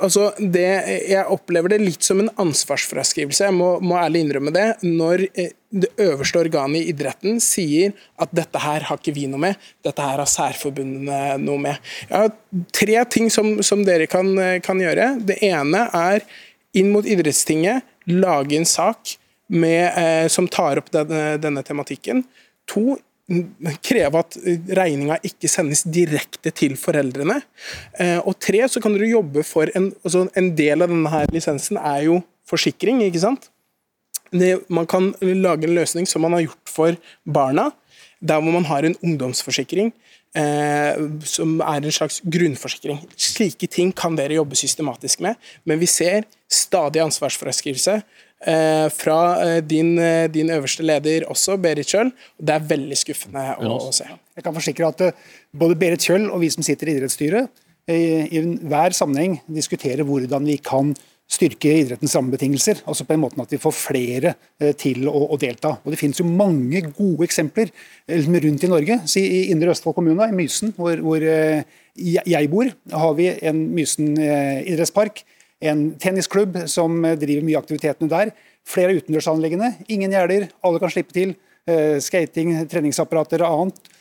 Altså, 0.00 0.30
det, 0.38 0.68
jeg 1.10 1.28
opplever 1.28 1.74
det 1.74 1.82
litt 1.82 2.06
som 2.06 2.22
en 2.22 2.30
ansvarsfraskrivelse, 2.40 3.44
jeg 3.44 3.56
må, 3.56 3.74
må 3.84 3.98
ærlig 4.00 4.22
innrømme 4.24 4.52
det. 4.54 4.66
Når 4.86 5.26
eh, 5.34 5.50
det 5.74 5.90
øverste 6.00 6.40
organet 6.40 6.80
i 6.80 6.92
idretten 6.94 7.36
sier 7.42 7.92
at 8.20 8.32
dette 8.32 8.62
her 8.62 8.86
har 8.88 9.00
ikke 9.00 9.12
vi 9.16 9.26
noe 9.28 9.42
med, 9.42 9.66
dette 9.84 10.06
her 10.06 10.22
har 10.22 10.30
særforbundene 10.30 11.36
noe 11.42 11.60
med. 11.66 11.92
Jeg 12.06 12.16
har 12.16 12.64
tre 12.72 13.02
ting 13.12 13.28
som, 13.34 13.58
som 13.66 13.84
dere 13.84 14.08
kan, 14.08 14.30
kan, 14.64 14.80
gjøre. 14.80 15.10
Det 15.20 15.40
ene 15.44 15.88
er 15.90 16.24
inn 16.74 16.88
mot 16.94 17.06
idrettstinget, 17.06 17.84
lage 18.08 18.56
en 18.56 18.68
sak 18.68 19.18
med, 19.52 19.84
eh, 20.00 20.28
som 20.32 20.48
tar 20.48 20.80
opp 20.80 20.88
denne, 20.94 21.36
denne 21.42 21.64
tematikken. 21.66 22.24
To, 22.72 22.96
kreve 23.84 24.20
at 24.20 24.36
regninga 24.76 25.16
ikke 25.24 25.48
sendes 25.48 25.84
direkte 25.88 26.52
til 26.52 26.76
foreldrene. 26.76 27.38
Eh, 27.98 28.18
og 28.20 28.36
tre, 28.42 28.60
så 28.68 28.82
kan 28.82 28.92
dere 28.96 29.14
jobbe 29.14 29.44
for 29.46 29.70
en, 29.74 29.90
altså 30.04 30.26
en 30.36 30.50
del 30.56 30.84
av 30.84 30.92
denne 30.92 31.12
her 31.12 31.30
lisensen 31.32 31.80
er 31.80 32.04
jo 32.10 32.20
forsikring, 32.48 33.00
ikke 33.06 33.22
sant. 33.22 33.48
Det, 34.34 34.58
man 34.68 34.88
kan 34.90 35.12
lage 35.22 35.68
en 35.68 35.76
løsning 35.76 36.08
som 36.10 36.24
man 36.26 36.36
har 36.36 36.48
gjort 36.48 36.74
for 36.74 37.00
barna, 37.24 37.70
der 38.20 38.42
hvor 38.42 38.52
man 38.52 38.68
har 38.68 38.84
en 38.84 38.96
ungdomsforsikring. 39.02 39.92
Eh, 40.34 40.96
som 41.30 41.60
er 41.62 41.78
en 41.78 41.94
slags 41.94 42.18
grunnforsikring. 42.26 42.98
Slike 43.14 43.68
ting 43.70 43.92
kan 43.94 44.16
dere 44.18 44.34
jobbe 44.34 44.58
systematisk 44.58 45.20
med, 45.22 45.38
men 45.62 45.78
vi 45.78 45.86
ser 45.86 46.26
stadig 46.50 47.04
ansvarsfraskrivelse 47.04 48.00
fra 48.92 49.18
eh, 49.44 49.60
din, 49.64 49.94
eh, 49.98 50.26
din 50.32 50.50
øverste 50.52 50.84
leder 50.84 51.26
også, 51.32 51.56
Berit 51.60 51.88
Kjøll. 51.88 52.12
Det 52.38 52.54
er 52.54 52.68
veldig 52.74 52.98
skuffende 53.00 53.46
å, 53.58 53.78
å 53.88 53.94
se. 53.94 54.08
Jeg 54.36 54.46
kan 54.46 54.56
forsikre 54.56 54.90
at 54.90 55.06
eh, 55.06 55.24
både 55.56 55.78
Berit 55.80 56.04
Kjøll 56.04 56.28
og 56.30 56.42
vi 56.44 56.52
som 56.52 56.66
sitter 56.66 56.90
i 56.90 56.98
idrettsstyret, 56.98 57.64
eh, 57.88 58.28
i 58.28 58.44
hver 58.68 58.96
sammenheng 58.96 59.40
diskuterer 59.48 60.06
hvordan 60.08 60.48
vi 60.50 60.58
kan 60.62 60.94
styrke 61.30 61.70
idrettens 61.80 62.14
rammebetingelser. 62.16 62.82
altså 62.86 63.04
på 63.04 63.14
en 63.14 63.22
måte 63.22 63.40
at 63.40 63.52
vi 63.52 63.60
får 63.60 63.74
flere 63.76 64.34
eh, 64.60 64.74
til 64.76 65.08
å, 65.08 65.26
å 65.32 65.38
delta. 65.40 65.78
Og 65.82 65.94
Det 65.94 66.00
finnes 66.00 66.20
jo 66.20 66.26
mange 66.28 66.82
gode 66.90 67.24
eksempler 67.24 67.70
eh, 68.06 68.26
rundt 68.28 68.64
i 68.64 68.70
Norge. 68.70 69.00
Si, 69.10 69.22
I 69.24 69.40
Indre 69.54 69.72
Østfold 69.72 69.96
kommune, 69.96 70.28
i 70.28 70.36
Mysen, 70.36 70.74
hvor, 70.76 71.00
hvor 71.04 71.24
eh, 71.24 71.64
jeg 71.96 72.50
bor, 72.52 72.68
har 72.92 73.14
vi 73.16 73.30
en 73.46 73.64
Mysen 73.74 74.16
idrettspark. 74.18 75.22
En 75.64 75.84
tennisklubb 76.00 76.58
som 76.68 76.98
driver 77.02 77.44
mye 77.46 77.60
aktivitetene 77.60 78.10
der. 78.12 78.32
Flere 78.68 78.92
av 78.92 79.02
utendørsanleggene. 79.02 79.74
Ingen 79.92 80.12
gjerder, 80.12 80.48
alle 80.64 80.80
kan 80.82 80.92
slippe 80.92 81.16
til. 81.16 81.36
Skating, 82.04 82.52
treningsapparater 82.68 83.40
og 83.44 83.62
annet. 83.64 83.94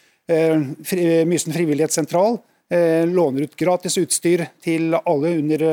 Mysen 1.29 1.55
frivillighetssentral 1.55 2.37
Eh, 2.37 2.52
låner 3.05 3.45
ut 3.45 3.55
gratis 3.59 3.97
utstyr 4.01 4.45
til 4.63 4.95
alle 4.95 5.33
under 5.39 5.63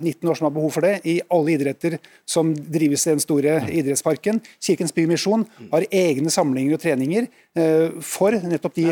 19 0.00 0.08
eh, 0.08 0.30
år 0.30 0.38
som 0.38 0.46
har 0.48 0.54
behov 0.54 0.72
for 0.76 0.86
det, 0.86 1.00
i 1.04 1.18
alle 1.32 1.54
idretter 1.56 1.98
som 2.28 2.52
drives 2.54 3.06
i 3.06 3.12
den 3.12 3.22
store 3.22 3.58
idrettsparken. 3.68 4.40
Kirkens 4.62 4.94
Bymisjon 4.96 5.46
har 5.72 5.88
egne 5.90 6.32
samlinger 6.32 6.78
og 6.78 6.84
treninger 6.84 7.26
eh, 7.58 7.98
for 8.04 8.36
nettopp 8.36 8.78
de 8.78 8.86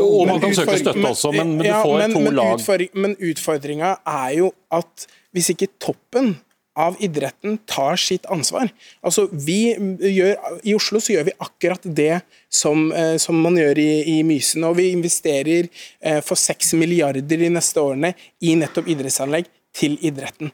Og 0.00 0.28
man 0.28 0.42
kan 0.42 0.54
søke 0.56 0.78
støtte 0.82 1.06
også, 1.14 1.32
men, 1.34 1.56
men 1.58 1.66
du 1.66 1.72
får 1.72 1.96
ja, 1.96 2.06
men, 2.06 2.16
to 2.16 2.36
lag. 2.36 2.86
Men 2.94 3.16
utfordringa 3.30 3.96
er 4.06 4.36
jo 4.38 4.52
at 4.74 5.08
hvis 5.34 5.52
ikke 5.54 5.70
toppen 5.82 6.34
av 6.78 6.96
idretten 7.02 7.58
tar 7.68 7.96
sitt 8.00 8.26
ansvar. 8.30 8.70
Altså, 9.02 9.26
vi 9.32 9.72
gjør, 9.74 10.36
I 10.62 10.74
Oslo 10.76 11.00
så 11.02 11.16
gjør 11.16 11.26
vi 11.30 11.38
akkurat 11.42 11.84
det 11.84 12.20
som, 12.48 12.90
eh, 12.92 13.16
som 13.18 13.38
man 13.42 13.58
gjør 13.58 13.78
i, 13.78 13.90
i, 14.18 14.22
Mysen. 14.26 14.64
og 14.64 14.76
Vi 14.78 14.90
investerer 14.94 15.68
eh, 16.00 16.20
for 16.20 16.38
6 16.38 16.74
milliarder 16.78 17.22
de 17.26 17.50
neste 17.50 17.82
årene 17.82 18.14
i 18.40 18.54
nettopp 18.54 18.88
idrettsanlegg 18.88 19.50
til 19.76 19.98
idretten. 20.02 20.52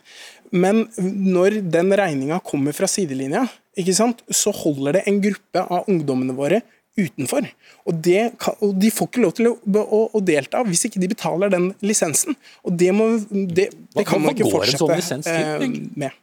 Men 0.52 0.86
når 0.96 1.60
den 1.72 1.92
regninga 1.96 2.40
kommer 2.44 2.72
fra 2.76 2.88
sidelinja, 2.88 3.46
så 3.76 4.52
holder 4.56 4.96
det 4.96 5.02
en 5.06 5.20
gruppe 5.20 5.62
av 5.68 5.88
ungdommene 5.90 6.36
våre 6.36 6.62
utenfor. 6.96 7.46
Og, 7.86 8.00
det, 8.04 8.22
og, 8.60 8.72
De 8.80 8.90
får 8.92 9.10
ikke 9.10 9.22
lov 9.22 9.36
til 9.36 9.50
å, 9.50 9.54
å, 9.84 10.00
å, 10.16 10.24
delta 10.24 10.64
hvis 10.66 10.86
ikke 10.88 11.02
de 11.02 11.10
betaler 11.12 11.52
den 11.52 11.70
lisensen. 11.84 12.36
Og 12.66 12.76
Det, 12.80 12.90
må, 12.96 13.12
det, 13.30 13.70
det 13.96 14.06
kan 14.08 14.22
man 14.22 14.34
ikke 14.34 14.50
fortsette 14.50 15.00
sånn 15.04 15.26
eh, 15.30 15.68
med. 15.98 16.16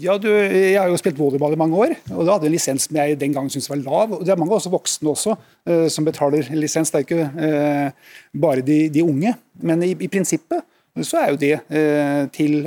Ja, 0.00 0.16
du, 0.18 0.28
Jeg 0.32 0.78
har 0.78 0.88
jo 0.90 0.98
spilt 0.98 1.18
volleyball 1.18 1.54
i 1.54 1.58
mange 1.60 1.76
år, 1.78 1.92
og 2.14 2.24
da 2.24 2.36
hadde 2.36 2.48
en 2.48 2.54
lisens 2.54 2.86
som 2.88 2.96
jeg 2.98 3.18
den 3.20 3.34
gangen 3.34 3.52
syntes 3.52 3.68
var 3.70 3.82
lav. 3.82 4.14
og 4.16 4.24
Det 4.24 4.32
er 4.32 4.40
mange 4.40 4.56
også 4.56 4.72
voksne 4.72 5.12
også 5.12 5.34
uh, 5.36 5.86
som 5.92 6.06
betaler 6.06 6.48
lisens, 6.56 6.90
det 6.90 7.02
er 7.02 7.06
ikke 7.06 7.26
uh, 7.28 8.14
bare 8.40 8.64
de, 8.64 8.78
de, 8.94 9.04
unge. 9.04 9.34
Men 9.62 9.84
i, 9.84 9.92
i, 9.92 10.08
prinsippet 10.10 10.64
så 11.04 11.20
er 11.20 11.34
jo 11.34 11.40
det 11.42 11.54
uh, 11.68 12.24
til 12.34 12.64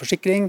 forsikring, 0.00 0.48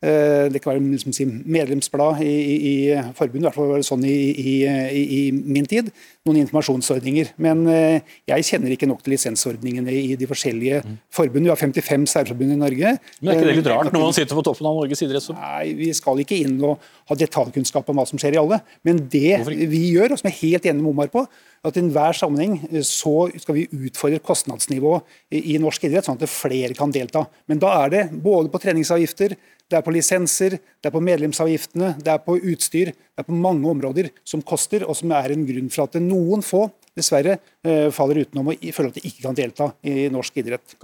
det 0.00 0.62
kan 0.62 0.72
være 0.72 0.94
liksom, 0.96 1.42
medlemsblad 1.44 2.22
i, 2.24 2.30
i, 2.30 2.60
i 2.88 3.02
forbundet, 3.12 3.42
i 3.42 3.46
hvert 3.48 3.58
fall 3.58 3.68
var 3.68 3.82
det 3.82 3.88
sånn 3.88 4.06
i, 4.08 4.16
i, 4.40 5.18
min 5.30 5.68
tid. 5.68 5.90
Noen 6.28 6.42
informasjonsordninger. 6.42 7.30
Men 7.40 7.62
eh, 7.72 8.02
jeg 8.28 8.44
kjenner 8.44 8.74
ikke 8.74 8.84
nok 8.90 8.98
til 9.00 9.14
lisensordningene 9.14 9.94
i 9.96 10.16
de 10.20 10.26
forskjellige 10.28 10.82
mm. 10.84 10.96
forbund. 11.16 11.46
Vi 11.46 11.52
har 11.52 11.56
55 11.56 12.04
særforbund 12.12 12.52
i 12.52 12.58
Norge. 12.60 12.90
Men 13.22 13.30
er 13.32 13.38
ikke 13.38 13.46
det 13.48 13.54
litt 13.56 13.70
eh, 13.70 13.72
rart 13.72 13.94
når 13.94 14.04
man 14.04 14.16
sitter 14.18 14.36
på 14.36 14.44
toppen 14.44 14.68
av 14.68 14.76
Norges 14.76 15.00
idrettsforbund? 15.06 15.40
Nei, 15.40 15.70
vi 15.78 15.88
skal 15.96 16.20
ikke 16.20 16.36
inn 16.44 16.58
og 16.60 16.90
ha 17.08 17.16
detaljkunnskap 17.22 17.88
om 17.88 18.02
hva 18.02 18.04
som 18.10 18.20
skjer 18.20 18.36
i 18.36 18.40
alle. 18.42 18.60
Men 18.84 19.00
det 19.14 19.38
vi 19.70 19.80
gjør, 19.94 20.12
og 20.12 20.20
som 20.20 20.28
jeg 20.28 20.36
er 20.36 20.42
helt 20.42 20.68
enig 20.68 20.84
med 20.84 20.92
Omar 20.92 21.14
på, 21.14 21.24
at 21.64 21.76
i 21.76 21.82
enhver 21.86 22.16
sammenheng 22.16 22.84
så 22.84 23.14
skal 23.40 23.56
vi 23.56 23.64
utfordre 23.88 24.20
kostnadsnivået 24.24 25.40
i 25.40 25.56
norsk 25.60 25.88
idrett, 25.88 26.08
sånn 26.08 26.20
at 26.20 26.32
flere 26.32 26.76
kan 26.76 26.92
delta. 26.92 27.24
Men 27.48 27.64
da 27.64 27.72
er 27.86 27.96
det 27.96 28.04
både 28.20 28.52
på 28.52 28.60
treningsavgifter, 28.60 29.36
det 29.70 29.78
er 29.78 29.84
på 29.86 29.92
lisenser, 29.94 30.56
det 30.58 30.88
er 30.88 30.94
på 30.94 31.02
medlemsavgiftene, 31.04 31.92
det 32.02 32.10
er 32.10 32.22
på 32.24 32.34
utstyr. 32.40 32.90
Det 32.90 33.22
er 33.22 33.28
på 33.28 33.36
mange 33.38 33.68
områder 33.70 34.08
som 34.26 34.42
koster, 34.42 34.82
og 34.82 34.96
som 34.98 35.12
er 35.14 35.30
en 35.30 35.44
grunn 35.46 35.68
for 35.70 35.84
at 35.84 36.00
noen 36.10 36.44
få 36.44 36.66
dessverre 36.96 37.38
eh, 37.64 37.88
faller 37.94 38.24
utenom 38.24 38.50
og 38.52 38.66
føler 38.74 38.90
at 38.90 38.98
de 38.98 39.06
ikke 39.06 39.24
kan 39.28 39.38
delta 39.38 39.70
i 39.86 40.10
norsk 40.12 40.42
idrett. 40.42 40.76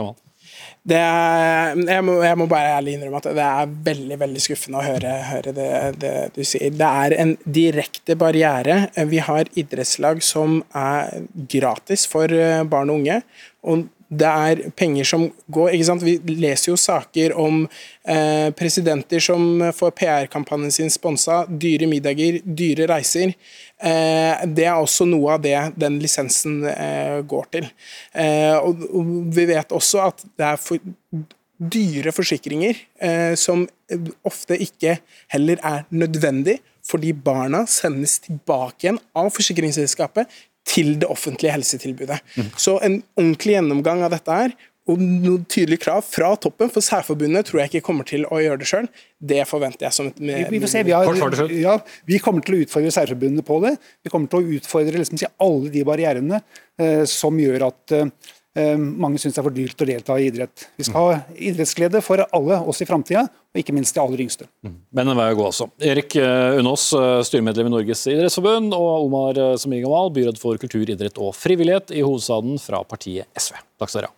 Er, 0.87 1.75
jeg, 1.75 2.03
må, 2.07 2.21
jeg, 2.23 2.39
må, 2.39 2.47
bare 2.51 2.77
ærlig 2.77 2.95
innrømme 2.95 3.19
at 3.19 3.27
det 3.35 3.43
er 3.43 3.73
veldig 3.89 4.19
veldig 4.21 4.43
skuffende 4.45 4.79
å 4.79 4.87
høre, 4.87 5.15
høre 5.33 5.55
det, 5.57 5.71
det, 6.03 6.13
du 6.37 6.41
sier. 6.47 6.71
Det 6.71 6.91
er 7.03 7.17
en 7.19 7.35
direkte 7.43 8.17
barriere. 8.19 8.79
Vi 9.11 9.21
har 9.27 9.51
idrettslag 9.59 10.23
som 10.25 10.61
er 10.77 11.27
gratis 11.51 12.07
for 12.11 12.31
eh, 12.33 12.63
barn 12.71 12.95
og 12.95 13.03
unge. 13.03 13.21
og 13.67 13.89
det 14.09 14.27
er 14.29 14.61
penger 14.79 15.07
som 15.09 15.25
går 15.53 15.73
ikke 15.75 15.87
sant? 15.89 16.05
Vi 16.07 16.17
leser 16.39 16.71
jo 16.71 16.77
saker 16.79 17.35
om 17.43 17.65
eh, 18.07 18.49
presidenter 18.57 19.23
som 19.23 19.65
får 19.75 19.95
PR-kampanjen 19.99 20.75
sin 20.75 20.93
sponsa, 20.95 21.43
dyre 21.49 21.89
middager, 21.91 22.39
dyre 22.45 22.87
reiser. 22.91 23.35
Eh, 23.83 24.45
det 24.47 24.69
er 24.69 24.77
også 24.77 25.09
noe 25.11 25.35
av 25.35 25.43
det 25.43 25.57
den 25.75 25.99
lisensen 26.03 26.61
eh, 26.71 27.19
går 27.27 27.51
til. 27.59 27.67
Eh, 28.15 28.55
og, 28.61 28.87
og, 28.93 29.11
vi 29.37 29.49
vet 29.51 29.75
også 29.75 30.05
at 30.07 30.25
det 30.39 30.49
er 30.53 30.63
for 30.63 30.95
dyre 31.57 32.13
forsikringer 32.13 32.79
eh, 33.03 33.35
som 33.39 33.65
ofte 34.27 34.59
ikke 34.61 34.99
heller 35.33 35.61
er 35.65 35.87
nødvendig, 35.91 36.61
fordi 36.87 37.11
barna 37.11 37.65
sendes 37.67 38.21
tilbake 38.23 38.85
igjen 38.85 39.01
av 39.19 39.33
forsikringsselskapet 39.35 40.31
til 40.67 40.97
det 41.01 41.09
offentlige 41.11 41.55
helsetilbudet. 41.55 42.23
Mm. 42.37 42.49
Så 42.59 42.79
en 42.83 43.01
ordentlig 43.17 43.57
gjennomgang 43.57 44.03
av 44.07 44.15
dette 44.15 44.41
her, 44.41 44.57
og 44.87 45.01
noen 45.03 45.43
tydelige 45.51 45.83
krav 45.83 46.05
fra 46.07 46.29
toppen, 46.39 46.71
for 46.71 46.85
Særforbundet 46.85 47.49
tror 47.49 47.59
jeg 47.59 47.73
ikke 47.73 47.87
kommer 47.89 48.07
til 48.07 48.23
å 48.31 48.39
gjøre 48.39 48.61
det 48.61 48.69
sjøl. 48.71 48.87
Det 49.19 49.41
forventer 49.51 49.89
jeg 49.89 49.97
som 49.97 50.11
et 50.13 50.21
med, 50.23 50.45
vi, 50.53 50.61
vi, 50.63 50.71
se, 50.71 50.85
vi, 50.87 50.95
har, 50.95 51.11
ja, 51.51 51.75
vi, 52.07 52.21
kommer 52.23 52.47
til 52.47 52.55
å 52.55 52.61
utfordre 52.63 52.93
Særforbundet 52.95 53.47
på 53.49 53.59
det. 53.65 53.75
Vi 54.07 54.13
kommer 54.13 54.31
til 54.31 54.45
å 54.45 54.59
utfordre 54.61 55.03
liksom, 55.03 55.19
alle 55.43 55.73
de 55.75 55.83
barrierene 55.89 56.39
eh, 56.39 57.03
som 57.11 57.35
gjør 57.43 57.67
at 57.73 57.97
eh, 57.99 58.07
Eh, 58.07 58.36
mange 58.57 59.21
syns 59.21 59.35
det 59.37 59.41
er 59.43 59.45
for 59.45 59.55
dyrt 59.55 59.83
å 59.85 59.87
delta 59.89 60.15
i 60.17 60.31
idrett. 60.31 60.67
Vi 60.81 60.87
skal 60.87 60.97
ha 60.97 61.17
idrettsglede 61.35 62.01
for 62.05 62.23
alle 62.25 62.61
oss 62.65 62.81
i 62.81 62.89
framtida, 62.89 63.27
og 63.29 63.61
ikke 63.61 63.75
minst 63.77 63.97
de 63.97 64.01
aller 64.01 64.23
yngste. 64.25 64.49
Mm. 64.65 64.79
Men 64.97 65.13
en 65.13 65.19
vei 65.19 65.27
å 65.35 65.37
gå, 65.37 65.49
altså. 65.51 65.69
Erik 65.85 66.17
eh, 66.21 66.57
Unås, 66.61 66.89
eh, 66.97 67.21
styremedlem 67.29 67.69
i 67.69 67.75
Norges 67.75 68.07
idrettsforbund, 68.09 68.73
og 68.77 69.07
Omar 69.11 69.41
Samir 69.61 69.85
Gamal, 69.85 70.09
byråd 70.17 70.41
for 70.41 70.61
kultur, 70.63 70.87
idrett 70.89 71.21
og 71.21 71.37
frivillighet 71.37 71.93
i 71.93 72.05
hovedstaden 72.07 72.57
fra 72.63 72.81
partiet 72.89 73.29
SV. 73.37 73.61
Takk 73.77 73.93
skal 73.93 74.07
dere 74.07 74.13
ha. 74.13 74.17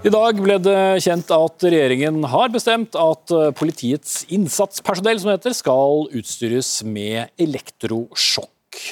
I 0.00 0.08
dag 0.12 0.38
ble 0.40 0.54
det 0.64 0.78
kjent 1.04 1.28
at 1.36 1.64
regjeringen 1.64 2.22
har 2.32 2.52
bestemt 2.52 2.96
at 2.96 3.32
politiets 3.56 4.22
innsatspersonell 4.32 5.20
som 5.20 5.32
heter, 5.34 5.52
skal 5.56 6.08
utstyres 6.16 6.78
med 6.88 7.28
elektrosjokk 7.40 8.48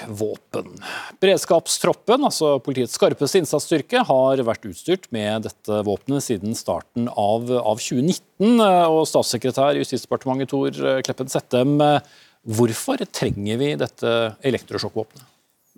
våpen. 0.09 0.79
Beredskapstroppen, 1.23 2.25
altså 2.27 2.57
politiets 2.64 2.97
skarpeste 2.99 3.43
innsatsstyrke, 3.43 4.03
har 4.09 4.43
vært 4.47 4.69
utstyrt 4.69 5.09
med 5.14 5.47
dette 5.47 5.81
våpenet 5.87 6.25
siden 6.27 6.57
starten 6.59 7.09
av, 7.12 7.51
av 7.59 7.81
2019. 7.83 8.59
Og 8.59 9.03
statssekretær 9.09 9.79
i 9.79 9.83
Justisdepartementet 9.83 10.53
Tor 10.53 11.03
Kleppen 11.07 11.33
Settem, 11.33 11.79
hvorfor 12.49 13.03
trenger 13.07 13.61
vi 13.61 13.75
dette 13.81 14.14
elektrosjokkvåpenet? 14.47 15.27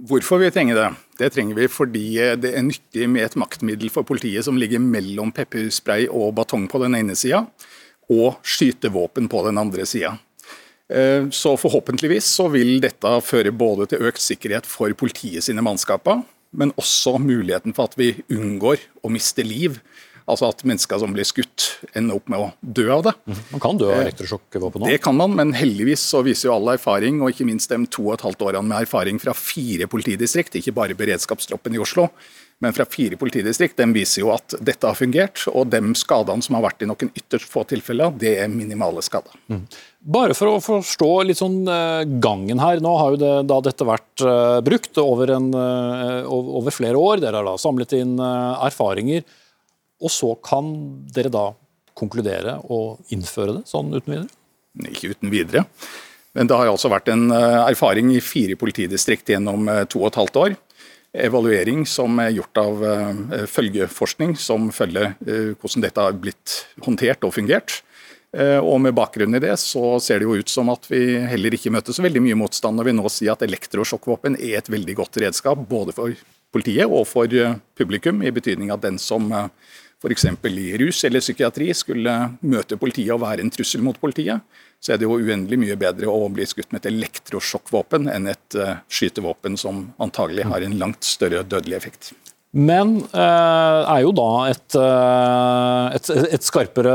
Hvorfor 0.08 0.40
vi 0.40 0.48
trenger 0.48 0.78
det? 0.78 0.88
Det 1.20 1.28
trenger 1.34 1.58
vi 1.58 1.66
fordi 1.68 2.06
det 2.40 2.54
er 2.56 2.64
nyttig 2.64 3.04
med 3.10 3.26
et 3.26 3.36
maktmiddel 3.36 3.90
for 3.92 4.06
politiet 4.08 4.46
som 4.46 4.56
ligger 4.56 4.80
mellom 4.80 5.32
pepperspray 5.36 6.06
og 6.08 6.32
batong 6.38 6.64
på 6.72 6.80
den 6.80 6.96
ene 6.96 7.16
sida, 7.18 7.42
og 8.08 8.40
skytevåpen 8.40 9.28
på 9.30 9.44
den 9.44 9.60
andre 9.60 9.84
sida. 9.86 10.14
Eh, 10.90 11.28
så 11.30 11.54
forhåpentligvis 11.56 12.26
så 12.26 12.48
vil 12.50 12.80
dette 12.82 13.14
føre 13.22 13.54
både 13.54 13.86
til 13.92 14.06
økt 14.10 14.22
sikkerhet 14.24 14.68
for 14.68 14.92
politiet 14.98 15.46
sine 15.46 15.62
mannskaper, 15.64 16.24
men 16.50 16.74
også 16.80 17.14
muligheten 17.22 17.76
for 17.76 17.90
at 17.90 17.98
vi 18.00 18.16
unngår 18.32 18.82
å 19.06 19.12
miste 19.12 19.46
liv. 19.46 19.78
Altså 20.30 20.50
at 20.50 20.62
mennesker 20.66 21.00
som 21.02 21.14
blir 21.14 21.26
skutt, 21.26 21.64
ender 21.96 22.18
opp 22.20 22.28
med 22.30 22.42
å 22.42 22.50
dø 22.62 22.84
av 22.94 23.02
det. 23.06 23.14
Mhm. 23.26 23.46
Man 23.54 23.62
kan 23.62 23.78
dø 23.78 23.88
av 23.90 24.02
elektrosjokkvåpen 24.04 24.84
òg? 24.84 24.90
Det 24.92 25.00
kan 25.02 25.16
man, 25.16 25.34
men 25.34 25.54
heldigvis 25.56 26.02
så 26.02 26.22
viser 26.26 26.50
jo 26.50 26.54
all 26.54 26.74
erfaring, 26.74 27.22
og 27.22 27.32
ikke 27.32 27.46
minst 27.48 27.70
de 27.70 27.80
to 27.86 28.08
og 28.08 28.14
et 28.14 28.26
halvt 28.26 28.44
årene 28.50 28.68
med 28.68 28.86
erfaring 28.86 29.18
fra 29.18 29.34
fire 29.34 29.88
politidistrikt, 29.90 30.54
ikke 30.54 30.74
bare 30.76 30.98
beredskapstroppen 30.98 31.74
i 31.74 31.82
Oslo, 31.82 32.10
men 32.60 32.74
fra 32.76 32.84
fire 32.84 33.16
politidistrikt, 33.16 33.78
de 33.80 33.86
viser 33.94 34.20
jo 34.20 34.30
at 34.34 34.54
dette 34.60 34.84
har 34.84 34.94
fungert. 34.94 35.46
Og 35.48 35.70
de 35.72 35.80
skadene 35.96 36.44
som 36.44 36.58
har 36.58 36.66
vært 36.66 36.84
i 36.84 36.88
noen 36.90 37.10
ytterst 37.16 37.48
få 37.48 37.64
tilfeller, 37.64 38.12
det 38.20 38.34
er 38.42 38.52
minimale 38.52 39.00
skader. 39.00 39.32
Mm. 39.48 39.62
Bare 40.00 40.32
for 40.32 40.48
å 40.48 40.62
forstå 40.64 41.10
litt 41.28 41.40
sånn 41.40 41.58
eh, 41.68 42.06
gangen 42.24 42.62
her. 42.62 42.80
Nå 42.80 42.94
har 42.96 43.14
jo 43.14 43.20
det, 43.20 43.32
da 43.50 43.58
dette 43.64 43.84
vært 43.84 44.24
uh, 44.24 44.58
brukt 44.64 44.96
over, 45.02 45.34
en, 45.36 45.50
uh, 45.52 46.24
over, 46.30 46.72
flere 46.72 46.96
år. 46.96 47.20
Dere 47.20 47.42
har 47.42 47.50
da 47.50 47.58
samlet 47.60 47.92
inn 47.98 48.14
erfaringer. 48.20 49.26
Og 50.00 50.12
så 50.12 50.32
kan 50.40 50.72
dere 51.12 51.32
da 51.32 51.50
konkludere 52.00 52.56
og 52.72 53.12
innføre 53.12 53.58
det 53.58 53.66
sånn 53.68 53.92
uten 53.92 54.14
videre? 54.14 54.30
Ikke 54.88 55.12
uten 55.12 55.32
videre. 55.32 55.66
Men 56.36 56.48
det 56.48 56.56
har 56.56 56.70
altså 56.70 56.90
vært 56.92 57.10
en 57.10 57.28
eh, 57.34 57.60
erfaring 57.66 58.12
i 58.14 58.22
fire 58.22 58.56
politidistrikt 58.58 59.32
gjennom 59.32 59.68
eh, 59.68 59.84
to 59.90 60.02
og 60.04 60.12
et 60.12 60.20
halvt 60.20 60.40
år. 60.44 60.56
Evaluering 61.26 61.82
som 61.90 62.20
er 62.22 62.36
gjort 62.36 62.60
av 62.62 62.84
eh, 62.86 63.46
følgeforskning, 63.50 64.36
som 64.38 64.70
følger 64.74 65.16
hvordan 65.58 65.86
dette 65.86 66.06
har 66.06 66.18
blitt 66.22 66.60
håndtert 66.86 67.26
og 67.26 67.34
fungert. 67.34 67.80
Og 68.38 68.76
Med 68.78 68.94
bakgrunn 68.94 69.34
i 69.34 69.42
det 69.42 69.56
så 69.58 69.96
ser 69.98 70.20
det 70.20 70.28
jo 70.28 70.36
ut 70.38 70.50
som 70.52 70.68
at 70.70 70.84
vi 70.86 71.18
heller 71.26 71.56
ikke 71.56 71.72
møter 71.74 71.96
så 71.96 72.04
veldig 72.04 72.22
mye 72.22 72.38
motstand 72.38 72.78
når 72.78 72.86
vi 72.86 72.94
nå 72.94 73.10
sier 73.10 73.34
at 73.34 73.42
elektrosjokkvåpen 73.42 74.38
er 74.38 74.60
et 74.60 74.70
veldig 74.70 74.94
godt 75.00 75.18
redskap 75.24 75.64
både 75.66 75.94
for 75.96 76.14
politiet 76.54 76.86
og 76.86 77.08
for 77.10 77.26
publikum, 77.78 78.22
i 78.22 78.30
betydning 78.30 78.70
at 78.70 78.84
den 78.86 79.00
som 79.02 79.32
f.eks. 79.34 80.28
i 80.46 80.78
rus 80.78 81.02
eller 81.04 81.26
psykiatri 81.26 81.72
skulle 81.74 82.14
møte 82.40 82.78
politiet 82.78 83.12
og 83.16 83.24
være 83.24 83.42
en 83.42 83.50
trussel 83.50 83.82
mot 83.82 83.98
politiet, 84.00 84.46
så 84.78 84.94
er 84.94 85.02
det 85.02 85.10
jo 85.10 85.18
uendelig 85.18 85.58
mye 85.60 85.80
bedre 85.82 86.08
å 86.08 86.30
bli 86.30 86.46
skutt 86.48 86.70
med 86.70 86.84
et 86.84 86.92
elektrosjokkvåpen 86.94 88.08
enn 88.14 88.30
et 88.30 88.60
skytevåpen 88.88 89.58
som 89.60 89.88
antagelig 89.98 90.46
har 90.48 90.64
en 90.64 90.78
langt 90.80 91.02
større 91.04 91.42
dødelig 91.42 91.82
effekt. 91.82 92.14
Men 92.50 92.96
eh, 93.14 93.80
er 93.94 94.00
jo 94.02 94.10
da 94.16 94.30
et, 94.50 94.74
uh, 94.74 95.86
et, 95.94 96.08
et 96.34 96.42
skarpere 96.42 96.94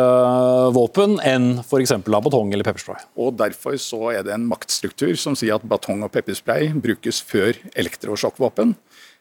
våpen 0.76 1.16
enn 1.24 1.62
f.eks. 1.62 1.94
batong 2.04 2.52
eller 2.52 2.68
pepperspray. 2.68 3.06
Og 3.16 3.38
Derfor 3.40 3.78
så 3.80 4.02
er 4.12 4.26
det 4.28 4.34
en 4.36 4.50
maktstruktur 4.50 5.16
som 5.20 5.38
sier 5.40 5.56
at 5.56 5.64
batong 5.64 6.04
og 6.04 6.12
pepperspray 6.12 6.74
brukes 6.76 7.22
før 7.24 7.56
elektrosjokkvåpen. 7.72 8.76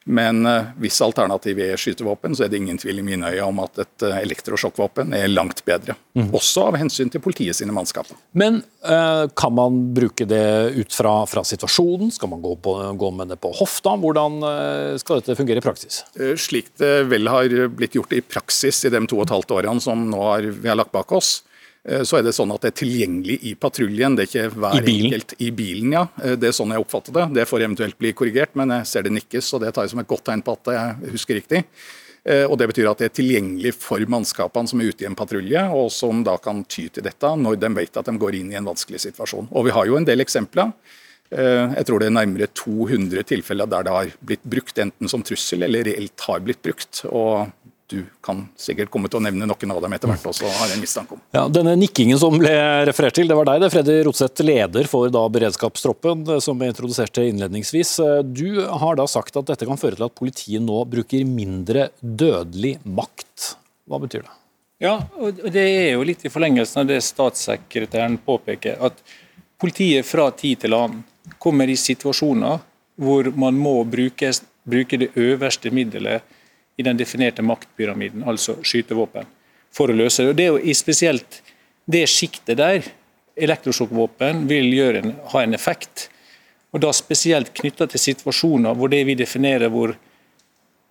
Men 0.05 0.45
uh, 0.45 0.67
hvis 0.81 0.99
alternativet 1.01 1.71
er 1.73 1.81
skytevåpen, 1.81 2.35
så 2.37 2.45
er 2.45 2.51
det 2.51 2.59
ingen 2.61 2.77
tvil 2.77 3.01
i 3.01 3.05
mine 3.05 3.31
øyne 3.33 3.47
om 3.47 3.61
at 3.63 3.79
et 3.81 4.05
uh, 4.05 4.17
elektrosjokkvåpen 4.19 5.15
er 5.17 5.31
langt 5.31 5.63
bedre. 5.65 5.95
Mm. 6.13 6.29
Også 6.37 6.67
av 6.67 6.77
hensyn 6.77 7.09
til 7.09 7.23
politiet 7.25 7.57
sine 7.57 7.73
mannskaper. 7.73 8.17
Men 8.37 8.61
uh, 8.85 9.25
kan 9.33 9.55
man 9.57 9.79
bruke 9.97 10.27
det 10.29 10.45
ut 10.77 10.93
fra, 10.93 11.15
fra 11.29 11.41
situasjonen? 11.47 12.13
Skal 12.13 12.29
man 12.35 12.43
gå, 12.45 12.53
på, 12.61 12.77
gå, 13.01 13.11
med 13.17 13.33
det 13.33 13.39
på 13.41 13.49
hofta? 13.57 13.95
Hvordan 14.05 14.37
skal 15.01 15.21
dette 15.21 15.37
fungere 15.39 15.61
i 15.61 15.65
praksis? 15.65 16.03
Slik 16.41 16.69
det 16.81 17.07
vel 17.09 17.29
har 17.31 17.49
blitt 17.73 17.97
gjort 17.97 18.13
i 18.13 18.21
praksis 18.21 18.83
i 18.85 18.93
de 18.93 19.01
to 19.09 19.17
og 19.17 19.25
et 19.25 19.33
halvt 19.33 19.57
årene 19.57 19.81
som 19.81 20.05
har, 20.13 20.45
vi 20.45 20.69
har 20.69 20.77
lagt 20.77 20.93
bak 20.93 21.11
oss, 21.17 21.39
Eh, 21.54 21.54
så 22.01 22.17
er 22.17 22.23
det 22.25 22.33
sånn 22.33 22.49
at 22.55 22.63
det 22.65 22.71
er 22.71 22.77
tilgjengelig 22.79 23.35
i 23.45 23.51
patruljen. 23.61 24.15
Det 24.17 24.23
er 24.25 24.29
ikke 24.31 24.55
hver 24.55 24.77
I 24.79 24.85
bilen. 24.85 25.05
enkelt 25.11 25.35
i 25.37 25.49
bilen, 25.53 25.91
ja. 25.93 26.07
Eh, 26.23 26.33
det 26.41 26.49
er 26.49 26.55
sånn 26.57 26.73
jeg 26.73 26.81
oppfatter 26.81 27.13
det. 27.13 27.25
Det 27.37 27.45
får 27.49 27.65
eventuelt 27.67 27.97
bli 28.01 28.13
korrigert, 28.17 28.55
men 28.57 28.73
jeg 28.79 28.87
ser 28.89 29.05
det 29.05 29.13
nikkes, 29.13 29.51
og 29.53 29.61
det 29.61 29.73
tar 29.75 29.85
jeg 29.85 29.93
som 29.93 30.01
et 30.01 30.09
godt 30.09 30.25
tegn 30.25 30.41
på 30.45 30.55
at 30.57 30.71
jeg 30.73 31.13
husker 31.13 31.37
riktig. 31.37 31.61
Eh, 32.25 32.45
og 32.49 32.57
Det 32.57 32.67
betyr 32.71 32.89
at 32.89 33.03
det 33.03 33.11
er 33.11 33.15
tilgjengelig 33.21 33.75
for 33.77 34.01
mannskapene 34.09 34.67
som 34.71 34.81
er 34.81 34.89
ute 34.89 35.05
i 35.05 35.09
en 35.11 35.17
patrulje, 35.19 35.61
og 35.77 35.91
som 35.93 36.23
da 36.25 36.37
kan 36.41 36.63
ty 36.65 36.87
til 36.89 37.05
dette 37.05 37.35
når 37.37 37.59
de 37.61 37.69
vet 37.77 38.01
at 38.01 38.09
de 38.09 38.17
går 38.17 38.39
inn 38.41 38.49
i 38.51 38.57
en 38.57 38.65
vanskelig 38.65 39.03
situasjon. 39.05 39.51
Og 39.53 39.65
Vi 39.65 39.75
har 39.77 39.85
jo 39.85 39.97
en 39.97 40.05
del 40.09 40.25
eksempler. 40.25 40.73
Jeg 41.29 41.85
tror 41.85 41.99
det 41.99 42.05
er 42.05 42.13
nærmere 42.13 42.47
200 42.53 43.23
tilfeller 43.25 43.65
der 43.65 43.83
det 43.83 43.93
har 43.93 44.11
blitt 44.21 44.43
brukt 44.45 44.77
enten 44.77 45.09
som 45.09 45.23
trussel 45.25 45.65
eller 45.65 45.83
reelt 45.83 46.21
har 46.21 46.39
blitt 46.39 46.61
brukt. 46.61 47.01
Og 47.09 47.49
du 47.87 48.05
kan 48.25 48.47
sikkert 48.57 48.89
komme 48.93 49.09
til 49.11 49.19
å 49.19 49.23
nevne 49.25 49.45
noen 49.45 49.73
av 49.75 49.81
dem 49.83 49.93
etter 49.93 50.09
hvert 50.09 50.25
også, 50.31 50.49
har 50.49 50.71
jeg 50.73 50.81
mistanke 50.81 51.17
om. 51.17 51.21
Ja, 51.35 51.43
denne 51.53 51.75
nikkingen 51.77 52.17
som 52.21 52.37
ble 52.41 52.53
referert 52.89 53.17
til, 53.17 53.29
det 53.29 53.37
var 53.37 53.45
deg 53.49 53.61
det, 53.61 53.69
Freddy 53.73 53.97
Rotseth, 54.07 54.41
leder 54.45 54.89
for 54.89 55.11
da 55.13 55.21
beredskapstroppen, 55.29 56.23
eh, 56.33 56.41
som 56.41 56.61
jeg 56.61 56.73
introduserte 56.73 57.27
innledningsvis. 57.29 57.91
Eh, 58.01 58.21
du 58.25 58.63
har 58.65 58.97
da 58.97 59.05
sagt 59.09 59.37
at 59.37 59.51
dette 59.51 59.67
kan 59.69 59.79
føre 59.81 59.99
til 59.99 60.07
at 60.07 60.17
politiet 60.17 60.65
nå 60.65 60.81
bruker 60.89 61.27
mindre 61.29 61.91
dødelig 62.01 62.79
makt. 62.89 63.51
Hva 63.85 64.01
betyr 64.01 64.25
det? 64.25 64.33
Ja, 64.81 64.97
og 65.21 65.45
det 65.53 65.61
er 65.63 65.91
jo 65.93 66.05
litt 66.07 66.25
i 66.25 66.31
forlengelsen 66.31 66.81
av 66.81 66.89
det 66.89 67.03
statssekretæren 67.05 68.17
påpeker, 68.25 68.81
at 68.81 68.97
politiet 69.61 70.07
fra 70.09 70.31
tid 70.35 70.65
til 70.65 70.75
annen 70.75 71.05
kommer 71.41 71.69
i 71.69 71.77
situasjoner 71.79 72.59
hvor 73.01 73.29
man 73.37 73.57
må 73.59 73.77
bruke, 73.87 74.31
bruke 74.67 74.99
det 74.99 75.11
øverste 75.19 75.71
middelet 75.73 76.25
i 76.77 76.83
den 76.83 76.97
definerte 76.99 77.43
maktpyramiden, 77.45 78.25
altså 78.27 78.57
skytevåpen, 78.63 79.27
for 79.71 79.91
å 79.91 79.95
løse 79.95 80.23
det. 80.23 80.31
Og 80.31 80.35
Det 80.35 80.45
er 80.45 80.53
jo 80.53 80.75
spesielt 80.75 81.41
det 81.85 82.05
sjiktet 82.09 82.57
der 82.59 82.87
elektrosjokkvåpen 83.35 84.45
vil 84.49 84.73
en, 84.95 85.15
ha 85.31 85.43
en 85.43 85.53
effekt. 85.53 86.09
Og 86.73 86.81
da 86.83 86.91
Spesielt 86.95 87.53
knytta 87.55 87.87
til 87.87 88.01
situasjoner 88.01 88.75
hvor 88.75 88.91
det 88.91 89.03
vi 89.07 89.15
definerer 89.15 89.71
hvor 89.71 89.95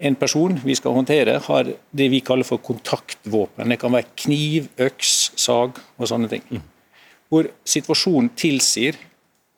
en 0.04 0.16
person 0.18 0.56
vi 0.64 0.74
skal 0.74 0.96
håndtere, 0.96 1.38
har 1.38 1.68
det 1.90 2.08
vi 2.10 2.20
kaller 2.20 2.44
for 2.44 2.58
kontaktvåpen. 2.58 3.68
Det 3.68 3.78
kan 3.80 3.92
være 3.92 4.10
kniv, 4.16 4.68
øks, 4.80 5.32
sag 5.36 5.78
og 5.96 6.08
sånne 6.10 6.28
ting. 6.28 6.42
Mm. 6.50 6.62
Hvor 7.30 7.48
situasjonen 7.64 8.32
tilsier 8.36 8.98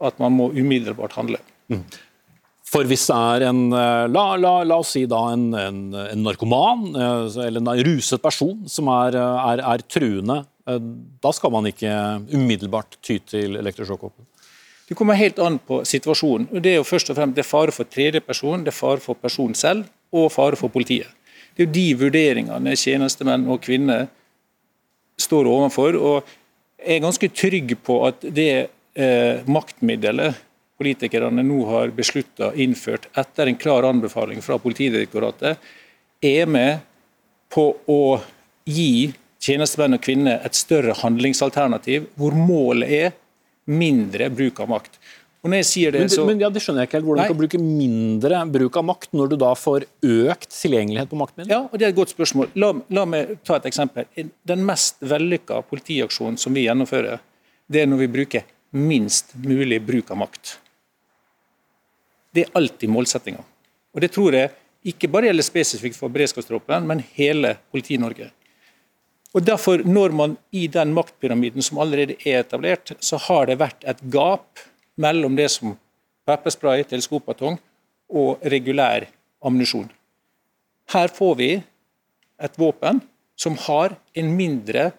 at 0.03 0.19
man 0.21 0.35
må 0.37 0.51
umiddelbart 0.53 1.17
handle. 1.17 1.41
Mm. 1.73 1.83
For 2.67 2.89
hvis 2.89 3.07
det 3.09 3.17
er 3.17 3.47
en 3.47 3.71
eh, 3.71 4.05
La, 4.11 4.25
la, 4.41 4.53
la 4.67 4.79
oss 4.83 4.97
si 4.97 5.05
da 5.09 5.21
en, 5.33 5.49
en, 5.55 5.83
en, 6.03 6.23
narkoman 6.27 6.89
eh, 6.99 7.41
eller 7.47 7.63
en 7.63 7.85
ruset 7.87 8.23
person 8.23 8.65
som 8.71 8.91
er, 8.91 9.19
eh, 9.19 9.51
er, 9.53 9.63
er, 9.75 9.85
truende, 9.87 10.43
da 10.67 11.31
skal 11.31 11.53
man 11.55 11.69
ikke 11.71 11.91
umiddelbart 12.35 12.97
ty 12.99 13.21
til 13.23 13.55
elektrosjokkvåpen? 13.61 14.27
Det 14.89 14.97
kommer 14.99 15.19
helt 15.19 15.39
an 15.43 15.61
på 15.63 15.81
situasjonen. 15.87 16.49
Det 16.63 16.73
er 16.73 16.81
jo 16.81 16.87
først 16.87 17.11
og 17.11 17.19
fremst 17.19 17.39
det 17.39 17.45
er 17.45 17.49
fare 17.49 17.75
for 17.75 17.87
tredjeperson, 17.91 18.65
det 18.67 18.73
er 18.73 18.79
fare 18.79 19.03
for 19.03 19.19
personen 19.19 19.55
selv 19.59 19.87
og 20.15 20.33
fare 20.35 20.59
for 20.59 20.71
politiet. 20.75 21.11
Det 21.55 21.63
er 21.63 21.69
jo 21.69 21.75
de 21.75 21.87
vurderingene 22.03 22.75
tjenestemenn 22.77 23.47
og 23.47 23.63
-kvinner 23.63 24.09
står 25.19 25.47
overfor. 25.47 25.97
og 25.97 26.25
Jeg 26.87 26.97
er 26.97 27.01
ganske 27.01 27.29
trygg 27.29 27.77
på 27.83 28.07
at 28.07 28.21
det 28.21 28.69
eh, 28.95 29.43
maktmiddelet 29.47 30.35
politikerne 30.79 31.45
nå 31.47 31.61
har 31.71 31.93
beslutta 31.97 32.53
innført 32.55 33.09
etter 33.17 33.49
en 33.49 33.59
klar 33.61 33.87
anbefaling 33.89 34.43
fra 34.45 34.59
Politidirektoratet, 34.61 35.61
er 36.21 36.49
med 36.49 36.85
på 37.53 37.69
å 37.89 38.19
gi 38.67 39.13
tjenestemenn 39.41 39.97
og 39.97 40.03
-kvinner 40.03 40.45
et 40.45 40.55
større 40.55 40.95
handlingsalternativ, 40.97 42.09
hvor 42.17 42.35
målet 42.35 42.91
er 42.91 43.13
mindre 43.67 44.31
bruk 44.31 44.61
av 44.61 44.69
makt. 44.69 44.99
Og 45.47 45.51
når 45.53 45.63
jeg 45.63 45.67
sier 45.69 45.95
det, 45.95 46.01
men, 46.03 46.11
så... 46.11 46.25
men 46.27 46.41
ja, 46.43 46.49
det 46.51 46.59
skjønner 46.65 46.83
jeg 46.83 46.89
ikke 46.89 46.99
helt. 46.99 47.07
Hvordan 47.07 47.29
du 47.29 47.31
kan 47.31 47.39
bruke 47.39 47.61
mindre 47.63 48.41
bruk 48.51 48.77
av 48.81 48.85
makt 48.89 49.13
når 49.15 49.29
du 49.31 49.37
da 49.39 49.53
får 49.55 49.87
økt 50.03 50.51
tilgjengelighet 50.51 51.13
på 51.13 51.19
maktmidler? 51.21 51.53
Ja, 51.55 51.61
og 51.71 51.79
Det 51.79 51.87
er 51.87 51.95
et 51.95 51.99
godt 52.01 52.11
spørsmål. 52.11 52.51
La, 52.59 52.73
la 52.91 53.05
meg 53.07 53.37
ta 53.47 53.61
et 53.61 53.69
eksempel. 53.71 54.09
Den 54.17 54.67
mest 54.67 54.99
vellykka 55.07 55.61
politiaksjonen 55.71 56.41
som 56.43 56.57
vi 56.57 56.67
gjennomfører, 56.67 57.23
det 57.71 57.85
er 57.85 57.87
når 57.87 58.03
vi 58.03 58.13
bruker 58.19 58.47
minst 58.75 59.37
mulig 59.39 59.79
bruk 59.87 60.11
av 60.11 60.25
makt. 60.25 60.57
Det 62.37 62.45
er 62.45 62.57
alltid 62.59 62.93
målsettinga. 62.93 63.43
Og 63.97 64.03
det 64.05 64.13
tror 64.13 64.37
jeg 64.37 64.53
ikke 64.87 65.09
bare 65.11 65.31
gjelder 65.31 65.47
spesifikt 65.47 65.97
for 65.99 66.13
beredskapstroppen, 66.13 66.85
men 66.87 67.01
hele 67.17 67.57
Politi-Norge. 67.73 68.31
Og 69.35 69.45
derfor, 69.45 69.83
Når 69.85 70.13
man 70.13 70.37
i 70.53 70.67
den 70.67 70.95
maktpyramiden 70.95 71.63
som 71.63 71.79
allerede 71.79 72.17
er 72.25 72.41
etablert, 72.41 72.93
så 73.01 73.17
har 73.17 73.47
det 73.47 73.59
vært 73.59 73.85
et 73.85 73.99
gap 74.11 74.59
mellom 74.97 75.37
det 75.37 75.51
som 75.51 75.77
pepperspray, 76.27 76.85
teleskopbatong 76.85 77.59
og 78.09 78.39
regulær 78.43 79.07
ammunisjon. 79.45 79.91
Her 80.93 81.09
får 81.09 81.35
vi 81.37 81.51
et 82.41 82.59
våpen 82.59 83.01
som 83.37 83.57
har 83.67 83.97
mindre, 84.17 84.93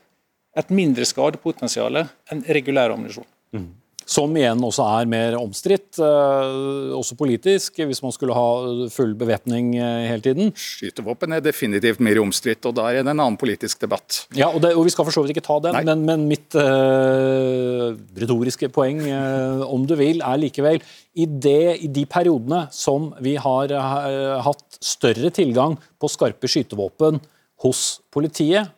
et 0.57 0.69
mindre 0.69 1.05
skadepotensial 1.05 2.03
enn 2.03 2.43
regulær 2.47 2.93
ammunisjon. 2.93 3.25
Mm. 3.53 3.73
Som 4.07 4.31
igjen 4.39 4.61
også 4.63 4.85
er 4.87 5.07
mer 5.11 5.35
omstridt, 5.35 5.97
eh, 5.99 6.93
også 6.95 7.17
politisk, 7.19 7.81
hvis 7.83 7.99
man 7.99 8.13
skulle 8.15 8.35
ha 8.37 8.87
full 8.93 9.11
bevæpning 9.19 9.73
eh, 9.75 10.05
hele 10.07 10.23
tiden. 10.23 10.53
Skytevåpen 10.55 11.35
er 11.35 11.43
definitivt 11.43 11.99
mer 11.99 12.21
omstridt, 12.21 12.63
og 12.69 12.77
da 12.77 12.85
er 12.87 13.01
det 13.01 13.03
en 13.03 13.11
annen 13.11 13.35
politisk 13.39 13.83
debatt. 13.83 14.21
Ja, 14.37 14.47
og, 14.47 14.61
det, 14.63 14.71
og 14.79 14.87
Vi 14.87 14.95
skal 14.95 15.09
for 15.09 15.17
så 15.17 15.25
vidt 15.25 15.35
ikke 15.35 15.43
ta 15.43 15.59
den, 15.65 15.81
men, 15.83 16.05
men, 16.07 16.23
mitt 16.31 16.55
uh, 16.55 17.91
retoriske 18.15 18.71
poeng, 18.71 19.03
uh, 19.11 19.67
om 19.67 19.83
du 19.87 19.97
vil, 19.99 20.23
er 20.23 20.39
likevel 20.39 20.79
i, 20.79 21.27
det, 21.27 21.75
i 21.83 21.91
de 21.91 22.07
periodene 22.07 22.63
som 22.71 23.11
vi 23.19 23.35
har 23.35 23.75
uh, 23.75 24.39
hatt 24.47 24.79
større 24.79 25.33
tilgang 25.35 25.75
på 25.99 26.13
skarpe 26.15 26.47
skytevåpen 26.47 27.19
hos 27.65 27.85
politiet, 28.13 28.71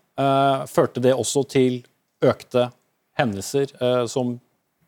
førte 0.67 0.99
det 0.99 1.13
også 1.15 1.45
til 1.47 1.77
økte 2.27 2.65
hendelser 3.15 3.71
som 4.11 4.33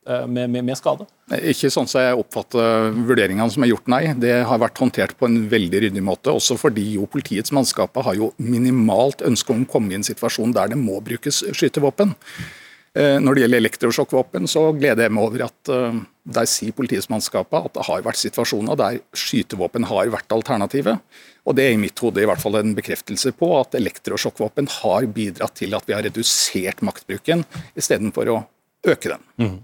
med, 0.02 0.50
med, 0.50 0.64
med, 0.66 0.78
skade? 0.80 1.06
Ikke 1.52 1.70
sånn 1.70 1.86
som 1.90 2.02
jeg 2.02 2.18
oppfatter 2.18 2.90
vurderingene 3.06 3.46
som 3.54 3.62
er 3.62 3.70
gjort, 3.70 3.90
nei. 3.92 4.02
Det 4.18 4.34
har 4.50 4.62
vært 4.64 4.82
håndtert 4.82 5.14
på 5.20 5.28
en 5.30 5.44
veldig 5.52 5.84
ryddig 5.86 6.02
måte. 6.04 6.34
Også 6.34 6.58
fordi 6.58 6.96
jo 6.96 7.06
politiets 7.12 7.54
mannskaper 7.54 8.08
har 8.08 8.18
jo 8.18 8.32
minimalt 8.42 9.22
ønske 9.28 9.54
om 9.54 9.62
å 9.62 9.70
komme 9.70 9.94
i 9.94 10.00
en 10.00 10.08
situasjon 10.08 10.56
der 10.58 10.74
det 10.74 10.80
må 10.82 10.98
brukes 11.06 11.44
skytevåpen. 11.54 12.16
Eh, 12.92 13.18
når 13.24 13.38
det 13.38 13.44
gjelder 13.46 13.62
elektrosjokkvåpen, 13.62 14.48
så 14.52 14.66
gleder 14.76 15.06
jeg 15.06 15.14
meg 15.16 15.24
over 15.24 15.46
at 15.46 15.70
uh, 15.72 16.00
der 16.28 16.48
sier 16.50 16.76
politimannskapet 16.76 17.70
at 17.70 17.78
det 17.78 17.86
har 17.88 18.02
vært 18.04 18.20
situasjoner 18.20 18.76
der 18.76 18.98
skytevåpen 19.16 19.88
har 19.88 20.12
vært 20.12 20.36
alternativet. 20.36 21.00
Og 21.48 21.56
det 21.56 21.70
er 21.70 21.78
i 21.78 21.80
mitt 21.80 22.04
hode 22.04 22.20
i 22.20 22.28
hvert 22.28 22.44
fall 22.44 22.60
en 22.60 22.76
bekreftelse 22.76 23.32
på 23.40 23.48
at 23.62 23.78
elektrosjokkvåpen 23.80 24.68
har 24.82 25.08
bidratt 25.08 25.56
til 25.62 25.78
at 25.78 25.88
vi 25.88 25.96
har 25.96 26.04
redusert 26.04 26.84
maktbruken 26.84 27.46
istedenfor 27.80 28.34
å 28.34 28.42
øke 28.88 29.12
den. 29.12 29.26
Mm. 29.42 29.58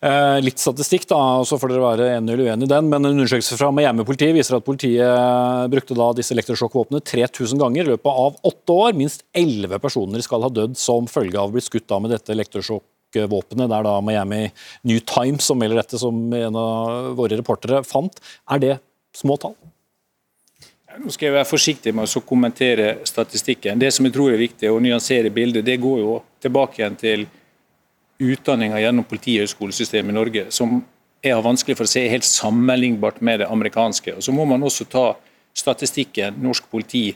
Eh, 0.00 0.38
litt 0.40 0.60
statistikk, 0.62 1.04
da, 1.10 1.18
så 1.44 1.58
får 1.60 1.72
dere 1.72 1.82
være 1.84 2.06
enig 2.14 2.32
eller 2.32 2.48
uenig 2.48 2.64
i 2.64 2.70
den. 2.70 2.86
men 2.88 3.04
En 3.04 3.10
undersøkelse 3.12 3.58
fra 3.60 3.68
Miami-politiet 3.74 4.32
viser 4.36 4.56
at 4.56 4.64
politiet 4.64 5.72
brukte 5.72 5.96
da 5.98 6.06
disse 6.16 6.32
elektrosjokkvåpnene 6.32 7.02
3000 7.04 7.60
ganger 7.60 7.82
i 7.82 7.90
løpet 7.90 8.22
av 8.22 8.38
åtte 8.48 8.76
år. 8.76 8.94
Minst 8.96 9.26
elleve 9.36 9.80
personer 9.82 10.24
skal 10.24 10.46
ha 10.46 10.48
dødd 10.56 10.78
som 10.80 11.10
følge 11.10 11.36
av 11.36 11.50
å 11.50 11.56
bli 11.56 11.64
skutt 11.64 11.88
da 11.90 11.98
med 12.00 12.14
dette 12.14 12.32
elektrosjokkvåpenet. 12.32 13.66
Det 13.68 13.76
er 13.76 13.88
da 13.90 13.98
Miami 14.00 14.46
New 14.88 15.02
Times 15.04 15.50
som 15.50 15.60
melder 15.60 15.82
dette, 15.82 16.00
som 16.00 16.22
en 16.32 16.56
av 16.56 17.10
våre 17.18 17.36
reportere 17.36 17.82
fant. 17.84 18.22
Er 18.48 18.62
det 18.62 18.78
små 19.12 19.36
tall? 19.42 19.58
Nå 21.00 21.12
skal 21.12 21.28
jeg 21.28 21.36
være 21.36 21.46
forsiktig 21.46 21.92
med 21.94 22.08
å 22.08 22.22
kommentere 22.26 22.96
statistikken. 23.06 23.78
Det 23.78 23.92
som 23.94 24.08
jeg 24.08 24.14
tror 24.16 24.32
er 24.32 24.40
viktig 24.40 24.72
å 24.72 24.80
nyansere 24.82 25.30
bildet, 25.30 25.62
det 25.68 25.76
går 25.78 26.00
jo 26.00 26.16
tilbake 26.42 26.80
igjen 26.80 26.96
til 26.98 27.28
utdanninga 28.20 28.80
gjennom 28.80 29.06
politihøgskolesystemet 29.08 30.12
i 30.12 30.16
Norge, 30.16 30.46
som 30.52 30.80
jeg 31.20 31.36
har 31.36 31.44
vanskelig 31.44 31.76
for 31.76 31.88
å 31.88 31.92
se 31.92 32.06
helt 32.08 32.26
sammenlignbart 32.26 33.20
med 33.24 33.42
det 33.42 33.48
amerikanske. 33.52 34.16
Og 34.16 34.22
Så 34.24 34.32
må 34.32 34.46
man 34.48 34.62
også 34.62 34.86
ta 34.88 35.14
statistikken 35.56 36.38
norsk 36.40 36.68
politi 36.70 37.14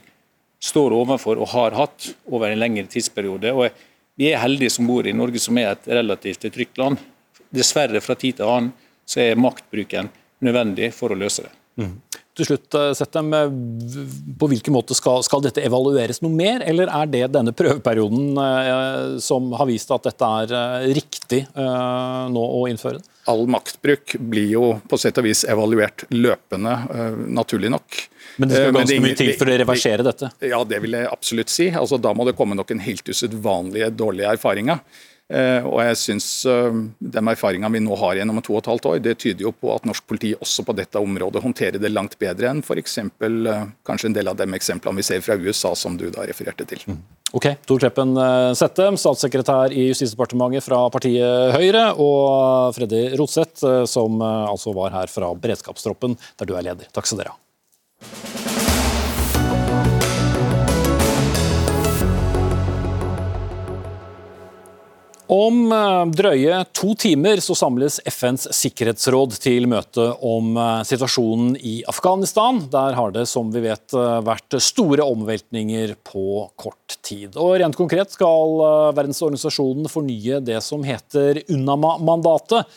står 0.65 0.93
overfor 0.97 1.41
og 1.41 1.53
har 1.53 1.77
hatt 1.77 2.11
over 2.27 2.51
en 2.51 2.61
lengre 2.61 2.87
tidsperiode. 2.91 3.53
Og 3.53 3.71
Vi 4.17 4.29
er 4.31 4.39
heldige 4.39 4.71
som 4.71 4.87
bor 4.87 5.07
i 5.07 5.13
Norge, 5.13 5.41
som 5.43 5.59
er 5.59 5.73
et 5.73 5.89
relativt 5.91 6.45
trygt 6.55 6.79
land. 6.79 7.01
Dessverre, 7.51 8.01
fra 8.01 8.15
tid 8.15 8.37
til 8.39 8.47
annen, 8.47 8.73
så 9.07 9.21
er 9.21 9.41
maktbruken 9.41 10.07
nødvendig 10.39 10.93
for 10.95 11.11
å 11.11 11.19
løse 11.19 11.43
det. 11.43 11.51
Mm. 11.83 11.97
Til 12.35 12.49
slutt, 12.49 12.67
sett 12.67 12.99
Settem, 12.99 13.33
eh, 13.33 13.53
På 14.39 14.49
hvilken 14.51 14.75
måte 14.75 14.97
skal, 14.99 15.23
skal, 15.23 15.43
dette 15.45 15.63
evalueres 15.63 16.19
noe 16.25 16.35
mer, 16.35 16.65
eller 16.67 16.91
er 16.91 17.11
det 17.11 17.29
denne 17.37 17.55
prøveperioden 17.55 18.41
eh, 18.43 19.19
som 19.23 19.53
har 19.55 19.71
vist 19.71 19.93
at 19.95 20.09
dette 20.09 20.31
er 20.43 20.55
eh, 20.59 20.89
riktig 20.99 21.45
eh, 21.47 22.25
nå 22.35 22.47
å 22.59 22.65
innføre? 22.71 23.03
All 23.31 23.47
maktbruk 23.49 24.17
blir 24.19 24.51
jo 24.51 24.65
på 24.91 24.99
sett 25.01 25.17
og 25.23 25.29
vis 25.29 25.45
evaluert 25.49 26.05
løpende, 26.13 26.75
eh, 26.91 27.23
naturlig 27.39 27.71
nok. 27.73 28.03
Men 28.43 28.51
det 28.51 28.59
skal 28.59 28.77
ganske 28.81 29.01
mye 29.07 29.17
til 29.21 29.33
for 29.39 29.49
å 29.49 29.59
reversere 29.63 30.05
dette? 30.05 30.35
Ja, 30.43 30.59
det 30.67 30.83
vil 30.83 30.99
jeg 30.99 31.09
absolutt 31.09 31.53
si. 31.55 31.71
Altså, 31.71 32.01
da 32.03 32.13
må 32.19 32.27
det 32.27 32.35
komme 32.37 32.59
noen 32.59 32.83
helt 32.83 33.09
usedvanlige 33.09 33.93
dårlige 33.95 34.35
erfaringer. 34.35 34.83
Eh, 35.33 35.65
og 35.65 35.79
jeg 35.81 35.97
synes 35.97 36.27
Den 36.45 36.91
De 37.01 37.23
erfaringene 37.33 37.71
vi 37.73 37.81
nå 37.81 37.97
har 37.97 38.19
gjennom 38.19 38.43
to 38.45 38.53
og 38.53 38.61
et 38.61 38.69
halvt 38.69 38.89
år, 38.91 38.99
det 39.01 39.15
tyder 39.23 39.47
jo 39.47 39.55
på 39.57 39.71
at 39.73 39.87
norsk 39.89 40.05
politi 40.07 40.35
også 40.37 40.67
på 40.69 40.75
dette 40.77 41.01
området 41.01 41.41
håndterer 41.43 41.81
det 41.81 41.93
langt 41.93 42.19
bedre 42.21 42.51
enn 42.51 42.61
f.eks. 42.61 42.83
eksempel 42.83 43.49
kanskje 43.89 44.11
en 44.11 44.17
del 44.19 44.29
av 44.29 44.37
de 44.37 44.47
eksemplene 44.57 45.01
vi 45.01 45.07
ser 45.07 45.25
fra 45.25 45.37
USA, 45.41 45.73
som 45.75 45.97
du 45.97 46.11
da 46.13 46.27
refererte 46.29 46.67
til. 46.69 46.85
Mm. 46.87 47.01
Ok, 47.35 47.49
Tor 47.67 47.81
Kleppen 47.83 48.13
Sette, 48.55 48.91
statssekretær 49.01 49.73
i 49.73 49.89
Justisdepartementet 49.89 50.67
fra 50.67 50.85
partiet 50.93 51.57
Høyre, 51.57 51.87
og 51.97 52.77
Freddy 52.77 53.07
Rotseth, 53.19 53.65
som 53.91 54.21
altså 54.23 54.77
var 54.77 54.95
her 54.95 55.11
fra 55.11 55.33
beredskapstroppen, 55.35 56.19
der 56.39 56.51
du 56.51 56.55
er 56.55 56.69
leder. 56.69 56.93
Takk 56.95 57.11
skal 57.11 57.25
dere 57.25 57.35
ha. 57.35 58.54
Om 65.35 65.73
eh, 65.73 66.05
drøye 66.15 66.61
to 66.77 66.93
timer 67.01 67.41
så 67.43 67.57
samles 67.59 67.97
FNs 68.07 68.47
sikkerhetsråd 68.55 69.35
til 69.43 69.67
møte 69.71 70.05
om 70.23 70.53
eh, 70.61 70.83
situasjonen 70.87 71.57
i 71.59 71.75
Afghanistan. 71.91 72.61
Der 72.71 72.95
har 72.95 73.15
det, 73.15 73.25
som 73.31 73.51
vi 73.55 73.65
vet, 73.65 73.87
eh, 73.99 74.21
vært 74.27 74.55
store 74.63 75.07
omveltninger 75.11 75.97
på 76.07 76.45
kort 76.61 76.99
tid. 77.03 77.35
Og 77.35 77.57
Rent 77.59 77.79
konkret 77.79 78.15
skal 78.15 78.61
verdensorganisasjonen 78.95 79.91
fornye 79.91 80.39
det 80.45 80.61
som 80.63 80.85
heter 80.87 81.43
UNAMA-mandatet 81.49 82.69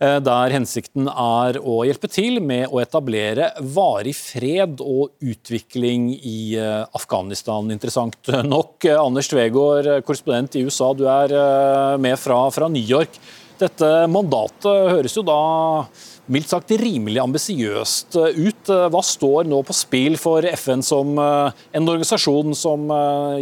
der 0.00 0.54
hensikten 0.54 1.10
er 1.12 1.58
å 1.60 1.82
hjelpe 1.84 2.08
til 2.08 2.38
med 2.40 2.72
å 2.72 2.80
etablere 2.80 3.50
varig 3.74 4.14
fred 4.16 4.80
og 4.80 5.12
utvikling 5.20 6.06
i 6.16 6.54
eh, 6.56 6.86
Afghanistan. 6.96 7.68
Interessant 7.68 8.30
nok. 8.54 8.86
Anders 8.94 9.28
Tvegård, 9.28 9.90
korrespondent 10.08 10.56
i 10.56 10.64
USA, 10.64 10.94
du 10.96 11.04
er 11.04 11.36
eh, 11.36 11.98
med 12.00 12.16
fra, 12.20 12.46
fra 12.54 12.70
New 12.72 12.80
York. 12.80 13.20
Dette 13.60 13.90
mandatet 14.08 14.94
høres 14.94 15.18
jo 15.18 15.26
da 15.26 15.40
mildt 16.32 16.48
sagt 16.48 16.72
rimelig 16.80 17.20
ambisiøst 17.20 18.16
ut. 18.16 18.72
Hva 18.72 19.04
står 19.04 19.44
nå 19.52 19.60
på 19.68 19.76
spill 19.76 20.16
for 20.16 20.48
FN 20.56 20.80
som 20.80 21.12
en 21.20 21.92
organisasjon 21.92 22.56
som 22.56 22.88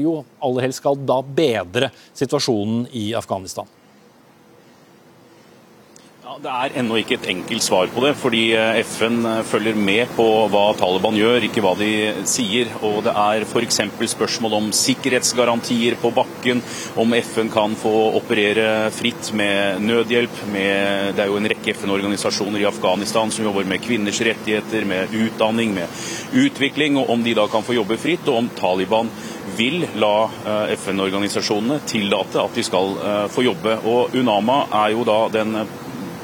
jo 0.02 0.18
aller 0.42 0.66
helst 0.66 0.82
skal 0.82 0.98
da 1.06 1.22
bedre 1.22 1.92
situasjonen 2.18 2.88
i 2.98 3.12
Afghanistan? 3.14 3.77
Det 6.38 6.50
er 6.54 6.74
ennå 6.78 7.00
ikke 7.00 7.16
et 7.16 7.24
enkelt 7.32 7.64
svar 7.66 7.88
på 7.90 8.02
det, 8.04 8.12
fordi 8.14 8.40
eh, 8.54 8.76
FN 8.86 9.24
eh, 9.26 9.40
følger 9.42 9.74
med 9.74 10.12
på 10.14 10.26
hva 10.52 10.68
Taliban 10.78 11.16
gjør, 11.18 11.42
ikke 11.48 11.64
hva 11.64 11.72
de 11.74 11.88
sier. 12.30 12.68
Og 12.86 13.00
Det 13.02 13.10
er 13.10 13.42
f.eks. 13.42 13.80
spørsmål 14.12 14.54
om 14.60 14.68
sikkerhetsgarantier 14.70 15.96
på 15.98 16.12
bakken, 16.14 16.60
om 17.02 17.16
FN 17.18 17.50
kan 17.50 17.74
få 17.80 17.90
operere 18.20 18.68
fritt 18.94 19.32
med 19.34 19.82
nødhjelp. 19.82 20.44
Med, 20.52 21.16
det 21.18 21.24
er 21.24 21.32
jo 21.32 21.40
en 21.40 21.50
rekke 21.50 21.74
FN-organisasjoner 21.74 22.62
i 22.62 22.68
Afghanistan 22.70 23.34
som 23.34 23.48
jobber 23.48 23.66
med 23.66 23.82
kvinners 23.82 24.22
rettigheter, 24.30 24.86
med 24.86 25.18
utdanning, 25.18 25.74
med 25.74 26.38
utvikling, 26.38 27.00
og 27.02 27.10
om 27.16 27.26
de 27.26 27.34
da 27.34 27.48
kan 27.50 27.66
få 27.66 27.80
jobbe 27.80 27.98
fritt, 27.98 28.30
og 28.30 28.44
om 28.44 28.52
Taliban 28.62 29.10
vil 29.58 29.88
la 29.98 30.14
eh, 30.38 30.76
FN-organisasjonene 30.78 31.82
tillate 31.90 32.46
at 32.46 32.54
de 32.54 32.68
skal 32.70 32.94
få 33.34 33.48
jobbe. 33.50 33.80
Og 33.90 34.14
UNAMA 34.14 34.62
er 34.84 34.94
jo 34.94 35.02
da 35.08 35.20
den 35.34 35.64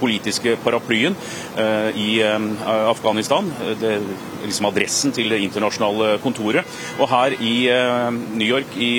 politiske 0.04 0.56
paraplyen 0.64 1.16
eh, 1.56 1.90
i 1.96 2.08
eh, 2.24 2.48
Afghanistan. 2.90 3.48
Det 3.80 3.96
er 3.96 4.04
liksom 4.44 4.68
adressen 4.68 5.14
til 5.16 5.32
det 5.32 5.40
internasjonale 5.46 6.18
kontoret. 6.24 6.68
Og 6.98 7.08
her 7.12 7.36
i 7.40 7.54
eh, 7.72 8.10
New 8.12 8.46
York, 8.48 8.76
i 8.76 8.92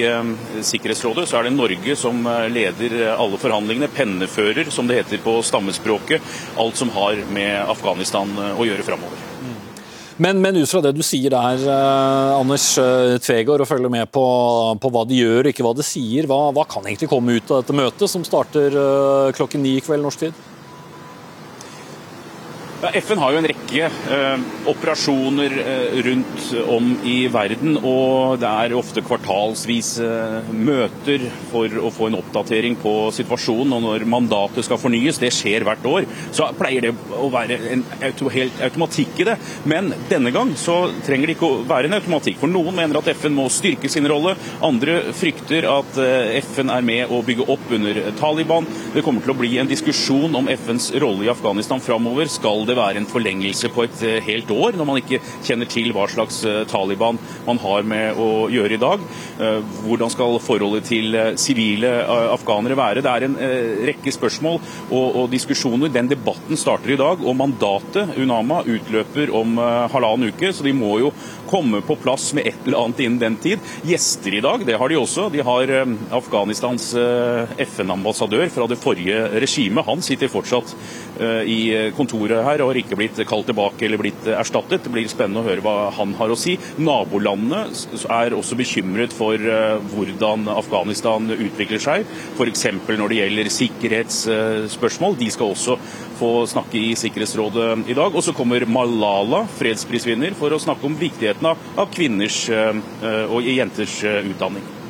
Sikkerhetsrådet, 0.65 1.27
så 1.29 1.39
er 1.39 1.47
det 1.47 1.55
Norge 1.55 1.97
som 1.99 2.25
leder 2.51 2.97
alle 3.13 3.39
forhandlingene. 3.41 3.91
Pennefører, 3.95 4.71
som 4.73 4.89
det 4.89 5.01
heter 5.03 5.23
på 5.23 5.37
stammespråket. 5.45 6.35
Alt 6.61 6.81
som 6.81 6.91
har 6.97 7.21
med 7.33 7.61
Afghanistan 7.75 8.31
å 8.55 8.67
gjøre 8.67 8.85
framover. 8.87 9.31
Men, 10.17 10.39
men, 10.39 10.55
ut 10.55 10.71
fra 10.71 10.79
det 10.79 10.93
du 10.95 11.01
sier 11.03 11.33
der, 11.33 11.59
eh, 11.67 12.33
Anders 12.37 12.69
Tvegård, 13.25 13.65
og 13.65 13.67
følger 13.67 13.91
med 13.91 14.07
på, 14.15 14.23
på, 14.79 14.91
hva 14.93 15.03
de 15.07 15.19
gjør 15.19 15.41
og 15.43 15.51
ikke 15.51 15.65
hva 15.65 15.73
de 15.75 15.83
sier, 15.83 16.27
hva, 16.29 16.53
hva, 16.55 16.63
kan 16.71 16.87
egentlig 16.87 17.11
komme 17.11 17.35
ut 17.35 17.51
av 17.51 17.63
dette 17.63 17.75
møtet, 17.75 18.07
som 18.11 18.23
starter 18.23 18.77
eh, 18.79 19.33
klokken 19.35 19.65
ni 19.65 19.75
i 19.75 19.83
kveld 19.83 20.07
norsk 20.07 20.23
tid? 20.23 20.45
Ja, 22.85 22.91
FN 23.01 23.17
har 23.17 23.33
jo 23.33 23.39
en 23.39 23.47
rekke 23.49 23.87
eh, 24.13 24.41
operasjoner 24.69 25.53
eh, 25.57 25.95
rundt 26.05 26.43
om 26.69 26.91
i 27.01 27.15
verden, 27.33 27.79
og 27.81 28.35
det 28.37 28.49
er 28.61 28.75
ofte 28.77 29.01
kvartalsvise 29.01 30.05
eh, 30.05 30.51
møter 30.53 31.23
for 31.49 31.73
å 31.81 31.89
få 31.89 32.11
en 32.11 32.17
oppdatering 32.19 32.77
på 32.77 32.93
situasjonen. 33.15 33.73
Og 33.73 33.81
når 33.87 34.05
mandatet 34.05 34.67
skal 34.67 34.77
fornyes, 34.77 35.17
det 35.17 35.31
skjer 35.33 35.65
hvert 35.65 35.87
år, 35.89 36.05
så 36.29 36.51
pleier 36.59 36.85
det 36.85 36.91
å 37.17 37.31
være 37.33 37.57
en 37.73 37.81
auto 38.05 38.29
helt 38.35 38.61
automatikk 38.67 39.23
i 39.23 39.27
det. 39.31 39.35
Men 39.65 39.89
denne 40.11 40.29
gang 40.35 40.53
så 40.53 40.77
trenger 41.07 41.31
det 41.31 41.37
ikke 41.39 41.49
å 41.49 41.65
være 41.65 41.89
en 41.89 41.97
automatikk. 41.97 42.37
For 42.43 42.53
noen 42.53 42.77
mener 42.77 43.01
at 43.01 43.09
FN 43.17 43.33
må 43.33 43.47
styrke 43.49 43.89
sin 43.89 44.05
rolle, 44.13 44.35
andre 44.61 44.99
frykter 45.17 45.65
at 45.73 45.97
eh, 46.05 46.37
FN 46.51 46.69
er 46.75 46.85
med 46.85 47.09
å 47.09 47.23
bygge 47.25 47.49
opp 47.49 47.73
under 47.79 48.03
Taliban. 48.21 48.69
Det 48.93 49.01
kommer 49.01 49.25
til 49.25 49.33
å 49.33 49.39
bli 49.41 49.55
en 49.57 49.73
diskusjon 49.73 50.37
om 50.37 50.53
FNs 50.53 50.91
rolle 51.01 51.25
i 51.25 51.33
Afghanistan 51.33 51.81
framover. 51.81 52.29
Skal 52.29 52.67
det 52.69 52.74
være 52.75 53.01
en 53.01 53.07
forlengelse 53.09 53.69
på 53.73 53.85
et 53.85 54.03
eh, 54.05 54.21
helt 54.25 54.51
år, 54.53 54.75
når 54.77 54.87
man 54.87 54.99
ikke 55.01 55.21
kjenner 55.45 55.69
til 55.69 55.91
hva 55.95 56.07
slags 56.11 56.41
eh, 56.47 56.63
Taliban 56.69 57.19
man 57.45 57.59
har 57.63 57.85
med 57.87 58.19
å 58.21 58.47
gjøre 58.51 58.77
i 58.77 58.81
dag. 58.81 59.03
Eh, 59.39 59.59
hvordan 59.85 60.11
skal 60.13 60.39
forholdet 60.43 60.87
til 60.89 61.17
sivile 61.39 61.91
afghanere 62.33 62.77
være? 62.77 63.03
Det 63.05 63.11
er 63.11 63.25
en 63.27 63.37
rekke 63.87 64.13
spørsmål 64.13 64.59
og, 64.59 65.05
og 65.05 65.29
diskusjoner. 65.31 65.91
Den 65.93 66.09
debatten 66.11 66.59
starter 66.59 66.93
i 66.93 66.99
dag, 66.99 67.23
og 67.23 67.37
mandatet, 67.39 68.15
UNAMA, 68.19 68.61
utløper 68.65 69.31
om 69.35 69.57
halvannen 69.91 70.31
uke. 70.33 70.51
så 70.53 70.65
de 70.65 70.73
må 70.75 70.97
jo 71.01 71.11
komme 71.49 71.81
på 71.85 71.97
plass 72.01 72.31
med 72.35 72.47
et 72.49 72.65
eller 72.65 72.81
annet 72.81 73.03
innen 73.05 73.21
den 73.21 73.37
tid. 73.41 73.63
Gjester 73.85 74.37
i 74.37 74.43
dag, 74.43 74.65
det 74.65 74.77
har 74.79 74.91
de 74.91 74.99
også. 74.99 75.27
De 75.33 75.43
har 75.45 75.73
Afghanistans 76.15 76.91
FN-ambassadør 77.67 78.49
fra 78.53 78.67
det 78.71 78.79
forrige 78.81 79.19
regimet. 79.41 79.85
Han 79.87 80.03
sitter 80.05 80.31
fortsatt 80.31 80.73
i 81.45 81.91
kontoret 81.95 82.43
her 82.45 82.61
og 82.63 82.71
har 82.71 82.79
ikke 82.81 82.97
blitt 82.99 83.19
kalt 83.27 83.47
tilbake 83.49 83.85
eller 83.87 84.01
blitt 84.01 84.27
erstattet. 84.35 84.83
Det 84.85 84.91
blir 84.93 85.07
spennende 85.11 85.43
å 85.43 85.47
høre 85.47 85.63
hva 85.63 85.75
han 85.95 86.13
har 86.19 86.33
å 86.33 86.37
si. 86.39 86.57
Nabolandene 86.81 87.65
er 88.15 88.35
også 88.35 88.57
bekymret 88.59 89.15
for 89.15 89.39
hvordan 89.93 90.47
Afghanistan 90.55 91.31
utvikler 91.35 91.81
seg, 91.83 92.05
f.eks. 92.35 92.65
når 92.89 93.11
det 93.11 93.19
gjelder 93.21 93.51
sikkerhetsspørsmål. 93.59 95.19
De 95.19 95.31
skal 95.33 95.53
også 95.55 95.79
få 96.19 96.31
snakke 96.49 96.79
i 96.79 96.95
Sikkerhetsrådet 96.99 97.89
i 97.91 97.97
dag. 97.97 98.15
Og 98.15 98.23
så 98.25 98.35
kommer 98.35 98.67
Malala, 98.69 99.45
fredsprisvinner, 99.59 100.35
for 100.37 100.55
å 100.55 100.61
snakke 100.61 100.87
om 100.87 100.97
viktigheten 100.99 101.51
av 101.51 101.91
kvinners 101.95 102.45
og 102.51 103.45
jenters 103.45 104.01
utdanning. 104.05 104.84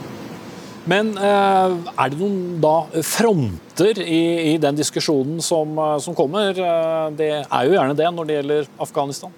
Men 0.89 1.15
eh, 1.17 1.71
er 1.97 2.11
det 2.13 2.19
noen 2.19 2.59
da 2.61 2.75
fronter 3.05 3.97
i, 4.03 4.51
i 4.51 4.57
den 4.61 4.77
diskusjonen 4.77 5.41
som, 5.41 5.73
eh, 5.81 5.95
som, 6.03 6.13
kommer? 6.17 6.53
Eh, 6.53 7.07
det 7.17 7.31
er 7.41 7.65
jo 7.65 7.73
gjerne 7.73 7.97
det 7.97 8.11
når 8.13 8.29
det 8.29 8.37
gjelder 8.37 8.69
Afghanistan. 8.85 9.33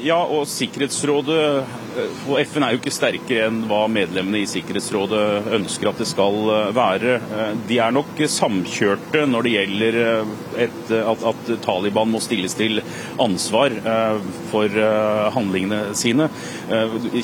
Ja, 0.00 0.16
og 0.24 0.46
Sikkerhetsrådet 0.48 1.40
og 2.30 2.36
FN 2.46 2.64
er 2.64 2.72
jo 2.72 2.78
ikke 2.80 2.92
sterkere 2.94 3.48
enn 3.50 3.64
hva 3.68 3.82
medlemmene 3.90 4.40
i 4.40 4.48
Sikkerhetsrådet 4.48 5.50
ønsker 5.56 5.90
at 5.90 6.00
det 6.00 6.06
skal 6.08 6.36
være. 6.76 7.16
De 7.68 7.78
er 7.82 7.92
nok 7.92 8.20
samkjørte 8.30 9.26
når 9.28 9.46
det 9.46 9.52
gjelder 9.56 9.98
et, 10.64 10.92
at, 10.94 11.24
at, 11.32 11.50
Taliban 11.64 12.12
må 12.12 12.20
stilles 12.22 12.54
til 12.56 12.80
ansvar 13.20 13.74
for 14.52 14.78
handlingene 15.34 15.96
sine. 15.98 16.30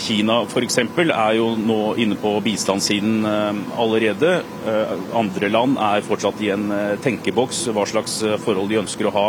Kina 0.02 0.40
f.eks. 0.44 0.80
er 0.82 1.36
jo 1.38 1.52
nå 1.60 1.80
inne 2.02 2.18
på 2.20 2.34
bistandssiden 2.44 3.24
allerede. 3.78 4.34
Andre 5.16 5.52
land 5.52 5.78
er 5.80 6.04
fortsatt 6.06 6.42
i 6.44 6.52
en 6.54 6.68
tenkeboks 7.04 7.68
hva 7.72 7.86
slags 7.88 8.18
forhold 8.44 8.72
de 8.72 8.82
ønsker 8.82 9.08
å 9.08 9.16
ha 9.16 9.26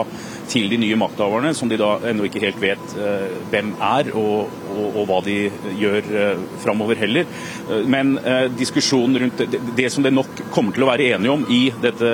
til 0.52 0.70
de 0.72 0.80
nye 0.82 0.98
makthaverne, 1.00 1.54
som 1.56 1.70
de 1.70 1.80
da 1.80 1.98
ennå 2.08 2.28
ikke 2.28 2.44
helt 2.44 2.62
vet 2.64 2.98
hvem 3.52 3.74
er, 3.84 4.12
og, 4.18 4.52
og, 4.74 4.98
og 5.02 5.08
hva 5.10 5.20
de 5.26 5.38
gjør 5.80 6.10
uh, 6.12 6.44
framover 6.64 7.00
heller. 7.00 7.28
Uh, 7.68 7.84
men 7.90 8.16
uh, 8.22 8.46
diskusjonen 8.58 9.20
rundt 9.24 9.44
det, 9.78 9.90
som 9.94 10.06
det 10.06 10.14
nok 10.16 10.44
kommer 10.54 10.76
til 10.76 10.86
å 10.86 10.92
være 10.92 11.12
enige 11.14 11.34
om 11.34 11.46
i 11.54 11.68
dette 11.84 12.14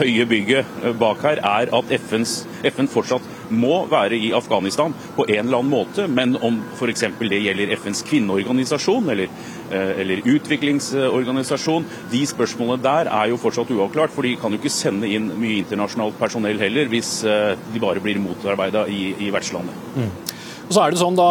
høye 0.00 0.26
bygget 0.28 0.76
bak 1.00 1.24
her, 1.24 1.42
er 1.44 1.72
at 1.74 1.94
FNs, 2.04 2.42
FN 2.74 2.90
fortsatt 2.90 3.32
må 3.54 3.84
være 3.90 4.16
i 4.16 4.32
Afghanistan 4.36 4.94
på 5.16 5.26
en 5.28 5.44
eller 5.44 5.60
annen 5.60 5.72
måte, 5.72 6.06
men 6.08 6.34
om 6.44 6.60
f.eks. 6.78 7.04
det 7.20 7.42
gjelder 7.44 7.74
FNs 7.76 8.00
kvinneorganisasjon 8.08 9.10
eller, 9.12 9.28
eller, 9.70 10.22
utviklingsorganisasjon, 10.34 11.86
de 12.12 12.22
spørsmålene 12.28 12.82
der 12.84 13.10
er 13.12 13.30
jo 13.30 13.40
fortsatt 13.40 13.70
uavklart. 13.74 14.14
For 14.14 14.26
de 14.26 14.34
kan 14.40 14.54
jo 14.54 14.60
ikke 14.60 14.72
sende 14.72 15.10
inn 15.12 15.28
mye 15.36 15.60
internasjonalt 15.60 16.16
personell 16.18 16.60
heller, 16.62 16.88
hvis 16.90 17.18
de 17.24 17.82
bare 17.82 18.02
blir 18.04 18.22
motarbeida 18.22 18.86
i, 18.88 19.10
i 19.26 19.30
vertslandet. 19.34 19.92
Mm. 19.98 20.33
Og 20.64 20.72
så 20.72 20.80
er 20.80 20.94
det 20.94 21.00
sånn 21.00 21.16
da, 21.18 21.24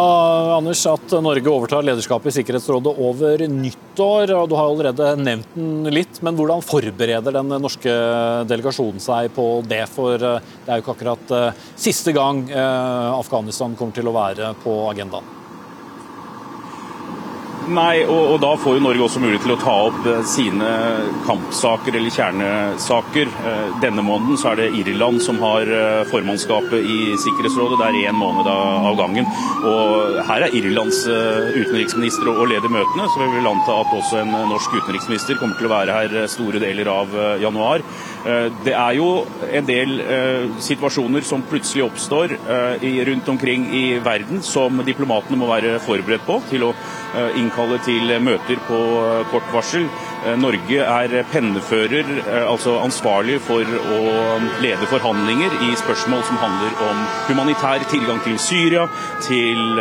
Anders, 0.54 0.80
at 0.86 1.14
Norge 1.24 1.50
overtar 1.50 1.82
lederskapet 1.86 2.30
i 2.30 2.36
Sikkerhetsrådet 2.36 2.92
over 3.02 3.42
nyttår. 3.50 4.30
og 4.38 4.48
Du 4.50 4.54
har 4.54 4.68
allerede 4.70 5.08
nevnt 5.18 5.56
den 5.58 5.90
litt, 5.90 6.20
men 6.22 6.38
hvordan 6.38 6.62
forbereder 6.62 7.34
den 7.34 7.50
norske 7.58 7.94
delegasjonen 8.46 9.02
seg 9.02 9.32
på 9.34 9.48
det? 9.66 9.82
For 9.90 10.14
eh, 10.14 10.52
det 10.64 10.70
er 10.70 10.78
jo 10.78 10.86
ikke 10.86 10.94
akkurat 10.94 11.34
eh, 11.34 11.64
siste 11.74 12.14
gang 12.14 12.44
eh, 12.46 13.10
Afghanistan 13.18 13.74
kommer 13.78 13.98
til 13.98 14.10
å 14.10 14.14
være 14.14 14.54
på 14.62 14.84
agendaen. 14.92 15.43
Nei, 17.72 18.02
og, 18.04 18.34
og, 18.34 18.38
da 18.42 18.50
får 18.60 18.76
jo 18.76 18.82
Norge 18.84 19.04
også 19.06 19.20
mulighet 19.22 19.44
til 19.46 19.54
å 19.54 19.60
ta 19.60 19.74
opp 19.86 20.08
eh, 20.10 20.20
sine 20.28 20.70
kampsaker 21.24 21.96
eller 21.96 22.12
kjernesaker. 22.12 23.30
Eh, 23.48 23.70
denne 23.80 24.04
måneden 24.04 24.36
så 24.40 24.50
er 24.50 24.60
det 24.60 24.82
Irland 24.82 25.22
som 25.24 25.40
har 25.40 25.70
eh, 25.72 26.02
formannskapet 26.10 26.84
i 26.84 26.98
Sikkerhetsrådet. 27.22 27.78
Det 27.80 27.86
er 27.88 28.10
én 28.10 28.18
måned 28.20 28.50
av 28.52 28.98
gangen. 29.00 29.28
Og 29.64 30.20
her 30.28 30.44
er 30.44 30.56
Irlands 30.58 31.00
utenriksminister 31.08 32.28
og 32.34 32.44
leder 32.50 32.72
møtene, 32.72 33.08
så 33.08 33.22
vi 33.22 33.30
vil 33.38 33.48
anta 33.48 33.78
at 33.80 33.96
også 33.96 34.20
en 34.20 34.34
norsk 34.50 34.76
utenriksminister 34.82 35.40
kommer 35.40 35.56
til 35.56 35.70
å 35.70 35.72
være 35.72 35.96
her 36.02 36.28
store 36.30 36.60
deler 36.62 36.90
av 36.92 37.16
januar. 37.40 37.84
Det 38.64 38.72
er 38.72 38.94
jo 38.96 39.08
en 39.52 39.66
del 39.68 39.98
situasjoner 40.64 41.26
som 41.28 41.42
plutselig 41.44 41.84
oppstår 41.84 42.32
rundt 43.08 43.28
omkring 43.28 43.66
i 43.76 43.82
verden, 44.04 44.40
som 44.40 44.80
diplomatene 44.86 45.36
må 45.36 45.50
være 45.50 45.74
forberedt 45.84 46.24
på 46.24 46.38
til 46.48 46.64
å 46.70 46.72
innkalle 47.38 47.78
til 47.84 48.14
møter 48.24 48.60
på 48.68 48.80
eh, 49.02 49.22
kort 49.32 49.52
varsel. 49.54 49.86
Eh, 50.24 50.36
Norge 50.40 50.80
er 50.80 51.14
pennefører, 51.28 52.06
eh, 52.24 52.44
altså 52.48 52.78
ansvarlig 52.80 53.36
for 53.44 53.60
å 53.60 53.98
lede 54.62 54.88
forhandlinger 54.88 55.52
i 55.66 55.74
spørsmål 55.76 56.22
som 56.24 56.38
handler 56.40 56.78
om 56.86 57.02
humanitær 57.28 57.84
tilgang 57.90 58.22
til 58.24 58.38
Syria, 58.40 58.86
til 59.24 59.80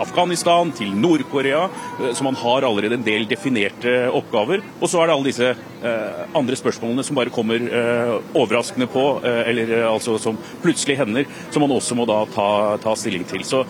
Afghanistan, 0.00 0.72
til 0.72 0.94
Nord-Korea. 0.96 1.68
Så 2.12 2.24
man 2.24 2.34
har 2.34 2.64
allerede 2.64 2.96
en 2.96 3.04
del 3.04 3.26
definerte 3.28 4.08
oppgaver. 4.08 4.62
Og 4.80 4.88
så 4.88 5.00
er 5.00 5.08
det 5.08 5.14
alle 5.14 5.28
disse 5.28 5.54
andre 6.34 6.56
spørsmålene 6.56 7.04
som 7.04 7.16
bare 7.16 7.32
kommer 7.34 7.60
overraskende 8.34 8.88
på, 8.90 9.04
eller 9.24 9.74
altså 9.90 10.18
som 10.18 10.38
plutselig 10.62 10.98
hender, 11.00 11.28
som 11.50 11.64
man 11.64 11.76
også 11.76 11.98
må 11.98 12.08
da 12.08 12.22
ta, 12.32 12.48
ta 12.82 12.96
stilling 12.96 13.24
til. 13.28 13.44
Så 13.44 13.64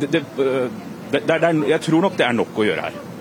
det, 0.00 0.12
det, 0.12 1.24
det, 1.24 1.52
jeg 1.68 1.80
tror 1.88 2.08
nok 2.08 2.16
det 2.20 2.28
er 2.28 2.40
nok 2.40 2.56
å 2.56 2.68
gjøre 2.68 2.88
her. 2.88 3.13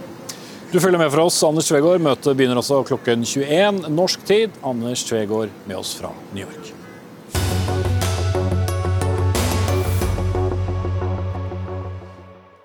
Du 0.73 0.79
følger 0.81 0.97
med 0.97 1.11
fra 1.13 1.21
oss, 1.29 1.35
Anders 1.45 1.67
Tvegård. 1.69 2.01
Møtet 2.01 2.33
begynner 2.33 2.57
også 2.57 2.79
klokken 2.87 3.21
21 3.29 3.91
norsk 3.93 4.23
tid. 4.25 4.55
Anders 4.65 5.03
Tvegård 5.05 5.51
med 5.69 5.77
oss 5.77 5.91
fra 5.93 6.09
New 6.33 6.47
York. 6.47 6.71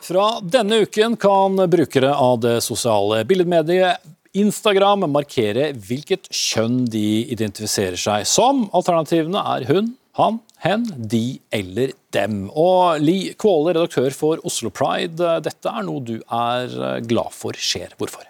Fra 0.09 0.25
denne 0.41 0.81
uken 0.87 1.19
kan 1.21 1.61
brukere 1.69 2.15
av 2.17 2.41
det 2.41 2.55
sosiale 2.65 3.21
billedmediet 3.29 4.01
Instagram 4.41 5.05
markere 5.13 5.75
hvilket 5.77 6.33
kjønn 6.33 6.87
de 6.89 7.27
identifiserer 7.37 8.01
seg 8.01 8.25
som. 8.25 8.71
Alternativene 8.73 9.45
er 9.53 9.69
hun, 9.69 9.93
han, 10.17 10.41
hen, 10.65 10.89
de 10.97 11.43
eller 11.53 11.93
dem. 12.15 12.49
Og 12.57 13.03
Li 13.03 13.35
Kvåle, 13.39 13.75
redaktør 13.77 14.15
for 14.17 14.43
Oslo 14.49 14.73
Pride, 14.75 15.39
dette 15.45 15.71
er 15.71 15.87
noe 15.87 16.03
du 16.05 16.17
er 16.23 16.73
eh, 16.73 17.01
glad 17.09 17.35
for 17.37 17.57
skjer. 17.59 17.95
Hvorfor? 18.01 18.25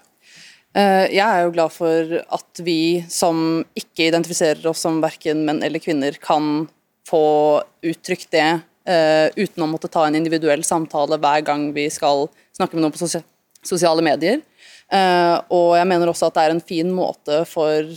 Eh, 0.77 1.07
jeg 1.15 1.25
er 1.25 1.45
jo 1.45 1.55
glad 1.55 1.75
for 1.75 2.17
at 2.39 2.63
vi 2.65 3.05
som 3.11 3.63
ikke 3.79 4.09
identifiserer 4.11 4.67
oss 4.71 4.83
som 4.87 5.01
verken 5.05 5.45
menn 5.47 5.63
eller 5.67 5.83
kvinner, 5.83 6.19
kan 6.23 6.67
få 7.09 7.25
uttrykt 7.89 8.29
det 8.35 8.45
uh, 8.45 9.29
uten 9.33 9.63
å 9.65 9.69
måtte 9.71 9.89
ta 9.89 10.03
en 10.05 10.17
individuell 10.19 10.61
samtale 10.67 11.17
hver 11.17 11.41
gang 11.47 11.63
vi 11.73 11.87
skal 11.89 12.27
snakke 12.53 12.77
med 12.77 12.85
noen 12.85 12.93
på 12.93 13.09
sosiale 13.65 14.05
medier. 14.05 14.43
Og 14.93 15.71
jeg 15.77 15.89
mener 15.89 16.09
også 16.13 16.29
at 16.29 16.37
det 16.37 16.45
er 16.45 16.53
en 16.53 16.63
fin 16.65 16.93
måte 16.93 17.39
for 17.49 17.89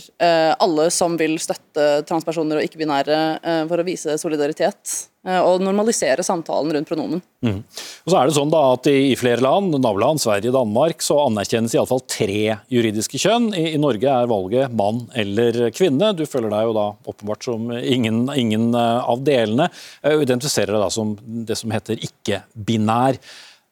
alle 0.64 0.88
som 0.92 1.18
vil 1.20 1.38
støtte 1.40 2.06
transpersoner 2.08 2.60
og 2.60 2.64
ikke-binære, 2.64 3.20
for 3.68 3.80
å 3.80 3.86
vise 3.86 4.16
solidaritet 4.20 4.96
og 5.22 5.60
normalisere 5.62 6.24
samtalen 6.26 6.72
rundt 6.74 6.88
pronomen. 6.88 7.20
Mm. 7.46 7.60
Og 7.62 8.10
så 8.10 8.16
er 8.18 8.26
det 8.26 8.34
sånn 8.34 8.50
da 8.50 8.62
at 8.72 8.88
I, 8.90 9.12
flere 9.14 9.44
land, 9.44 9.76
naboland, 9.78 10.18
Sverige 10.18 10.50
og 10.50 10.56
Danmark, 10.56 11.04
så 11.04 11.20
anerkjennes 11.28 11.76
iallfall 11.76 12.02
tre 12.10 12.56
juridiske 12.72 13.20
kjønn. 13.22 13.52
I, 13.54 13.68
I, 13.76 13.78
Norge 13.78 14.10
er 14.10 14.32
valget 14.32 14.74
mann 14.74 15.04
eller 15.14 15.68
kvinne. 15.76 16.10
Du 16.18 16.24
føler 16.26 16.50
deg 16.50 16.66
jo 16.66 16.74
da 16.74 16.88
åpenbart 17.14 17.46
som 17.46 17.70
ingen, 17.70 18.24
ingen 18.34 18.74
av 18.74 19.22
delene. 19.22 19.70
og 20.10 20.26
identifiserer 20.26 20.74
deg 20.74 20.82
da 20.82 20.90
som 20.90 21.14
det 21.22 21.60
som 21.60 21.70
heter 21.74 22.02
ikke-binær. 22.02 23.22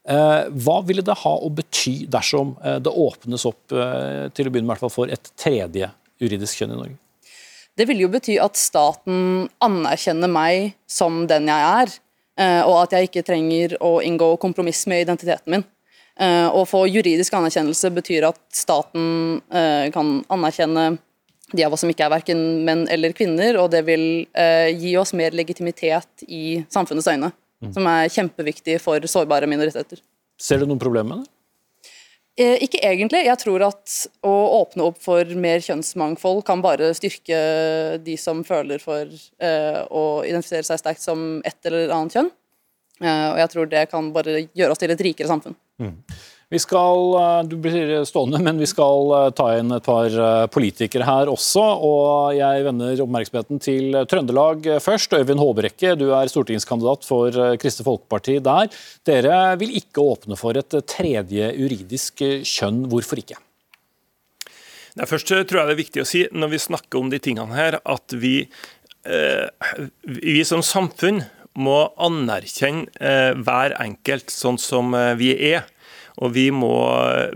Eh, 0.08 0.46
hva 0.64 0.80
ville 0.86 1.04
det 1.04 1.18
ha 1.22 1.32
å 1.36 1.50
bety 1.52 2.06
dersom 2.10 2.54
eh, 2.64 2.78
det 2.80 2.92
åpnes 2.92 3.44
opp 3.48 3.74
eh, 3.76 4.26
til 4.32 4.48
å 4.48 4.52
begynne 4.52 4.72
med 4.72 4.80
for 4.90 5.12
et 5.12 5.32
tredje 5.38 5.90
juridisk 6.20 6.62
kjønn 6.62 6.72
i 6.74 6.78
Norge? 6.78 6.96
Det 7.80 7.86
vil 7.88 8.02
jo 8.04 8.10
bety 8.12 8.36
at 8.42 8.58
staten 8.60 9.48
anerkjenner 9.64 10.28
meg 10.28 10.74
som 10.90 11.22
den 11.30 11.48
jeg 11.48 11.68
er, 11.80 11.92
og 12.66 12.74
at 12.82 12.92
jeg 12.92 13.08
ikke 13.08 13.24
trenger 13.24 13.76
å 13.80 13.94
inngå 14.04 14.34
kompromiss 14.42 14.82
med 14.90 15.06
identiteten 15.06 15.54
min. 15.54 15.64
Å 16.20 16.60
få 16.68 16.82
juridisk 16.90 17.32
anerkjennelse 17.38 17.88
betyr 17.96 18.26
at 18.28 18.40
staten 18.52 19.40
kan 19.94 20.12
anerkjenne 20.28 20.86
de 21.56 21.64
av 21.64 21.72
oss 21.72 21.80
som 21.86 21.92
ikke 21.92 22.04
er 22.04 22.12
verken 22.18 22.42
menn 22.68 22.84
eller 22.92 23.16
kvinner, 23.16 23.56
og 23.62 23.70
det 23.72 23.80
vil 23.88 24.04
gi 24.76 24.92
oss 25.00 25.14
mer 25.16 25.32
legitimitet 25.36 26.26
i 26.28 26.60
samfunnets 26.68 27.08
øyne. 27.08 27.32
Mm. 27.60 27.74
som 27.76 27.86
er 27.90 28.08
kjempeviktig 28.08 28.78
for 28.80 29.04
sårbare 29.04 29.48
minoriteter. 29.50 30.00
Ser 30.40 30.62
du 30.62 30.68
noen 30.68 30.80
problemer 30.80 31.12
med 31.12 31.26
det? 31.26 31.32
Eh, 32.38 32.56
ikke 32.62 32.80
egentlig. 32.86 33.24
Jeg 33.26 33.38
tror 33.42 33.64
at 33.66 33.94
å 34.26 34.34
åpne 34.60 34.86
opp 34.86 35.00
for 35.02 35.28
mer 35.40 35.62
kjønnsmangfold 35.64 36.44
kan 36.46 36.62
bare 36.64 36.92
styrke 36.96 37.38
de 38.04 38.16
som 38.20 38.44
føler 38.46 38.82
for 38.82 39.10
eh, 39.10 39.80
å 39.90 40.04
identifisere 40.26 40.68
seg 40.68 40.80
sterkt 40.80 41.04
som 41.04 41.40
et 41.44 41.70
eller 41.70 41.92
annet 41.96 42.16
kjønn. 42.16 42.30
Eh, 43.02 43.26
og 43.32 43.40
jeg 43.42 43.52
tror 43.54 43.70
det 43.72 43.86
kan 43.90 44.12
bare 44.14 44.44
gjøre 44.46 44.76
oss 44.76 44.80
til 44.82 44.94
et 44.94 45.04
rikere 45.04 45.30
samfunn. 45.30 45.58
Mm. 45.82 45.96
Vi 46.50 46.58
skal, 46.58 47.14
eh, 47.14 47.42
Du 47.48 47.56
blir 47.56 48.04
stående, 48.04 48.40
men 48.42 48.58
vi 48.58 48.66
skal 48.66 49.12
eh, 49.14 49.28
ta 49.30 49.52
inn 49.54 49.70
et 49.70 49.84
par 49.86 50.10
eh, 50.10 50.46
politikere 50.50 51.06
her 51.06 51.30
også. 51.30 51.62
og 51.62 52.34
Jeg 52.34 52.64
vender 52.66 53.02
oppmerksomheten 53.04 53.62
til 53.62 53.94
Trøndelag 54.10 54.66
først. 54.82 55.14
Øyvind 55.14 55.38
Håbrekke, 55.38 55.94
du 55.94 56.08
er 56.10 56.26
stortingskandidat 56.26 57.06
for 57.06 57.30
Kristelig 57.54 57.86
Folkeparti 57.86 58.40
der. 58.42 58.66
Dere 59.06 59.38
vil 59.62 59.76
ikke 59.78 60.02
åpne 60.02 60.38
for 60.38 60.58
et 60.58 60.74
tredje 60.90 61.54
juridisk 61.54 62.18
kjønn. 62.42 62.82
Hvorfor 62.90 63.22
ikke? 63.22 63.38
Nei, 64.98 65.06
først 65.06 65.30
tror 65.30 65.62
jeg 65.62 65.70
det 65.70 65.76
er 65.76 65.84
viktig 65.86 66.02
å 66.02 66.10
si, 66.16 66.26
når 66.34 66.56
vi 66.56 66.64
snakker 66.66 66.98
om 66.98 67.12
de 67.12 67.22
tingene 67.22 67.54
her, 67.54 67.78
at 67.86 68.10
vi, 68.10 68.48
vi 70.02 70.40
som 70.42 70.66
samfunn 70.66 71.22
må 71.54 71.84
anerkjenne 71.94 73.38
hver 73.38 73.76
enkelt 73.78 74.34
sånn 74.34 74.58
som 74.58 74.98
vi 75.20 75.36
er. 75.54 75.70
Og 76.18 76.34
vi 76.34 76.50
må, 76.50 76.74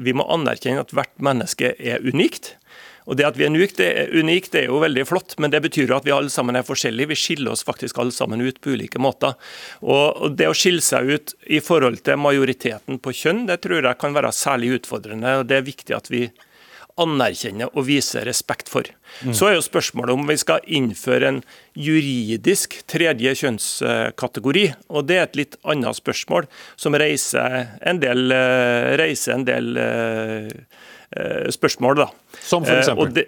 vi 0.02 0.14
må 0.16 0.26
anerkjenne 0.32 0.84
at 0.84 0.94
hvert 0.94 1.14
menneske 1.22 1.74
er 1.78 2.04
unikt. 2.04 2.56
Og 3.04 3.18
Det 3.18 3.26
at 3.26 3.36
vi 3.36 3.44
er 3.44 3.52
unikt, 3.52 3.76
det 3.76 3.88
er 3.92 4.62
er 4.64 4.70
jo 4.70 4.80
veldig 4.80 5.04
flott, 5.06 5.36
men 5.38 5.52
det 5.52 5.60
betyr 5.62 5.90
jo 5.90 5.96
at 5.96 6.06
vi 6.06 6.14
alle 6.14 6.32
sammen 6.32 6.56
er 6.56 6.64
forskjellige. 6.64 7.10
Vi 7.12 7.20
skiller 7.20 7.52
oss 7.52 7.64
faktisk 7.64 7.98
alle 7.98 8.12
sammen 8.12 8.40
ut 8.40 8.60
på 8.60 8.72
ulike 8.72 8.98
måter. 8.98 9.34
Og 9.82 10.36
Det 10.36 10.48
å 10.48 10.56
skille 10.56 10.80
seg 10.80 11.10
ut 11.10 11.34
i 11.46 11.60
forhold 11.60 12.00
til 12.02 12.16
majoriteten 12.16 12.98
på 12.98 13.12
kjønn, 13.12 13.46
det 13.46 13.60
tror 13.60 13.84
jeg 13.84 14.00
kan 14.00 14.14
være 14.14 14.32
særlig 14.32 14.80
utfordrende. 14.80 15.40
og 15.40 15.46
Det 15.46 15.56
er 15.56 15.68
viktig 15.68 15.94
at 15.94 16.10
vi 16.10 16.30
anerkjenne 17.00 17.66
og 17.72 17.86
vise 17.88 18.22
respekt 18.26 18.70
for. 18.70 18.86
Mm. 19.26 19.32
Så 19.34 19.48
er 19.48 19.56
jo 19.56 19.64
spørsmålet 19.66 20.14
om 20.14 20.28
vi 20.28 20.36
skal 20.38 20.64
innføre 20.78 21.30
en 21.32 21.40
juridisk 21.74 22.76
tredje 22.90 23.34
kjønnskategori. 23.40 24.64
og 24.88 25.06
Det 25.08 25.18
er 25.18 25.26
et 25.26 25.38
litt 25.40 25.56
annet 25.64 25.98
spørsmål, 25.98 26.46
som 26.76 26.94
reiser 26.94 27.78
en 27.82 27.98
del, 28.02 28.30
eh, 28.30 28.94
reiser 29.00 29.34
en 29.34 29.46
del 29.48 29.76
uh, 29.78 31.50
spørsmål. 31.50 32.04
da. 32.04 32.08
Som? 32.40 32.62
Uh, 32.62 33.24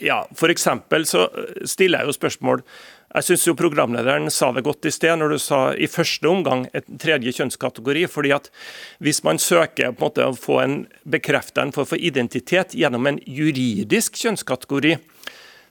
ja, 0.00 0.22
eksempel 0.52 1.06
så 1.08 1.28
stiller 1.64 2.00
jeg 2.00 2.10
jo 2.10 2.16
spørsmål 2.16 2.64
jeg 3.10 3.26
syns 3.26 3.48
programlederen 3.58 4.30
sa 4.30 4.52
det 4.54 4.62
godt 4.62 4.86
i 4.86 4.92
sted, 4.94 5.16
når 5.18 5.32
du 5.34 5.38
sa 5.42 5.60
i 5.74 5.88
første 5.90 6.28
omgang 6.30 6.68
et 6.70 6.86
tredje 7.02 7.32
kjønnskategori. 7.40 8.06
fordi 8.06 8.30
at 8.32 8.50
Hvis 9.00 9.24
man 9.24 9.38
søker 9.38 9.90
på 9.90 10.04
en 10.04 10.06
måte 10.06 10.26
å 10.26 10.36
få 10.36 10.60
en 10.62 10.86
bekreftet 11.02 11.58
en 11.58 11.72
form 11.72 11.86
for 11.86 11.98
identitet 11.98 12.74
gjennom 12.74 13.06
en 13.06 13.18
juridisk 13.26 14.14
kjønnskategori, 14.14 14.98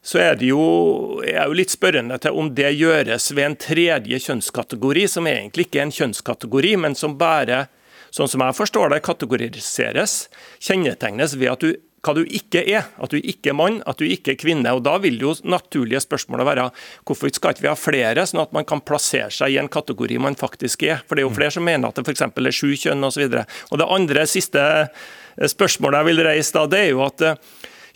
så 0.01 0.19
er 0.19 0.35
det 0.35 0.51
jo, 0.51 1.21
jeg 1.23 1.35
er 1.35 1.47
jo 1.47 1.55
litt 1.55 1.71
spørrende 1.71 2.17
til 2.19 2.35
om 2.35 2.53
det 2.55 2.71
gjøres 2.75 3.31
ved 3.35 3.45
en 3.45 3.55
tredje 3.55 4.19
kjønnskategori, 4.19 5.07
som 5.07 5.27
egentlig 5.27 5.67
ikke 5.67 5.79
er 5.79 5.87
en 5.87 5.95
kjønnskategori, 5.95 6.75
men 6.75 6.95
som 6.95 7.17
bare, 7.19 7.67
sånn 8.11 8.27
som 8.27 8.43
jeg 8.43 8.55
forstår 8.55 8.93
det, 8.93 9.03
kategoriseres, 9.03 10.29
kjennetegnes 10.59 11.35
ved 11.39 11.51
at 11.51 11.63
du 11.63 11.75
hva 12.05 12.15
du 12.15 12.21
ikke 12.25 12.63
er. 12.63 12.89
At 13.01 13.13
du 13.13 13.19
ikke 13.19 13.51
er 13.51 13.57
mann, 13.59 13.79
at 13.89 13.99
du 13.99 14.05
ikke 14.07 14.33
er 14.33 14.39
kvinne. 14.39 14.73
og 14.75 14.83
Da 14.87 14.97
vil 15.03 15.19
jo 15.21 15.35
naturlige 15.43 16.03
spørsmålet 16.05 16.47
være 16.49 16.67
hvorfor 17.07 17.33
skal 17.33 17.55
ikke 17.55 17.65
vi 17.65 17.71
ha 17.71 17.77
flere, 17.79 18.27
sånn 18.27 18.43
at 18.43 18.53
man 18.55 18.67
kan 18.67 18.83
plassere 18.83 19.31
seg 19.33 19.55
i 19.55 19.61
en 19.61 19.71
kategori 19.71 20.19
man 20.21 20.39
faktisk 20.39 20.83
er. 20.87 21.03
For 21.05 21.15
Det 21.15 21.25
er 21.25 21.29
jo 21.29 21.37
flere 21.37 21.55
som 21.55 21.67
mener 21.67 21.89
at 21.89 21.99
det 21.99 22.07
f.eks. 22.07 22.27
er 22.29 22.55
sju 22.55 22.75
kjønn 22.75 23.03
osv. 23.07 23.27
Det 23.29 23.89
andre 23.99 24.27
siste 24.29 24.61
eh, 24.61 25.49
spørsmålet 25.49 25.99
jeg 25.99 26.09
vil 26.11 26.23
reise, 26.29 26.55
da, 26.55 26.67
det 26.69 26.85
er 26.85 26.93
jo 26.93 27.03
at 27.07 27.25
eh, 27.25 27.35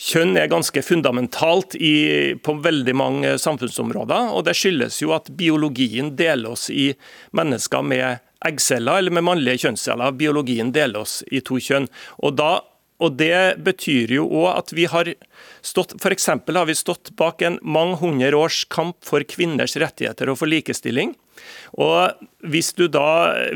Kjønn 0.04 0.34
er 0.36 0.50
ganske 0.50 0.82
fundamentalt 0.84 1.76
i, 1.78 2.34
på 2.42 2.56
veldig 2.66 2.96
mange 2.98 3.36
samfunnsområder. 3.40 4.34
og 4.34 4.44
Det 4.48 4.56
skyldes 4.58 4.98
jo 5.04 5.14
at 5.16 5.30
biologien 5.38 6.16
deler 6.18 6.58
oss 6.58 6.66
i 6.74 6.90
mennesker 7.38 7.86
med 7.86 8.24
eggceller 8.44 9.00
eller 9.00 9.14
med 9.16 9.28
mannlige 9.30 9.64
kjønnsceller. 9.64 10.16
Biologien 10.20 10.74
deler 10.76 11.06
oss 11.06 11.22
i 11.32 11.44
to 11.46 11.62
kjønn. 11.62 11.88
og 12.20 12.36
Da 12.42 12.52
og 13.04 13.18
Det 13.20 13.60
betyr 13.64 14.16
jo 14.16 14.28
òg 14.44 14.50
at 14.54 14.72
vi 14.76 14.88
har 14.90 15.12
stått 15.66 15.96
F.eks. 16.00 16.30
har 16.32 16.70
vi 16.70 16.76
stått 16.78 17.12
bak 17.20 17.42
en 17.44 17.60
mange 17.62 18.00
hundre 18.00 18.32
års 18.38 18.64
kamp 18.72 18.98
for 19.06 19.24
kvinners 19.28 19.76
rettigheter 19.80 20.32
og 20.32 20.40
for 20.40 20.52
likestilling. 20.52 21.14
Og 21.82 22.28
hvis, 22.54 22.72
da, 22.78 23.08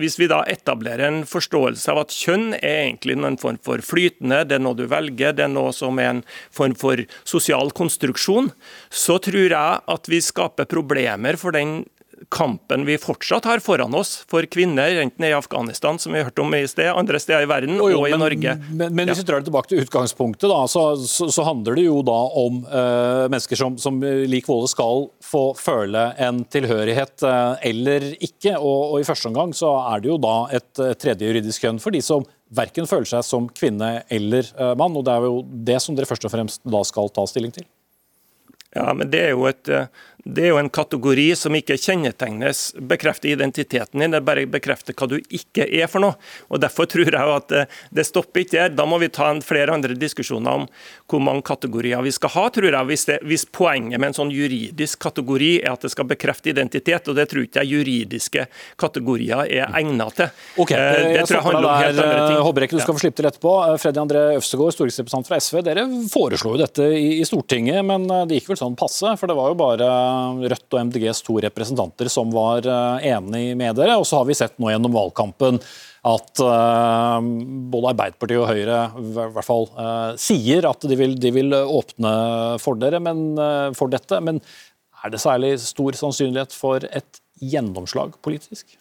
hvis, 0.01 0.17
vi 0.19 0.27
da 0.29 0.41
etablerer 0.49 1.05
en 1.07 1.19
forståelse 1.29 1.91
av 1.93 2.01
at 2.01 2.15
kjønn 2.15 2.55
er 2.57 2.87
egentlig 2.87 3.17
en 3.19 3.37
form 3.39 3.59
for 3.63 3.83
flytende, 3.85 4.41
det 4.49 4.57
er 4.57 4.63
noe 4.63 4.77
du 4.77 4.87
velger, 4.89 5.35
det 5.37 5.45
er 5.45 5.53
noe 5.53 5.73
som 5.75 6.01
er 6.01 6.15
en 6.15 6.23
form 6.53 6.75
for 6.79 7.03
sosial 7.27 7.71
konstruksjon, 7.77 8.49
så 8.89 9.19
tror 9.23 9.53
jeg 9.53 9.83
at 9.95 10.09
vi 10.11 10.23
skaper 10.23 10.69
problemer 10.69 11.37
for 11.39 11.55
den 11.55 11.83
kampen 12.33 12.85
vi 12.87 12.97
fortsatt 12.99 13.45
har 13.45 13.61
foran 13.63 13.93
oss 13.95 14.23
for 14.29 14.45
kvinner, 14.51 14.95
enten 15.01 15.25
i 15.25 15.33
Afghanistan, 15.35 15.99
som 15.99 16.15
vi 16.15 16.23
hørte 16.25 16.43
om 16.43 16.55
i 16.55 16.63
sted, 16.69 16.89
andre 16.91 17.19
steder 17.21 17.45
i 17.45 17.49
verden, 17.49 17.77
og, 17.79 17.91
jo, 17.93 18.01
og 18.01 18.09
i 18.09 18.15
men, 18.15 18.23
Norge. 18.23 18.55
Men, 18.69 18.95
men 18.97 19.11
hvis 19.11 19.21
vi 19.21 19.27
drar 19.29 19.45
tilbake 19.45 19.71
til 19.71 19.83
utgangspunktet, 19.85 20.47
da, 20.51 20.59
så, 20.71 20.83
så, 21.07 21.29
så 21.33 21.45
handler 21.47 21.77
det 21.77 21.87
jo 21.87 22.01
da 22.05 22.17
om 22.41 22.61
uh, 22.65 23.27
mennesker 23.31 23.59
som, 23.59 23.77
som 23.81 24.01
lik 24.01 24.49
Våle 24.49 24.69
skal 24.71 25.07
få 25.23 25.43
føle 25.59 26.09
en 26.23 26.43
tilhørighet 26.47 27.25
uh, 27.27 27.55
eller 27.65 28.09
ikke. 28.15 28.57
Og, 28.57 28.93
og, 28.93 28.99
i 29.01 29.07
første 29.07 29.31
omgang 29.31 29.53
så 29.57 29.73
er 29.93 30.03
det 30.03 30.13
jo 30.13 30.19
da 30.23 30.35
et 30.57 30.83
uh, 30.83 30.93
tredje 30.99 31.29
juridisk 31.29 31.65
kjønn 31.65 31.81
for 31.83 31.95
de 31.95 32.03
som 32.03 32.25
verken 32.57 32.87
føler 32.87 33.09
seg 33.09 33.25
som 33.27 33.49
kvinne 33.51 33.97
eller 34.13 34.47
mann. 34.79 34.95
og 34.95 35.03
Det 35.03 35.15
er 35.17 35.25
jo 35.27 35.41
det 35.67 35.81
som 35.83 35.97
dere 35.97 36.07
først 36.07 36.29
og 36.29 36.31
fremst 36.31 36.63
da 36.63 36.79
skal 36.87 37.11
ta 37.11 37.27
stilling 37.27 37.51
til. 37.51 37.67
Ja, 38.75 38.91
men 38.93 39.09
det 39.11 39.21
er 39.29 39.35
jo 39.35 39.47
et 39.49 39.69
det 40.27 40.43
er 40.43 40.51
jo 40.51 40.59
en 40.59 40.69
kategori 40.73 41.27
som 41.39 41.55
ikke 41.55 41.77
kjennetegnes, 41.79 42.73
bekrefter 42.89 43.31
identiteten 43.31 44.01
din, 44.01 44.11
det 44.11 44.23
bare 44.27 44.43
bekrefter 44.49 44.95
hva 44.97 45.07
du 45.07 45.17
ikke 45.21 45.63
er 45.63 45.87
for 45.91 46.03
noe. 46.03 46.17
Og 46.51 46.59
Derfor 46.63 46.87
tror 46.91 47.07
jeg 47.07 47.33
at 47.37 47.53
eh, 47.55 47.75
det 47.95 48.07
stopper 48.07 48.43
ikke 48.43 48.57
der. 48.57 48.73
Da 48.75 48.87
må 48.89 48.99
vi 48.99 49.09
ta 49.13 49.29
en 49.31 49.43
flere 49.45 49.73
andre 49.73 49.95
diskusjoner 49.97 50.63
om 50.63 50.65
hvor 51.07 51.23
mange 51.23 51.45
kategorier 51.47 52.01
vi 52.03 52.11
skal 52.15 52.33
ha, 52.33 52.47
tror 52.53 52.67
jeg. 52.69 52.89
Hvis, 52.89 53.05
det, 53.07 53.19
hvis 53.27 53.45
poenget 53.45 54.01
med 54.01 54.11
en 54.11 54.17
sånn 54.17 54.33
juridisk 54.33 54.99
kategori 55.05 55.51
er 55.61 55.71
at 55.73 55.85
det 55.85 55.93
skal 55.93 56.09
bekrefte 56.09 56.51
identitet, 56.51 57.07
og 57.07 57.17
det 57.17 57.27
tror 57.31 57.47
ikke 57.47 57.63
jeg 57.63 57.77
juridiske 57.77 58.47
kategorier 58.79 59.45
er 59.45 59.71
egnet 59.79 60.17
til. 60.17 60.43
Ok, 60.59 60.75
eh, 60.75 61.13
det 61.13 61.23
tror 61.29 61.39
jeg 61.39 61.47
handler 61.47 61.69
om 61.69 61.85
helt 61.85 62.03
andre 62.03 62.19
ting. 62.25 62.41
Håbrekke, 62.47 62.75
du 62.75 62.83
skal 62.83 62.97
få 62.97 63.05
slippe 63.05 63.21
til 63.21 63.29
etterpå. 63.31 63.55
Eh, 63.69 63.79
Freddy 63.79 64.03
André 64.03 64.25
Øvstegård, 64.35 64.75
stortingsrepresentant 64.75 65.31
fra 65.31 65.39
SV. 65.39 65.61
Dere 65.69 65.87
foreslo 66.11 66.55
jo 66.55 66.61
dette 66.65 66.91
i 66.97 67.23
Stortinget, 67.27 67.79
men 67.87 68.09
det 68.27 68.41
gikk 68.41 68.51
vel 68.51 68.56
sånn 68.57 68.77
passe? 68.77 69.13
For 69.19 69.29
det 69.29 69.35
var 69.37 69.51
jo 69.51 69.59
bare 69.59 69.89
Rødt 70.51 70.73
og 70.73 70.87
MDGs 70.89 71.21
to 71.25 71.37
representanter 71.45 72.09
som 72.11 72.31
var 72.33 72.67
eh, 72.67 73.11
enig 73.13 73.51
med 73.59 73.77
dere. 73.79 73.99
Og 73.99 74.07
så 74.09 74.19
har 74.19 74.27
vi 74.29 74.37
sett 74.37 74.57
nå 74.61 74.71
gjennom 74.71 74.95
valgkampen 74.95 75.61
at 76.07 76.39
uh, 76.39 77.19
både 77.73 77.89
Arbeiderpartiet 77.91 78.39
og 78.39 78.47
Høyre 78.47 78.77
i 79.01 79.09
hvert 79.17 79.43
fall 79.43 79.65
uh, 79.75 80.13
sier 80.21 80.63
at 80.69 80.85
de 80.87 80.95
vil, 80.95 81.17
de 81.19 81.31
vil, 81.35 81.51
åpne 81.51 82.11
for 82.63 82.79
dere 82.79 83.01
men, 83.03 83.33
uh, 83.35 83.73
for 83.75 83.91
dette. 83.91 84.21
Men 84.23 84.39
er 85.03 85.13
det 85.13 85.19
særlig 85.23 85.57
stor 85.65 85.97
sannsynlighet 85.99 86.55
for 86.55 86.85
et 86.87 87.21
gjennomslag 87.43 88.15
politisk? 88.23 88.77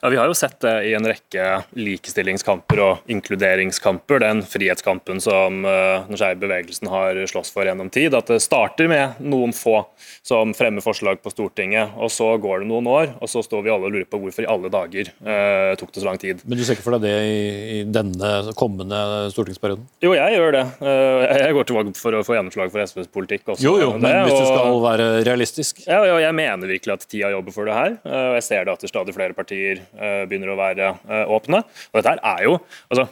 Ja, 0.00 0.08
Vi 0.08 0.16
har 0.16 0.26
jo 0.26 0.34
sett 0.34 0.60
det 0.60 0.74
i 0.88 0.94
en 0.94 1.06
rekke 1.06 1.46
likestillingskamper 1.76 2.80
og 2.80 3.10
inkluderingskamper. 3.10 4.22
Den 4.22 4.42
frihetskampen 4.46 5.20
som 5.22 5.64
uh, 5.66 6.06
den 6.08 6.18
skeive 6.18 6.40
bevegelsen 6.44 6.90
har 6.92 7.18
slåss 7.30 7.50
for 7.54 7.68
gjennom 7.68 7.90
tid. 7.92 8.14
At 8.16 8.30
det 8.30 8.40
starter 8.44 8.88
med 8.90 9.18
noen 9.20 9.52
få 9.56 9.82
som 10.26 10.54
fremmer 10.56 10.84
forslag 10.84 11.20
på 11.22 11.32
Stortinget, 11.32 11.96
og 11.98 12.12
så 12.14 12.30
går 12.40 12.62
det 12.62 12.70
noen 12.70 12.88
år, 12.90 13.10
og 13.18 13.30
så 13.30 13.42
står 13.44 13.64
vi 13.66 13.72
alle 13.74 13.88
og 13.90 13.94
lurer 13.96 14.08
på 14.08 14.20
hvorfor 14.22 14.46
i 14.46 14.50
alle 14.50 14.70
dager 14.72 15.10
uh, 15.20 15.74
tok 15.80 15.92
det 15.92 16.02
så 16.02 16.08
lang 16.08 16.22
tid. 16.22 16.44
Men 16.46 16.60
du 16.60 16.64
ser 16.64 16.78
ikke 16.78 16.86
for 16.86 16.98
deg 16.98 17.08
det 17.08 17.14
i, 17.26 17.42
i 17.78 17.82
denne 17.84 18.54
kommende 18.58 19.02
stortingsperioden? 19.34 19.84
Jo, 20.04 20.14
jeg 20.16 20.38
gjør 20.38 20.56
det. 20.56 20.64
Uh, 20.80 21.26
jeg 21.42 21.58
går 21.58 21.68
til 21.68 21.80
valg 21.80 21.92
for 21.98 22.18
å 22.18 22.24
få 22.26 22.38
gjennomslag 22.38 22.72
for 22.72 22.86
SVs 22.86 23.12
politikk 23.12 23.54
også. 23.54 23.66
Jo, 23.66 23.76
jo, 23.82 23.92
men 23.98 24.08
det, 24.08 24.24
hvis 24.28 24.38
du 24.38 24.48
skal 24.48 24.80
være 24.86 25.10
realistisk? 25.28 25.84
Ja, 25.88 26.00
ja, 26.06 26.16
jeg 26.22 26.38
mener 26.38 26.70
virkelig 26.70 26.96
at 26.96 27.08
tida 27.08 27.34
jobber 27.34 27.56
for 27.56 27.68
det 27.68 27.76
her. 27.76 27.98
og 28.06 28.38
jeg 28.38 28.46
ser 28.46 28.64
det 28.64 28.76
at 28.76 28.84
det 28.84 28.88
er 28.88 28.94
stadig 28.94 29.16
flere 29.16 29.36
partier 29.36 29.57
partier 29.58 29.82
eh, 29.98 30.26
begynner 30.28 30.52
å 30.52 30.58
være 30.58 30.92
eh, 31.08 31.24
åpne. 31.34 31.62
Og 31.92 31.98
dette 32.00 32.16
er 32.22 32.44
jo 32.46 32.56
altså, 32.88 33.08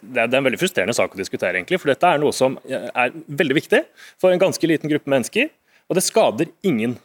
det 0.00 0.22
er 0.22 0.38
en 0.38 0.46
veldig 0.46 0.60
frustrerende 0.60 0.96
sak 0.96 1.14
å 1.14 1.20
diskutere, 1.20 1.58
egentlig, 1.58 1.80
for 1.82 1.92
dette 1.92 2.08
er 2.08 2.20
noe 2.22 2.32
som 2.32 2.58
eh, 2.68 2.88
er 2.88 3.12
veldig 3.12 3.58
viktig 3.58 3.84
for 4.20 4.32
en 4.32 4.42
ganske 4.42 4.68
liten 4.70 4.90
gruppe 4.90 5.10
mennesker. 5.10 5.50
Og 5.90 5.98
det 5.98 6.06
skader 6.06 6.52
ingen 6.62 6.96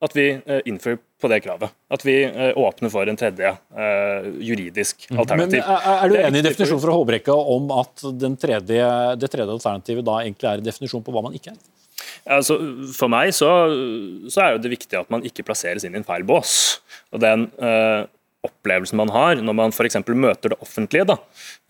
at 0.00 0.14
vi 0.16 0.30
innfører 0.64 0.96
på 1.20 1.28
det 1.28 1.42
kravet. 1.44 1.74
At 1.92 2.00
vi 2.06 2.14
åpner 2.56 2.88
for 2.88 3.04
en 3.10 3.18
tredje 3.20 3.50
juridisk 4.40 5.02
mm. 5.10 5.18
alternativ. 5.20 5.60
Men 5.60 5.90
Er, 5.90 6.08
du 6.08 6.16
enig 6.16 6.40
i 6.40 6.46
definisjonen 6.46 6.80
fra 6.80 6.94
Håbrekka 6.96 7.34
om 7.52 7.68
at 7.76 8.06
tredje, 8.40 8.86
det 9.20 9.28
tredje 9.28 9.58
alternativet 9.58 10.06
da 10.06 10.14
egentlig 10.22 10.48
er 10.48 10.62
en 10.62 10.70
definisjon 10.70 11.04
på 11.04 11.12
hva 11.12 11.26
man 11.26 11.36
ikke 11.36 11.52
er? 11.52 11.60
Altså, 12.28 12.56
for 12.96 13.12
meg 13.12 13.34
så, 13.36 13.50
så, 14.28 14.44
er 14.44 14.54
jo 14.54 14.62
det 14.64 14.72
viktig 14.76 14.98
at 15.00 15.12
man 15.12 15.24
ikke 15.26 15.44
plasseres 15.46 15.86
inn 15.86 15.96
i 15.96 16.00
en 16.00 16.06
feil 16.06 16.24
bås. 16.26 16.54
Og 17.14 17.22
den 17.22 17.48
uh, 17.62 18.06
opplevelsen 18.46 19.00
man 19.00 19.12
har 19.12 19.40
når 19.40 19.56
man 19.56 19.74
f.eks. 19.74 20.00
møter 20.08 20.54
det 20.54 20.60
offentlige 20.60 21.08
da, 21.12 21.20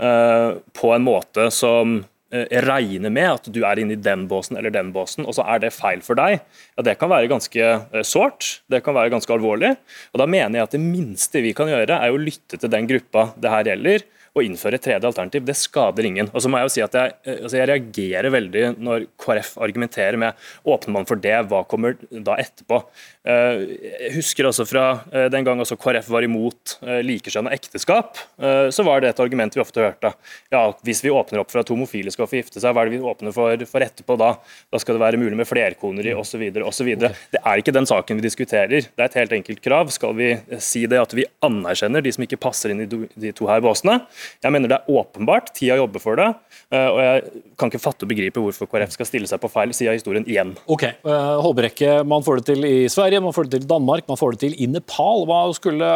uh, 0.03 0.61
på 0.77 0.93
en 0.95 1.07
måte 1.07 1.49
som 1.55 2.01
uh, 2.03 2.47
regner 2.67 3.15
med 3.15 3.31
at 3.31 3.51
du 3.51 3.63
er 3.67 3.83
inne 3.83 3.97
i 3.97 4.03
den 4.03 4.27
båsen 4.31 4.59
eller 4.61 4.75
den 4.75 4.93
båsen, 4.95 5.27
og 5.27 5.39
så 5.39 5.47
er 5.51 5.65
det 5.65 5.75
feil 5.77 6.05
for 6.07 6.19
deg, 6.21 6.39
ja, 6.77 6.87
det 6.87 6.99
kan 7.01 7.13
være 7.13 7.31
ganske 7.31 8.05
sårt. 8.07 8.61
Det 8.71 8.83
kan 8.87 8.97
være 8.97 9.13
ganske 9.15 9.35
alvorlig. 9.35 9.75
Og 10.15 10.23
Da 10.23 10.29
mener 10.31 10.61
jeg 10.61 10.69
at 10.69 10.77
det 10.77 10.85
minste 10.85 11.43
vi 11.45 11.55
kan 11.57 11.71
gjøre, 11.71 11.99
er 11.99 12.15
å 12.15 12.21
lytte 12.21 12.59
til 12.59 12.73
den 12.73 12.91
gruppa 12.91 13.31
det 13.41 13.55
her 13.55 13.73
gjelder, 13.73 14.07
å 14.37 14.43
innføre 14.47 14.79
et 14.79 14.85
tredje 14.85 15.09
alternativ, 15.09 15.45
det 15.47 15.57
skader 15.59 16.07
ingen. 16.07 16.29
Og 16.31 16.43
så 16.43 16.51
må 16.51 16.61
Jeg 16.61 16.69
jo 16.69 16.75
si 16.75 16.83
at 16.85 16.95
jeg, 16.95 17.15
eh, 17.25 17.39
altså 17.43 17.59
jeg 17.59 17.69
reagerer 17.71 18.31
veldig 18.31 18.65
når 18.79 19.07
KrF 19.19 19.57
argumenterer 19.65 20.19
med 20.21 20.35
åpner 20.65 20.95
man 20.95 21.09
for 21.09 21.17
det, 21.17 21.35
hva 21.51 21.65
kommer 21.67 21.97
da 22.11 22.37
etterpå? 22.39 22.83
Eh, 23.27 23.63
jeg 23.81 24.13
husker 24.19 24.47
også 24.47 24.67
fra 24.69 24.85
eh, 25.11 25.27
den 25.33 25.47
gang 25.47 25.61
også 25.61 25.79
KrF 25.81 26.11
var 26.13 26.27
imot 26.27 26.77
likekjønna 26.81 27.53
ekteskap, 27.55 28.19
så 28.41 28.85
var 28.87 29.01
det 29.03 29.11
et 29.11 29.21
argument 29.23 29.55
vi 29.55 29.61
ofte 29.63 29.83
hørte. 29.83 30.13
Ja, 30.53 30.63
Hvis 30.87 31.03
vi 31.05 31.13
åpner 31.13 31.43
opp 31.43 31.51
for 31.53 31.61
at 31.63 31.71
homofile 31.73 32.13
skal 32.13 32.29
få 32.31 32.39
gifte 32.39 32.61
seg, 32.63 32.73
hva 32.75 32.85
er 32.85 32.91
det 32.91 32.99
vi 32.99 33.11
åpner 33.11 33.35
for, 33.35 33.65
for 33.69 33.85
etterpå 33.85 34.17
da? 34.21 34.31
Da 34.73 34.81
skal 34.81 34.97
det 34.97 35.03
være 35.03 35.21
mulig 35.21 35.39
med 35.39 35.49
flerkoneri 35.49 36.15
osv. 36.17 36.43
osv. 36.65 36.91
Det 37.01 37.41
er 37.41 37.63
ikke 37.63 37.75
den 37.75 37.89
saken 37.89 38.21
vi 38.21 38.27
diskuterer. 38.27 38.87
Det 38.89 39.05
er 39.05 39.11
et 39.11 39.19
helt 39.21 39.35
enkelt 39.41 39.63
krav. 39.65 39.93
Skal 39.95 40.17
vi 40.19 40.31
si 40.63 40.87
det 40.91 41.01
at 41.01 41.15
vi 41.17 41.27
anerkjenner 41.47 42.05
de 42.05 42.15
som 42.15 42.27
ikke 42.27 42.41
passer 42.41 42.75
inn 42.75 42.85
i 42.85 42.89
de 42.91 43.35
to 43.37 43.51
her 43.51 43.63
båsene? 43.65 44.01
Jeg 44.43 44.55
mener 44.55 44.73
det 44.73 44.79
er 44.81 44.99
åpenbart. 45.01 45.53
Tida 45.57 45.79
jobber 45.81 46.03
for 46.03 46.21
det. 46.21 46.29
og 46.71 46.99
jeg 47.03 47.45
kan 47.59 47.71
ikke 47.71 47.83
fatte 47.83 48.07
og 48.07 48.11
begripe 48.13 48.43
hvorfor 48.43 48.69
KrF 48.71 48.95
skal 48.95 49.09
stille 49.09 49.31
seg 49.31 49.41
på 49.43 49.51
feil 49.51 49.73
side 49.77 49.93
av 49.93 49.99
historien 49.99 50.27
igjen. 50.29 50.53
Ok, 50.71 50.87
Håbrekke, 51.05 52.01
man 52.09 52.25
får 52.27 52.41
det 52.41 52.47
til 52.53 52.67
i 52.69 52.75
Sverige, 52.93 53.23
man 53.25 53.35
får 53.37 53.49
det 53.49 53.59
til 53.59 53.67
i 53.67 53.73
Danmark, 53.75 54.07
man 54.11 54.21
får 54.21 54.37
det 54.37 54.43
til 54.47 54.59
i 54.61 54.69
Nepal. 54.71 55.27
Hva 55.29 55.41
skulle 55.57 55.91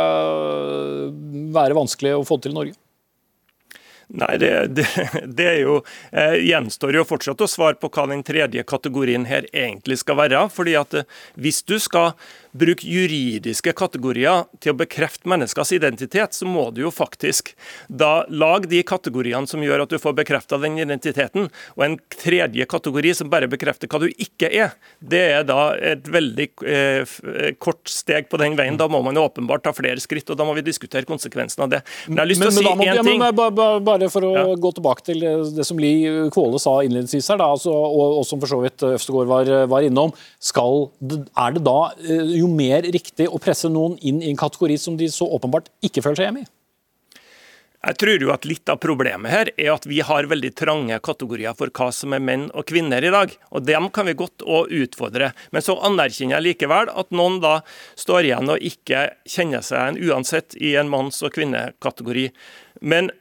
være 1.55 1.79
vanskelig 1.79 2.17
å 2.19 2.25
få 2.27 2.41
til 2.43 2.55
i 2.55 2.59
Norge? 2.61 2.79
Nei, 4.13 4.37
det, 4.39 4.51
det, 4.77 4.87
det 5.39 5.47
er 5.49 5.61
jo, 5.63 5.79
eh, 6.13 6.37
gjenstår 6.45 6.99
jo 6.99 7.07
fortsatt 7.09 7.41
å 7.41 7.49
svare 7.51 7.79
på 7.81 7.89
hva 7.93 8.07
den 8.11 8.25
tredje 8.27 8.65
kategorien 8.69 9.25
her 9.29 9.49
egentlig 9.53 9.99
skal 10.03 10.19
være. 10.21 10.45
fordi 10.53 10.77
at 10.79 10.95
eh, 11.01 11.09
Hvis 11.41 11.63
du 11.65 11.79
skal 11.81 12.13
bruke 12.55 12.87
juridiske 12.87 13.73
kategorier 13.77 14.45
til 14.63 14.75
å 14.75 14.79
bekrefte 14.79 15.29
menneskers 15.31 15.73
identitet, 15.75 16.37
så 16.37 16.47
må 16.47 16.69
du 16.75 16.85
jo 16.85 16.93
faktisk 16.95 17.53
da 17.89 18.25
lage 18.31 18.71
de 18.71 18.83
kategoriene 18.87 19.49
som 19.51 19.63
gjør 19.65 19.85
at 19.85 19.95
du 19.95 19.99
får 19.99 20.15
bekrefta 20.21 20.59
den 20.63 20.79
identiteten. 20.79 21.49
Og 21.75 21.87
en 21.87 21.97
tredje 22.15 22.67
kategori 22.71 23.15
som 23.19 23.31
bare 23.33 23.51
bekrefter 23.51 23.91
hva 23.91 24.05
du 24.05 24.09
ikke 24.13 24.51
er, 24.51 24.77
det 25.03 25.23
er 25.39 25.49
da 25.49 25.75
et 25.75 26.07
veldig 26.11 26.49
eh, 26.71 27.17
kort 27.63 27.91
steg 27.91 28.31
på 28.31 28.39
den 28.41 28.59
veien. 28.59 28.79
Da 28.79 28.89
må 28.91 29.03
man 29.05 29.19
åpenbart 29.19 29.67
ta 29.67 29.75
flere 29.75 29.99
skritt, 30.03 30.31
og 30.31 30.39
da 30.39 30.47
må 30.47 30.55
vi 30.59 30.65
diskutere 30.67 31.09
konsekvensen 31.09 31.67
av 31.67 31.75
det. 31.75 31.83
Men 32.07 32.21
jeg 32.21 32.23
har 32.23 32.31
lyst 32.31 32.45
til 32.45 32.53
å 32.53 32.55
si 32.55 32.65
én 32.65 33.03
ting. 33.03 33.25
Ja, 33.25 33.33
men, 33.35 33.83
bare 33.85 34.11
for 34.13 34.29
å 34.29 34.33
ja. 34.37 34.47
gå 34.61 34.75
tilbake 34.79 35.07
til 35.11 35.27
det 35.57 35.67
som 35.67 35.81
Li 35.83 35.95
Kvåle 36.35 36.61
sa 36.63 36.79
innledningsvis 36.87 37.33
her, 37.33 37.41
da, 37.43 37.51
altså, 37.57 37.75
og, 37.75 38.21
og, 38.21 38.25
som 38.29 38.41
for 38.43 38.51
så 38.51 38.61
vidt 38.63 38.87
Øvstegård 38.87 39.31
var, 39.31 39.53
var 39.71 39.87
innom. 39.87 40.15
Skal, 40.43 40.89
er 41.03 41.59
det 41.59 41.65
da 41.67 41.79
eh, 42.05 42.35
jo 42.45 42.51
mer 42.53 42.87
riktig 42.95 43.27
å 43.29 43.41
presse 43.43 43.71
noen 43.73 43.97
inn 44.05 44.23
i 44.23 44.31
en 44.31 44.41
kategori 44.41 44.77
som 44.81 44.99
de 45.01 45.11
så 45.13 45.27
åpenbart 45.37 45.73
ikke 45.85 46.05
føler 46.05 46.21
seg 46.21 46.31
hjemme 46.31 46.45
i? 46.45 46.51
Jeg 47.85 47.99
tror 48.01 48.23
jo 48.23 48.31
at 48.33 48.47
litt 48.49 48.71
av 48.73 48.79
problemet 48.81 49.29
her 49.29 49.51
er 49.61 49.75
at 49.75 49.85
vi 49.85 49.99
har 50.05 50.29
veldig 50.31 50.51
trange 50.57 50.97
kategorier 51.05 51.53
for 51.59 51.69
hva 51.69 51.91
som 51.93 52.15
er 52.17 52.23
menn 52.25 52.47
og 52.57 52.65
kvinner 52.71 53.05
i 53.05 53.11
dag. 53.13 53.35
Og 53.53 53.67
dem 53.67 53.91
kan 53.93 54.09
vi 54.09 54.17
godt 54.17 54.41
å 54.41 54.63
utfordre. 54.73 55.35
Men 55.53 55.65
så 55.65 55.77
anerkjenner 55.85 56.39
jeg 56.39 56.47
likevel 56.47 56.89
at 56.89 57.13
noen 57.13 57.43
da 57.45 57.59
står 58.01 58.31
igjen 58.31 58.55
og 58.55 58.65
ikke 58.71 59.05
kjenner 59.29 59.65
seg 59.67 59.83
igjen 59.83 60.15
uansett 60.15 60.57
i 60.57 60.73
en 60.81 60.89
manns- 60.89 61.21
og 61.21 61.37
kvinnekategori. 61.37 62.31
Men 62.81 63.13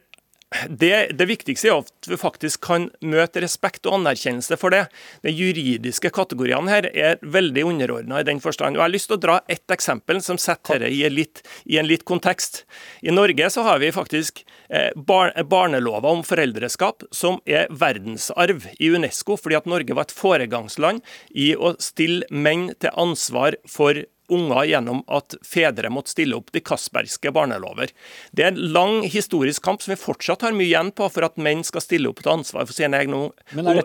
det, 0.69 1.15
det, 1.17 1.27
viktigste 1.29 1.69
er 1.69 1.81
at 1.81 2.09
vi 2.09 2.17
faktisk 2.19 2.63
kan 2.67 2.87
møte 3.05 3.41
respekt 3.43 3.87
og 3.87 3.99
anerkjennelse 3.99 4.57
for 4.59 4.73
det. 4.73 4.85
De 5.25 5.33
juridiske 5.33 6.11
kategoriene 6.13 6.71
her 6.71 6.87
er 6.91 7.21
veldig 7.21 7.65
underordna 7.69 8.21
i 8.21 8.27
den 8.27 8.41
forstand. 8.43 8.77
Og 8.77 8.81
Jeg 8.81 8.85
har 8.85 8.93
lyst 8.93 9.09
til 9.11 9.17
å 9.17 9.23
dra 9.25 9.39
ett 9.51 9.73
eksempel 9.73 10.21
som 10.25 10.39
setter 10.41 10.83
dette 10.83 10.93
i, 10.93 11.03
litt, 11.09 11.43
i 11.65 11.79
en 11.81 11.89
litt 11.89 12.05
kontekst. 12.09 12.63
I 13.01 13.13
Norge 13.13 13.49
så 13.53 13.65
har 13.65 13.81
vi 13.83 13.91
faktisk 13.95 14.43
eh, 14.69 14.91
bar, 14.95 15.33
barnelover 15.49 16.09
om 16.11 16.23
foreldreskap 16.27 17.07
som 17.13 17.39
er 17.45 17.69
verdensarv 17.69 18.67
i 18.77 18.91
UNESCO, 18.93 19.37
fordi 19.39 19.59
at 19.59 19.69
Norge 19.69 19.97
var 19.97 20.07
et 20.07 20.15
foregangsland 20.15 21.03
i 21.29 21.53
å 21.55 21.75
stille 21.81 22.27
menn 22.31 22.69
til 22.79 22.93
ansvar 22.99 23.57
for 23.69 24.03
unger 24.31 24.63
gjennom 24.69 25.03
at 25.11 25.35
fedre 25.45 25.89
måtte 25.93 26.13
stille 26.13 26.37
opp 26.37 26.51
de 26.55 26.61
Castbergske 26.63 27.31
barnelover. 27.35 27.91
Det 28.31 28.45
er 28.45 28.53
en 28.53 28.73
lang 28.75 29.01
historisk 29.03 29.63
kamp 29.65 29.83
som 29.83 29.93
vi 29.93 29.99
fortsatt 29.99 30.45
har 30.45 30.55
mye 30.55 30.69
igjen 30.69 30.91
på 30.95 31.09
for 31.11 31.27
at 31.27 31.39
menn 31.41 31.63
skal 31.67 31.83
stille 31.83 32.09
opp 32.11 32.21
og 32.21 32.27
ta 32.27 32.35
ansvar 32.37 32.67
for 32.69 32.77
sine 32.77 32.99
egne 32.99 33.19
unger. 33.19 33.83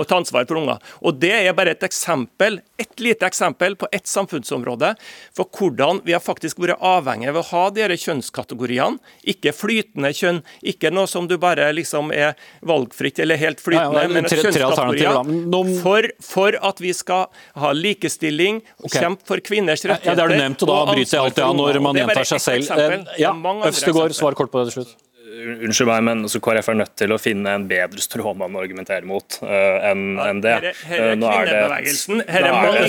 Og 0.00 0.06
ta 0.08 0.20
ansvar 0.20 0.46
for 0.48 0.60
unger. 0.60 0.80
Og 1.00 1.18
Det 1.20 1.32
er 1.32 1.56
bare 1.56 1.74
et 1.76 1.84
eksempel, 1.86 2.60
et 2.80 3.00
lite 3.00 3.26
eksempel 3.26 3.76
på 3.76 3.88
ett 3.92 4.06
samfunnsområde 4.06 4.94
for 5.36 5.48
hvordan 5.56 6.02
vi 6.04 6.14
har 6.16 6.22
faktisk 6.24 6.60
vært 6.60 6.80
avhengig 6.80 7.30
av 7.32 7.40
å 7.40 7.46
ha 7.50 7.64
disse 7.74 7.98
kjønnskategoriene. 8.04 9.00
Ikke 9.28 9.52
flytende 9.56 10.12
kjønn, 10.16 10.42
ikke 10.62 10.92
noe 10.94 11.08
som 11.10 11.28
du 11.28 11.36
bare 11.40 11.70
liksom 11.76 12.12
er 12.14 12.36
valgfritt 12.66 13.20
eller 13.22 13.40
helt 13.40 13.60
flytende, 13.60 14.04
ja, 14.04 14.08
ja, 14.08 14.14
men 14.14 14.28
kjønnskategorier 14.28 15.80
for, 15.82 16.08
for, 16.24 16.56
at 16.70 16.80
vi 16.82 16.92
skal 16.96 17.28
ha 17.60 17.72
likestilling, 17.76 18.60
okay. 18.80 19.00
kjempe 19.02 19.26
for 19.28 19.42
kvinner 19.44 19.69
kvinners 19.70 19.84
rettigheter. 19.84 20.10
Ja, 20.10 20.14
Det 20.14 20.22
har 20.22 20.28
du 20.28 20.36
nevnt, 20.36 20.62
og 20.62 20.68
da 20.68 20.80
bryter 20.92 21.16
jeg 21.16 21.22
alltid 21.24 21.44
av 21.44 21.54
når 21.56 21.80
man 21.82 22.00
gjentar 22.00 22.26
seg 22.28 22.40
selv. 22.40 22.70
Eh, 22.78 23.20
ja, 23.20 23.32
Øvstegård, 23.70 24.14
svar 24.16 24.34
kort 24.34 24.50
på 24.50 24.62
det 24.62 24.72
til 24.72 24.82
slutt. 24.82 24.98
Unnskyld 25.40 25.88
meg, 25.88 26.02
men 26.04 26.24
altså, 26.26 26.40
KrF 26.42 26.68
er 26.68 26.76
nødt 26.82 26.96
til 26.98 27.12
å 27.14 27.18
finne 27.20 27.52
en 27.56 27.66
bedre 27.70 28.02
stråmann 28.02 28.56
å 28.56 28.60
argumentere 28.60 29.06
mot 29.08 29.38
uh, 29.40 29.88
enn 29.88 30.18
en 30.20 30.42
det. 30.44 30.56
Her 30.84 31.04
er 31.06 31.14
kvinnebevegelsen. 31.14 32.24
Her 32.28 32.48
er 32.48 32.56
mange 32.56 32.82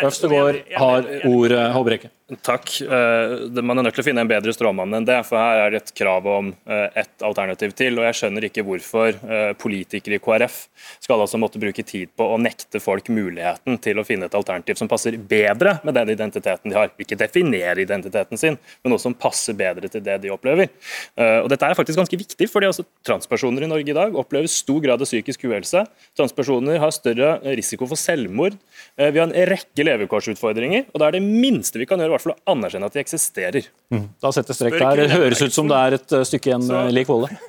Øvstegård 0.00 0.62
har 0.80 1.10
ordet, 1.28 1.66
Håbrekke. 1.76 2.10
Takk. 2.38 2.80
Eh, 2.80 3.62
man 3.62 3.80
er 3.80 3.86
nødt 3.86 3.96
til 3.98 4.04
å 4.04 4.06
finne 4.06 4.22
en 4.22 4.30
bedre 4.30 4.52
stråmann 4.54 4.94
enn 4.94 5.06
det. 5.06 5.16
For 5.26 5.38
her 5.40 5.64
er 5.64 5.72
det 5.74 5.80
et 5.80 5.92
krav 5.98 6.26
om 6.30 6.52
eh, 6.70 6.86
ett 7.02 7.24
alternativ 7.26 7.72
til. 7.78 7.98
Og 7.98 8.06
jeg 8.06 8.18
skjønner 8.20 8.46
ikke 8.46 8.62
hvorfor 8.66 9.16
eh, 9.18 9.50
politikere 9.58 10.20
i 10.20 10.22
KrF 10.22 10.60
skal 11.02 11.24
altså 11.24 11.40
måtte 11.42 11.58
bruke 11.62 11.82
tid 11.86 12.12
på 12.14 12.28
å 12.30 12.38
nekte 12.38 12.78
folk 12.82 13.10
muligheten 13.10 13.80
til 13.82 13.98
å 13.98 14.04
finne 14.06 14.28
et 14.30 14.36
alternativ 14.38 14.78
som 14.78 14.90
passer 14.90 15.18
bedre 15.18 15.78
med 15.82 15.98
den 15.98 16.12
identiteten 16.14 16.70
de 16.70 16.78
har. 16.78 16.92
Ikke 17.02 17.18
definere 17.18 17.82
identiteten 17.82 18.38
sin, 18.38 18.58
men 18.84 18.94
noe 18.94 19.02
som 19.02 19.16
passer 19.16 19.58
bedre 19.58 19.90
til 19.90 20.04
det 20.06 20.20
de 20.22 20.30
opplever. 20.30 20.70
Og 21.18 21.48
Dette 21.50 21.66
er 21.66 21.76
faktisk 21.78 21.98
ganske 21.98 22.18
viktig, 22.20 22.46
fordi 22.50 22.68
altså, 22.68 22.84
transpersoner 23.06 23.64
i 23.66 23.70
Norge 23.70 23.90
i 23.90 23.96
dag 23.96 24.14
opplever 24.18 24.50
stor 24.50 24.78
grad 24.84 25.02
av 25.02 25.08
psykisk 25.08 25.44
uhelse. 25.48 25.82
Transpersoner 26.18 26.78
har 26.82 26.94
større 26.94 27.32
risiko 27.58 27.88
for 27.90 28.00
selvmord. 28.00 28.56
Vi 29.00 29.20
har 29.20 29.28
en 29.28 29.48
rekke 29.48 29.84
levekårsutfordringer. 29.86 30.90
og 30.92 31.00
da 31.00 31.06
er 31.08 31.16
det 31.16 31.22
minste 31.24 31.80
vi 31.80 31.86
kan 31.88 32.00
gjøre 32.00 32.12
i 32.12 32.14
hvert 32.16 32.24
fall 32.26 32.34
å 32.34 32.52
anerkjenne 32.52 32.90
at 32.90 32.96
de 32.96 33.00
eksisterer. 33.00 33.70
Mm. 33.88 34.04
Da 34.20 34.32
setter 34.36 34.58
strek 34.58 34.76
der. 34.76 35.00
Det 35.00 35.14
høres 35.14 35.40
ut 35.40 35.56
som 35.56 35.70
det 35.70 35.78
er 35.78 35.96
et 35.96 36.14
eh, 36.18 36.26
stykke 36.28 36.52
igjen, 36.52 36.68
eh, 36.68 36.92
lik 36.92 37.08
Volle. 37.08 37.30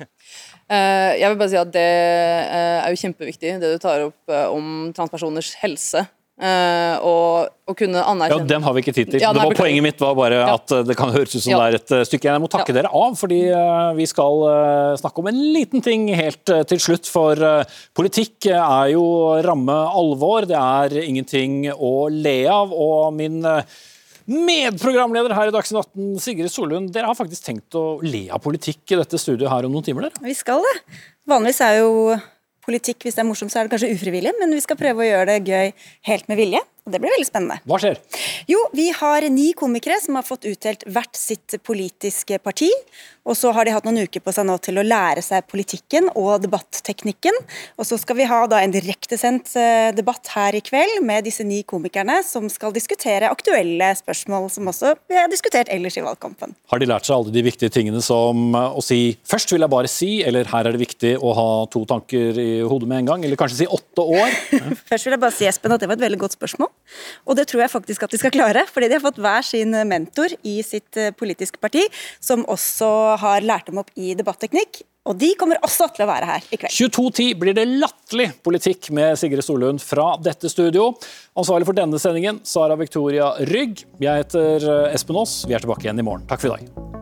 Jeg 0.72 1.28
vil 1.28 1.36
bare 1.36 1.50
si 1.52 1.58
at 1.60 1.72
Det 1.74 1.84
er 1.84 2.86
jo 2.94 3.00
kjempeviktig, 3.02 3.50
det 3.60 3.72
du 3.74 3.80
tar 3.82 4.06
opp 4.06 4.32
om 4.54 4.92
transpersoners 4.96 5.50
helse. 5.60 6.06
Og 6.42 7.68
å 7.68 7.74
kunne 7.76 8.00
anerkjenne 8.08 8.42
Ja, 8.42 8.48
Den 8.48 8.64
har 8.64 8.74
vi 8.74 8.82
ikke 8.82 8.94
tid 8.96 9.10
til. 9.12 9.20
Ja, 9.22 9.30
det 9.36 9.44
var 9.44 9.54
Poenget 9.54 9.84
mitt 9.84 10.00
var 10.02 10.16
bare 10.18 10.40
ja. 10.40 10.54
at 10.56 10.72
det 10.88 10.96
kan 10.98 11.12
høres 11.14 11.36
ut 11.36 11.44
som 11.44 11.52
ja. 11.52 11.60
det 11.60 11.66
er 11.68 11.76
et 11.78 12.08
stykke 12.08 12.26
igjen. 12.26 12.38
Jeg 12.38 12.44
må 12.44 12.50
takke 12.50 12.74
dere 12.74 12.90
av, 12.90 13.14
fordi 13.20 13.42
vi 13.98 14.08
skal 14.10 14.42
snakke 14.98 15.22
om 15.22 15.30
en 15.30 15.38
liten 15.54 15.84
ting 15.84 16.08
helt 16.16 16.42
til 16.72 16.82
slutt. 16.82 17.06
For 17.12 17.38
politikk 17.94 18.48
er 18.54 18.94
jo 18.94 19.04
ramme 19.44 19.78
alvor. 19.92 20.48
Det 20.50 20.58
er 20.58 20.98
ingenting 21.04 21.66
å 21.76 22.08
le 22.10 22.36
av. 22.50 22.74
og 22.74 23.14
min 23.20 23.42
Medprogramleder 24.30 25.34
her 25.34 25.50
i 25.50 25.54
Dagsnytt 25.54 25.80
18, 25.82 26.20
Sigrid 26.22 26.52
Solund. 26.52 26.92
Dere 26.94 27.10
har 27.10 27.18
faktisk 27.18 27.46
tenkt 27.46 27.74
å 27.78 27.98
le 28.04 28.28
av 28.32 28.42
politikk 28.44 28.94
i 28.94 28.98
dette 29.00 29.18
studioet 29.18 29.50
her 29.50 29.66
om 29.66 29.74
noen 29.74 29.86
timer? 29.86 30.06
dere? 30.06 30.22
Vi 30.22 30.34
skal 30.38 30.62
det. 30.62 30.76
Vanligvis 31.28 31.62
er 31.66 31.80
jo 31.80 31.90
politikk, 32.64 33.04
hvis 33.04 33.18
det 33.18 33.24
er 33.24 33.28
morsomt, 33.28 33.52
så 33.52 33.60
er 33.60 33.66
det 33.66 33.74
kanskje 33.74 33.92
ufrivillig, 33.96 34.34
men 34.40 34.54
vi 34.54 34.62
skal 34.64 34.78
prøve 34.80 35.04
å 35.04 35.08
gjøre 35.08 35.34
det 35.34 35.50
gøy 35.50 35.72
helt 36.08 36.30
med 36.30 36.40
vilje. 36.40 36.62
Det 36.82 36.98
blir 36.98 37.12
veldig 37.14 37.28
spennende. 37.28 37.60
Hva 37.68 37.78
skjer? 37.78 37.98
Jo, 38.50 38.58
Vi 38.74 38.88
har 38.90 39.22
ni 39.30 39.52
komikere 39.54 40.00
som 40.02 40.16
har 40.18 40.26
fått 40.26 40.48
utdelt 40.50 40.82
hvert 40.90 41.14
sitt 41.16 41.54
politiske 41.62 42.40
parti. 42.42 42.70
Og 43.22 43.36
så 43.38 43.52
har 43.54 43.66
de 43.66 43.70
hatt 43.70 43.84
noen 43.86 44.02
uker 44.02 44.22
på 44.24 44.32
seg 44.34 44.48
nå 44.48 44.56
til 44.64 44.80
å 44.80 44.82
lære 44.82 45.22
seg 45.22 45.46
politikken 45.46 46.08
og 46.18 46.42
debatteknikken. 46.42 47.36
Og 47.78 47.86
så 47.86 47.98
skal 48.00 48.18
vi 48.18 48.26
ha 48.26 48.40
da 48.50 48.58
en 48.58 48.74
direktesendt 48.74 49.52
eh, 49.58 49.92
debatt 49.94 50.32
her 50.34 50.58
i 50.58 50.62
kveld 50.64 51.04
med 51.06 51.22
disse 51.28 51.46
ni 51.46 51.60
komikerne 51.62 52.18
som 52.26 52.48
skal 52.50 52.74
diskutere 52.74 53.30
aktuelle 53.30 53.92
spørsmål 54.00 54.48
som 54.50 54.72
også 54.72 54.96
vi 55.06 55.20
har 55.20 55.30
diskutert 55.30 55.70
ellers 55.70 56.00
i 56.00 56.02
valgkampen. 56.02 56.56
Har 56.72 56.82
de 56.82 56.90
lært 56.90 57.06
seg 57.06 57.14
alle 57.14 57.34
de 57.36 57.46
viktige 57.46 57.70
tingene 57.70 58.02
som 58.02 58.56
eh, 58.58 58.74
å 58.74 58.82
si 58.82 59.14
'først 59.22 59.54
vil 59.54 59.62
jeg 59.62 59.74
bare 59.76 59.92
si', 59.92 60.24
eller 60.26 60.42
'her 60.50 60.66
er 60.66 60.74
det 60.74 60.82
viktig 60.82 61.14
å 61.22 61.34
ha 61.38 61.48
to 61.70 61.84
tanker 61.86 62.34
i 62.34 62.50
hodet 62.66 62.90
med 62.90 62.98
en 62.98 63.06
gang', 63.12 63.24
eller 63.24 63.38
kanskje 63.38 63.62
si 63.62 63.70
åtte 63.70 64.02
år? 64.02 64.34
først 64.90 65.06
vil 65.06 65.14
jeg 65.14 65.22
bare 65.22 65.38
si 65.38 65.46
Espen, 65.46 65.70
at 65.70 65.78
det 65.78 65.86
var 65.86 65.94
et 65.94 66.06
veldig 66.10 66.18
godt 66.26 66.34
spørsmål. 66.34 66.71
Og 67.26 67.36
det 67.38 67.46
tror 67.50 67.64
jeg 67.64 67.72
faktisk 67.72 68.06
at 68.06 68.12
de 68.12 68.20
skal 68.20 68.34
klare, 68.34 68.66
fordi 68.68 68.90
de 68.90 68.98
har 68.98 69.04
fått 69.04 69.20
hver 69.22 69.46
sin 69.46 69.76
mentor 69.88 70.34
i 70.44 70.58
sitt 70.66 70.98
eh, 71.00 71.12
politiske 71.16 71.60
parti, 71.62 71.84
som 72.20 72.46
også 72.50 72.90
har 73.22 73.44
lært 73.46 73.70
dem 73.70 73.80
opp 73.82 73.92
i 73.96 74.12
debatteknikk. 74.18 74.82
Og 75.10 75.16
de 75.18 75.32
kommer 75.34 75.58
også 75.66 75.88
til 75.96 76.04
å 76.04 76.10
være 76.12 76.28
her 76.28 76.44
i 76.54 76.58
kveld. 76.60 76.70
22.10 76.70 77.32
blir 77.40 77.56
det 77.58 77.66
latterlig 77.66 78.28
politikk 78.46 78.92
med 78.94 79.18
Sigrid 79.18 79.42
Solund 79.42 79.82
fra 79.82 80.12
dette 80.22 80.50
studio. 80.52 80.92
Ansvarlig 81.34 81.66
for 81.66 81.78
denne 81.78 81.98
sendingen, 82.02 82.38
Sara 82.46 82.78
Victoria 82.78 83.32
Rygg. 83.50 83.82
Jeg 84.02 84.26
heter 84.26 84.68
eh, 84.70 84.88
Espen 84.94 85.18
Aas. 85.18 85.40
Vi 85.48 85.58
er 85.58 85.64
tilbake 85.64 85.88
igjen 85.88 86.02
i 86.02 86.06
morgen. 86.06 86.28
Takk 86.30 86.44
for 86.44 86.52
i 86.52 86.58
dag. 86.60 87.01